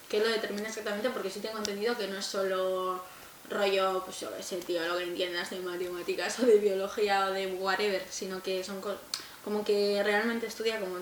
qué 0.10 0.20
lo 0.20 0.30
determina 0.30 0.68
exactamente, 0.68 1.12
porque 1.12 1.30
sí 1.30 1.42
tengo 1.42 1.60
entendido 1.60 1.96
que 1.96 2.08
no 2.08 2.18
es 2.18 2.26
solo 2.26 3.06
rollo, 3.52 4.02
pues 4.06 4.20
yo 4.22 4.36
qué 4.36 4.42
sé, 4.44 4.58
tío, 4.58 4.86
lo 4.88 4.98
que 4.98 5.04
entiendas 5.04 5.50
de 5.52 5.60
matemáticas 5.60 6.40
o 6.40 6.46
de 6.46 6.58
biología 6.58 7.28
o 7.28 7.32
de 7.32 7.48
whatever, 7.48 8.04
sino 8.10 8.42
que 8.42 8.64
son 8.64 8.82
co- 8.82 8.98
como 9.44 9.64
que 9.64 10.02
realmente 10.04 10.48
estudia 10.48 10.80
como 10.80 10.98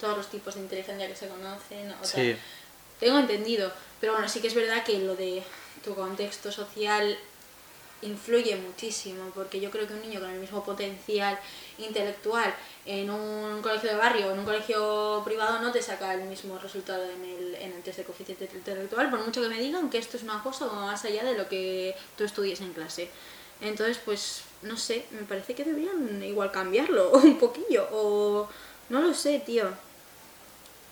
todos 0.00 0.16
los 0.16 0.28
tipos 0.30 0.54
de 0.54 0.60
inteligencia 0.62 1.06
que 1.06 1.16
se 1.16 1.28
conocen 1.28 1.90
o 1.92 1.94
tal. 1.96 2.06
Sí. 2.06 2.36
Tengo 3.00 3.18
entendido, 3.18 3.72
pero 4.00 4.12
bueno, 4.12 4.28
sí 4.28 4.40
que 4.40 4.48
es 4.48 4.54
verdad 4.54 4.82
que 4.84 4.98
lo 4.98 5.14
de 5.16 5.42
tu 5.84 5.94
contexto 5.94 6.50
social 6.50 7.16
influye 8.02 8.56
muchísimo, 8.56 9.30
porque 9.34 9.60
yo 9.60 9.70
creo 9.70 9.86
que 9.86 9.94
un 9.94 10.02
niño 10.02 10.20
con 10.20 10.30
el 10.30 10.40
mismo 10.40 10.62
potencial 10.62 11.38
intelectual 11.78 12.54
en 12.84 13.10
un 13.10 13.62
colegio 13.62 13.90
de 13.90 13.96
barrio 13.96 14.28
o 14.28 14.32
en 14.32 14.38
un 14.40 14.44
colegio 14.44 15.22
privado 15.24 15.60
no 15.60 15.72
te 15.72 15.80
saca 15.80 16.14
el 16.14 16.24
mismo 16.24 16.58
resultado 16.58 17.04
en 17.04 17.24
el, 17.24 17.54
en 17.56 17.72
el 17.72 17.82
test 17.82 17.98
de 17.98 18.04
coeficiente 18.04 18.48
intelectual, 18.52 19.10
por 19.10 19.24
mucho 19.24 19.40
que 19.40 19.48
me 19.48 19.58
digan 19.58 19.90
que 19.90 19.98
esto 19.98 20.16
es 20.16 20.22
una 20.22 20.42
cosa 20.42 20.66
más 20.66 21.04
allá 21.04 21.24
de 21.24 21.36
lo 21.36 21.48
que 21.48 21.94
tú 22.16 22.24
estudies 22.24 22.60
en 22.60 22.72
clase. 22.72 23.08
Entonces, 23.60 23.98
pues, 24.04 24.42
no 24.62 24.76
sé, 24.76 25.06
me 25.10 25.22
parece 25.22 25.54
que 25.54 25.64
deberían 25.64 26.22
igual 26.22 26.50
cambiarlo 26.50 27.10
un 27.14 27.38
poquillo, 27.38 27.88
o 27.92 28.48
no 28.88 29.00
lo 29.00 29.14
sé, 29.14 29.40
tío. 29.40 29.70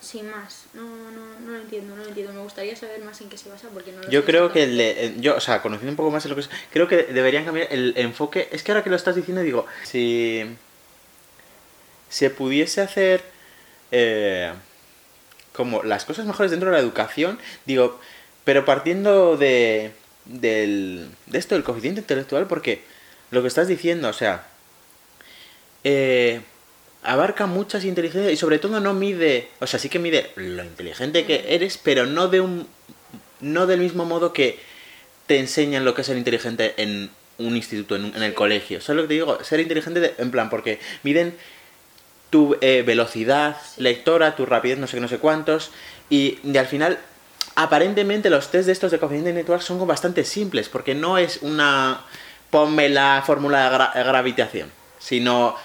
Sin 0.03 0.29
más, 0.29 0.65
no, 0.75 0.83
no, 0.83 1.41
no 1.41 1.53
lo 1.53 1.59
entiendo, 1.59 1.95
no 1.95 2.03
lo 2.03 2.09
entiendo. 2.09 2.33
Me 2.33 2.41
gustaría 2.41 2.75
saber 2.75 3.01
más 3.05 3.21
en 3.21 3.29
qué 3.29 3.39
se 3.39 3.49
basa 3.49 3.69
porque 3.73 3.93
no 3.93 4.03
lo 4.03 4.11
Yo 4.11 4.25
creo 4.25 4.53
que, 4.53 4.65
el 4.65 4.77
de- 4.77 5.15
yo, 5.21 5.37
o 5.37 5.41
sea, 5.41 5.63
conociendo 5.63 5.93
un 5.93 5.97
poco 5.97 6.11
más 6.11 6.25
de 6.25 6.29
lo 6.29 6.35
que 6.35 6.41
es, 6.41 6.51
creo 6.73 6.89
que 6.89 7.05
deberían 7.05 7.45
cambiar 7.45 7.69
el 7.71 7.95
enfoque. 7.97 8.49
Es 8.51 8.65
que 8.65 8.73
ahora 8.73 8.83
que 8.83 8.91
lo 8.91 8.97
estás 8.97 9.15
diciendo, 9.15 9.43
digo, 9.43 9.65
si 9.85 10.45
se 12.09 12.31
pudiese 12.31 12.81
hacer 12.81 13.23
eh, 13.93 14.53
como 15.53 15.83
las 15.85 16.05
cosas 16.05 16.27
mejores 16.27 16.51
dentro 16.51 16.71
de 16.71 16.77
la 16.77 16.83
educación, 16.83 17.39
digo, 17.65 18.01
pero 18.45 18.65
partiendo 18.65 19.37
de, 19.37 19.93
del, 20.25 21.09
de 21.27 21.39
esto 21.39 21.55
del 21.55 21.63
coeficiente 21.65 22.01
intelectual, 22.01 22.49
porque 22.49 22.83
lo 23.31 23.41
que 23.43 23.49
estás 23.49 23.69
diciendo, 23.69 24.09
o 24.09 24.13
sea, 24.13 24.47
eh, 25.85 26.41
abarca 27.03 27.47
muchas 27.47 27.85
inteligencias 27.85 28.33
y 28.33 28.37
sobre 28.37 28.59
todo 28.59 28.79
no 28.81 28.95
mide, 28.95 29.49
o 29.61 29.67
sea, 29.67 29.79
sí 29.81 29.89
que 29.89 29.99
mide 29.99 30.31
lo 30.37 30.63
inteligente 30.65 31.25
que 31.25 31.47
eres, 31.55 31.79
pero 31.79 32.07
no 32.07 32.29
de 32.29 32.41
un 32.41 32.67
no 33.41 33.67
del 33.67 33.81
mismo 33.81 34.05
modo 34.05 34.33
que 34.33 34.59
te 35.27 35.39
enseñan 35.39 35.85
lo 35.85 35.95
que 35.95 36.03
es 36.03 36.07
ser 36.07 36.17
inteligente 36.17 36.75
en 36.77 37.11
un 37.39 37.57
instituto, 37.57 37.97
en, 37.97 38.05
un- 38.07 38.17
en 38.17 38.23
el 38.23 38.35
colegio. 38.35 38.81
¿Sabes 38.81 38.97
lo 38.97 39.03
que 39.03 39.09
te 39.09 39.15
digo? 39.15 39.43
Ser 39.43 39.59
inteligente 39.61 39.99
de- 40.01 40.15
en 40.19 40.31
plan, 40.31 40.49
porque 40.49 40.79
miden 41.03 41.35
tu 42.31 42.57
eh, 42.61 42.83
velocidad 42.87 43.57
lectora, 43.79 44.37
tu 44.37 44.47
rapidez, 44.47 44.79
no 44.79 44.87
sé 44.87 44.97
qué, 44.97 45.01
no 45.01 45.09
sé 45.09 45.19
cuántos. 45.19 45.71
Y, 46.09 46.39
y 46.45 46.57
al 46.57 46.67
final, 46.67 46.99
aparentemente 47.57 48.31
los 48.31 48.51
test 48.51 48.67
de 48.67 48.73
estos 48.73 48.91
de 48.93 48.99
coeficiente 48.99 49.31
intelectual 49.31 49.61
son 49.61 49.85
bastante 49.87 50.25
simples, 50.25 50.69
porque 50.69 50.95
no 50.95 51.19
es 51.19 51.39
una 51.43 52.03
ponme 52.51 52.89
la 52.89 53.23
fórmula 53.27 53.69
de 53.71 53.77
gra- 53.77 53.93
gravitación, 54.07 54.71
sino 54.99 55.57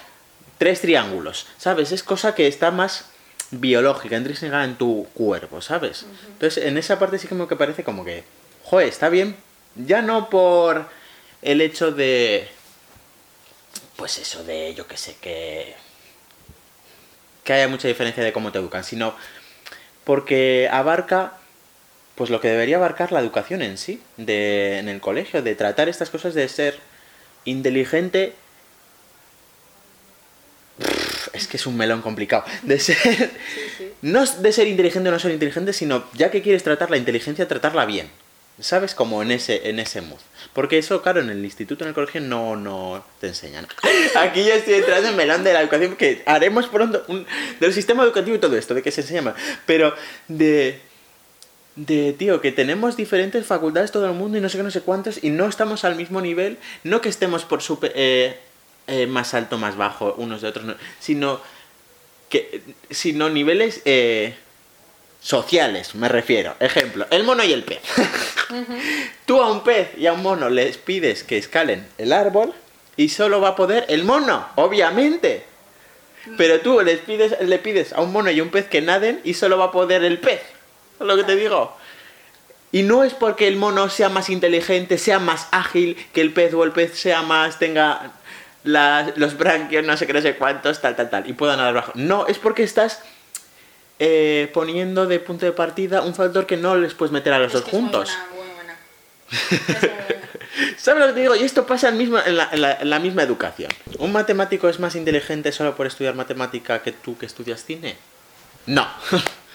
tres 0.58 0.80
triángulos, 0.80 1.46
¿sabes? 1.56 1.92
Es 1.92 2.02
cosa 2.02 2.34
que 2.34 2.46
está 2.46 2.70
más 2.70 3.06
biológica, 3.50 4.16
intrínseca 4.16 4.64
en 4.64 4.76
tu 4.76 5.06
cuerpo, 5.14 5.62
¿sabes? 5.62 6.04
Entonces, 6.26 6.64
en 6.64 6.76
esa 6.76 6.98
parte 6.98 7.18
sí 7.18 7.28
que 7.28 7.56
parece 7.56 7.84
como 7.84 8.04
que, 8.04 8.24
joder, 8.64 8.88
está 8.88 9.08
bien, 9.08 9.36
ya 9.76 10.02
no 10.02 10.28
por 10.28 10.86
el 11.42 11.60
hecho 11.60 11.92
de, 11.92 12.48
pues 13.96 14.18
eso 14.18 14.44
de, 14.44 14.74
yo 14.74 14.86
que 14.86 14.96
sé, 14.96 15.16
que, 15.20 15.74
que 17.44 17.52
haya 17.52 17.68
mucha 17.68 17.88
diferencia 17.88 18.22
de 18.22 18.32
cómo 18.32 18.52
te 18.52 18.58
educan, 18.58 18.84
sino 18.84 19.14
porque 20.04 20.68
abarca 20.70 21.34
pues 22.14 22.30
lo 22.30 22.40
que 22.40 22.48
debería 22.48 22.76
abarcar 22.76 23.12
la 23.12 23.20
educación 23.20 23.62
en 23.62 23.78
sí, 23.78 24.02
de, 24.16 24.78
en 24.78 24.88
el 24.88 25.00
colegio, 25.00 25.40
de 25.40 25.54
tratar 25.54 25.88
estas 25.88 26.10
cosas 26.10 26.34
de 26.34 26.48
ser 26.48 26.78
inteligente. 27.44 28.34
Que 31.50 31.56
es 31.56 31.66
un 31.66 31.76
melón 31.76 32.02
complicado. 32.02 32.44
De 32.62 32.78
ser. 32.78 33.30
No 34.02 34.24
de 34.24 34.52
ser 34.52 34.68
inteligente 34.68 35.08
o 35.08 35.12
no 35.12 35.18
ser 35.18 35.32
inteligente, 35.32 35.72
sino 35.72 36.04
ya 36.14 36.30
que 36.30 36.42
quieres 36.42 36.62
tratar 36.62 36.90
la 36.90 36.96
inteligencia, 36.96 37.48
tratarla 37.48 37.84
bien. 37.84 38.08
¿Sabes? 38.60 38.94
Como 38.94 39.22
en 39.22 39.30
ese, 39.30 39.68
en 39.68 39.78
ese 39.78 40.00
mood. 40.00 40.18
Porque 40.52 40.78
eso, 40.78 41.00
claro, 41.00 41.20
en 41.20 41.30
el 41.30 41.44
instituto, 41.44 41.84
en 41.84 41.88
el 41.88 41.94
colegio, 41.94 42.20
no, 42.20 42.56
no 42.56 43.04
te 43.20 43.28
enseñan. 43.28 43.68
Aquí 44.16 44.44
ya 44.44 44.56
estoy 44.56 44.74
entrando 44.74 45.10
en 45.10 45.16
melón 45.16 45.44
de 45.44 45.52
la 45.52 45.60
educación, 45.60 45.94
que 45.94 46.22
haremos 46.26 46.66
pronto 46.66 47.04
del 47.60 47.72
sistema 47.72 48.02
educativo 48.02 48.36
y 48.36 48.40
todo 48.40 48.56
esto, 48.56 48.74
de 48.74 48.82
que 48.82 48.90
se 48.90 49.02
enseña. 49.02 49.32
Pero 49.64 49.94
de, 50.26 50.80
de, 51.76 52.12
tío, 52.12 52.40
que 52.40 52.50
tenemos 52.50 52.96
diferentes 52.96 53.46
facultades 53.46 53.92
todo 53.92 54.06
el 54.06 54.14
mundo 54.14 54.38
y 54.38 54.40
no 54.40 54.48
sé 54.48 54.58
qué, 54.58 54.64
no 54.64 54.70
sé 54.72 54.80
cuántos, 54.80 55.22
y 55.22 55.30
no 55.30 55.46
estamos 55.46 55.84
al 55.84 55.94
mismo 55.94 56.20
nivel, 56.20 56.58
no 56.82 57.00
que 57.00 57.08
estemos 57.08 57.44
por 57.44 57.62
super, 57.62 57.92
eh, 57.94 58.36
eh, 58.88 59.06
más 59.06 59.34
alto, 59.34 59.58
más 59.58 59.76
bajo 59.76 60.14
unos 60.18 60.42
de 60.42 60.48
otros, 60.48 60.64
no, 60.64 60.74
sino 60.98 61.40
que 62.28 62.62
sino 62.90 63.30
niveles 63.30 63.82
eh, 63.84 64.34
sociales, 65.20 65.94
me 65.94 66.08
refiero. 66.08 66.54
Ejemplo, 66.60 67.06
el 67.10 67.24
mono 67.24 67.44
y 67.44 67.52
el 67.52 67.64
pez. 67.64 67.80
Tú 69.26 69.42
a 69.42 69.50
un 69.50 69.62
pez 69.62 69.90
y 69.96 70.06
a 70.06 70.12
un 70.12 70.22
mono 70.22 70.48
les 70.48 70.76
pides 70.76 71.22
que 71.22 71.38
escalen 71.38 71.86
el 71.98 72.12
árbol 72.12 72.54
y 72.96 73.10
solo 73.10 73.40
va 73.40 73.50
a 73.50 73.56
poder 73.56 73.84
el 73.88 74.04
mono, 74.04 74.48
obviamente. 74.56 75.44
Pero 76.36 76.60
tú 76.60 76.80
les 76.82 76.98
pides, 76.98 77.40
le 77.40 77.58
pides 77.58 77.94
a 77.94 78.02
un 78.02 78.12
mono 78.12 78.30
y 78.30 78.40
a 78.40 78.42
un 78.42 78.50
pez 78.50 78.66
que 78.68 78.82
naden 78.82 79.20
y 79.24 79.34
solo 79.34 79.56
va 79.56 79.66
a 79.66 79.72
poder 79.72 80.04
el 80.04 80.18
pez. 80.18 80.42
¿Es 81.00 81.06
lo 81.06 81.16
que 81.16 81.24
te 81.24 81.36
digo? 81.36 81.74
Y 82.70 82.82
no 82.82 83.02
es 83.02 83.14
porque 83.14 83.48
el 83.48 83.56
mono 83.56 83.88
sea 83.88 84.10
más 84.10 84.28
inteligente, 84.28 84.98
sea 84.98 85.18
más 85.18 85.48
ágil 85.52 85.96
que 86.12 86.20
el 86.20 86.34
pez 86.34 86.52
o 86.52 86.64
el 86.64 86.72
pez 86.72 86.98
sea 86.98 87.22
más, 87.22 87.58
tenga 87.58 88.12
las- 88.64 89.16
los 89.16 89.36
branquios, 89.38 89.84
no 89.84 89.96
sé 89.96 90.06
qué, 90.06 90.12
no 90.12 90.20
sé 90.20 90.36
cuántos, 90.36 90.80
tal, 90.80 90.96
tal, 90.96 91.10
tal, 91.10 91.28
y 91.28 91.32
pueda 91.32 91.56
nadar 91.56 91.74
bajo. 91.74 91.92
No, 91.94 92.26
es 92.26 92.38
porque 92.38 92.62
estás 92.62 93.00
eh, 93.98 94.50
poniendo 94.54 95.06
de 95.06 95.18
punto 95.20 95.44
de 95.46 95.52
partida 95.52 96.02
un 96.02 96.14
factor 96.14 96.46
que 96.46 96.56
no 96.56 96.76
les 96.76 96.94
puedes 96.94 97.12
meter 97.12 97.32
a 97.32 97.38
los 97.38 97.48
Es 97.48 97.52
dos 97.54 97.62
que 97.64 97.68
es 97.70 97.74
muy 97.74 97.82
juntos. 97.82 98.10
buena, 98.10 98.28
muy 98.34 98.54
buena. 98.54 98.76
Es 99.30 99.68
muy 99.68 99.78
buena. 99.80 100.18
¿Sabes 100.76 101.00
lo 101.00 101.06
que 101.08 101.12
te 101.14 101.20
digo? 101.20 101.36
Y 101.36 101.42
esto 101.44 101.66
pasa 101.66 101.88
en, 101.88 101.98
mismo, 101.98 102.18
en, 102.18 102.36
la, 102.36 102.48
en 102.52 102.60
la- 102.62 102.74
en 102.74 102.90
la 102.90 102.98
misma 102.98 103.22
educación. 103.22 103.70
¿Un 103.98 104.12
matemático 104.12 104.68
es 104.68 104.78
más 104.80 104.94
inteligente 104.96 105.52
solo 105.52 105.74
por 105.76 105.86
estudiar 105.86 106.14
matemática 106.14 106.80
que 106.82 106.92
tú 106.92 107.16
que 107.18 107.26
estudias 107.26 107.64
cine? 107.64 107.96
No. 108.66 108.86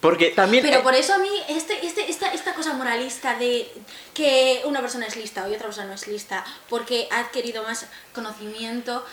Porque 0.00 0.30
también... 0.30 0.62
Pero 0.64 0.82
por 0.82 0.94
eso 0.94 1.14
a 1.14 1.18
mí, 1.18 1.30
este, 1.48 1.84
este, 1.84 2.08
esta, 2.08 2.32
esta 2.32 2.54
cosa 2.54 2.72
moralista 2.74 3.34
de 3.36 3.68
que 4.14 4.62
una 4.64 4.80
persona 4.80 5.06
es 5.06 5.16
lista 5.16 5.48
y 5.48 5.54
otra 5.54 5.66
persona 5.66 5.88
no 5.88 5.94
es 5.94 6.06
lista 6.06 6.44
porque 6.68 7.08
ha 7.10 7.18
adquirido 7.20 7.64
más 7.64 7.86
conocimiento, 8.12 9.04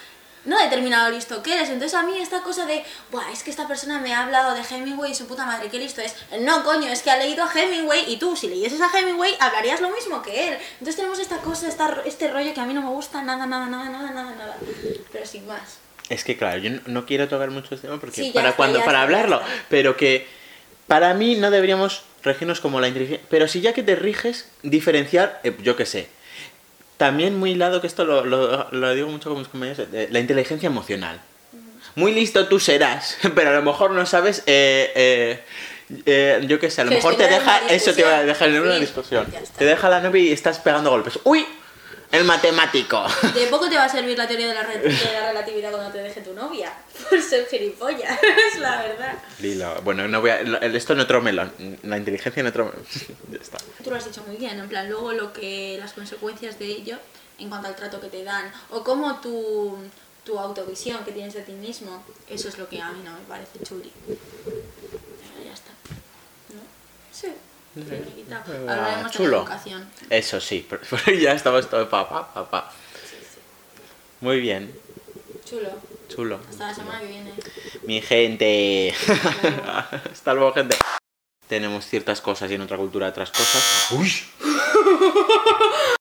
no 0.45 0.59
ha 0.59 0.63
determinado 0.63 1.09
listo 1.09 1.41
que 1.41 1.53
eres. 1.55 1.69
Entonces 1.69 1.97
a 1.97 2.03
mí 2.03 2.15
esta 2.19 2.41
cosa 2.41 2.67
de, 2.67 2.83
Buah, 3.11 3.31
es 3.31 3.41
que 3.41 3.49
esta 3.49 3.67
persona 3.67 3.99
me 3.99 4.13
ha 4.13 4.23
hablado 4.25 4.53
de 4.53 4.61
Hemingway 4.61 5.11
y 5.11 5.15
su 5.15 5.25
puta 5.25 5.45
madre, 5.45 5.69
qué 5.69 5.79
listo 5.79 6.01
es. 6.01 6.15
No, 6.41 6.63
coño, 6.63 6.87
es 6.91 7.01
que 7.01 7.09
ha 7.09 7.17
leído 7.17 7.43
a 7.43 7.51
Hemingway 7.51 8.11
y 8.11 8.17
tú, 8.17 8.35
si 8.35 8.47
leyeses 8.47 8.79
a 8.79 8.89
Hemingway, 8.95 9.35
hablarías 9.39 9.81
lo 9.81 9.89
mismo 9.89 10.21
que 10.21 10.49
él. 10.49 10.57
Entonces 10.73 10.97
tenemos 10.97 11.17
esta 11.17 11.37
cosa, 11.39 11.67
esta, 11.67 11.97
este 12.05 12.27
rollo 12.31 12.53
que 12.53 12.59
a 12.61 12.65
mí 12.65 12.75
no 12.75 12.83
me 12.83 12.89
gusta 12.89 13.23
nada, 13.23 13.47
nada, 13.47 13.65
nada, 13.65 13.89
nada, 13.89 14.11
nada, 14.11 14.35
nada. 14.35 14.57
Pero 15.11 15.25
sin 15.25 15.47
más. 15.47 15.79
Es 16.09 16.23
que 16.23 16.37
claro, 16.37 16.59
yo 16.59 16.69
no- 16.85 17.07
quiero 17.07 17.27
tocar 17.27 17.49
mucho 17.49 17.73
este 17.73 17.87
tema 17.87 17.99
porque 17.99 18.21
Sí, 18.25 18.31
para 18.31 18.49
está, 18.49 18.57
cuando 18.57 18.85
para 18.85 19.01
hablarlo, 19.01 19.41
pero 19.69 19.97
que 19.97 20.27
para 20.87 21.13
mí 21.13 21.35
no 21.35 21.51
deberíamos 21.51 22.03
regirnos 22.23 22.59
como 22.59 22.79
la 22.81 22.87
inteligencia, 22.87 23.25
pero 23.29 23.47
si 23.47 23.61
ya 23.61 23.73
que 23.73 23.83
te 23.83 23.95
riges 23.95 24.49
diferenciar, 24.63 25.39
eh, 25.43 25.53
yo 25.61 25.75
qué 25.75 25.85
sé. 25.85 26.07
También 26.97 27.37
muy 27.37 27.55
lado 27.55 27.81
que 27.81 27.87
esto 27.87 28.05
lo, 28.05 28.23
lo- 28.25 28.69
lo 28.71 28.93
digo 28.93 29.09
mucho 29.09 29.29
con 29.29 29.39
mis 29.39 29.47
compañeros, 29.47 29.87
eh, 29.93 30.07
la 30.11 30.19
inteligencia 30.19 30.67
emocional. 30.67 31.19
Muy 31.95 32.13
listo 32.13 32.47
tú 32.47 32.59
serás, 32.59 33.17
pero 33.35 33.49
a 33.49 33.53
lo 33.53 33.61
mejor 33.61 33.91
no 33.91 34.05
sabes 34.05 34.43
eh, 34.45 34.91
eh, 34.95 35.43
eh, 36.05 36.41
yo 36.47 36.59
qué 36.59 36.69
sé, 36.71 36.81
a 36.81 36.85
lo 36.85 36.91
mejor 36.91 37.15
te 37.17 37.23
deja, 37.27 37.59
eso 37.75 37.93
te 37.93 38.03
va 38.03 38.17
a 38.17 38.23
dejar 38.23 38.49
en 38.49 38.61
una 38.61 38.75
discusión. 38.79 39.27
Te 39.57 39.65
deja 39.65 39.89
la 39.89 40.01
novia 40.01 40.21
y 40.23 40.31
estás 40.31 40.59
pegando 40.59 40.89
golpes. 40.89 41.19
¡Uy! 41.25 41.45
El 42.15 42.23
matemático. 42.23 43.03
De 43.33 43.47
poco 43.47 43.67
te 43.69 43.75
va 43.75 43.85
a 43.85 43.89
servir 43.89 44.17
la 44.17 44.27
teoría 44.27 44.47
de 44.47 44.53
la, 44.53 44.63
re- 44.63 44.79
de 44.79 45.11
la 45.13 45.27
relatividad 45.27 45.71
cuando 45.71 45.91
te 45.91 45.97
deje 45.99 46.21
tu 46.21 46.33
novia. 46.33 46.73
Por 47.09 47.21
ser 47.21 47.45
gilipollas, 47.47 48.19
es 48.53 48.59
la 48.59 48.81
verdad. 48.81 49.13
Dilo. 49.39 49.81
Bueno, 49.83 50.07
no 50.07 50.21
voy 50.21 50.29
a, 50.29 50.39
esto 50.39 50.93
en 50.93 50.99
otro 51.01 51.21
melón. 51.21 51.51
La 51.83 51.97
inteligencia 51.97 52.39
en 52.41 52.47
otro 52.47 52.65
melón. 52.65 52.85
ya 53.31 53.37
está. 53.37 53.57
Tú 53.83 53.89
lo 53.89 53.95
has 53.97 54.05
dicho 54.05 54.23
muy 54.25 54.37
bien, 54.37 54.57
en 54.59 54.69
plan, 54.69 54.89
luego 54.89 55.11
lo 55.11 55.33
que 55.33 55.77
las 55.79 55.93
consecuencias 55.93 56.57
de 56.59 56.65
ello 56.67 56.97
en 57.37 57.49
cuanto 57.49 57.67
al 57.67 57.75
trato 57.75 57.99
que 57.99 58.07
te 58.07 58.23
dan 58.23 58.49
o 58.69 58.81
como 58.83 59.19
tu, 59.19 59.77
tu 60.23 60.39
autovisión 60.39 61.03
que 61.03 61.11
tienes 61.11 61.33
de 61.33 61.41
ti 61.41 61.51
mismo, 61.51 62.03
eso 62.29 62.47
es 62.47 62.57
lo 62.57 62.69
que 62.69 62.81
a 62.81 62.91
mí 62.91 63.01
no 63.03 63.11
me 63.11 63.19
parece 63.27 63.59
chuli. 63.61 63.91
Pero 64.05 65.45
ya 65.45 65.53
está. 65.53 65.71
¿No? 66.53 66.61
Finiquita. 67.83 68.43
Ah, 68.47 68.51
Hablaremos 68.73 69.11
de 69.11 69.17
chulo. 69.17 69.31
la 69.37 69.37
educación. 69.43 69.89
Eso 70.09 70.39
sí, 70.41 70.65
pero, 70.69 70.81
pero 71.05 71.17
ya 71.17 71.33
estamos 71.33 71.69
todo 71.69 71.89
papá, 71.89 72.33
papá. 72.33 72.71
Muy 74.21 74.39
bien, 74.39 74.73
Chulo. 75.47 75.69
chulo. 76.07 76.39
Hasta 76.49 76.67
la 76.67 76.73
semana 76.73 76.99
que 77.01 77.07
viene. 77.07 77.31
Mi 77.83 78.01
gente. 78.01 78.93
Hasta 80.11 80.33
luego, 80.33 80.53
gente. 80.53 80.75
Tenemos 81.47 81.85
ciertas 81.85 82.21
cosas 82.21 82.49
y 82.49 82.55
en 82.55 82.61
otra 82.61 82.77
cultura 82.77 83.07
otras 83.09 83.29
cosas. 83.31 83.91
Uy. 83.91 84.11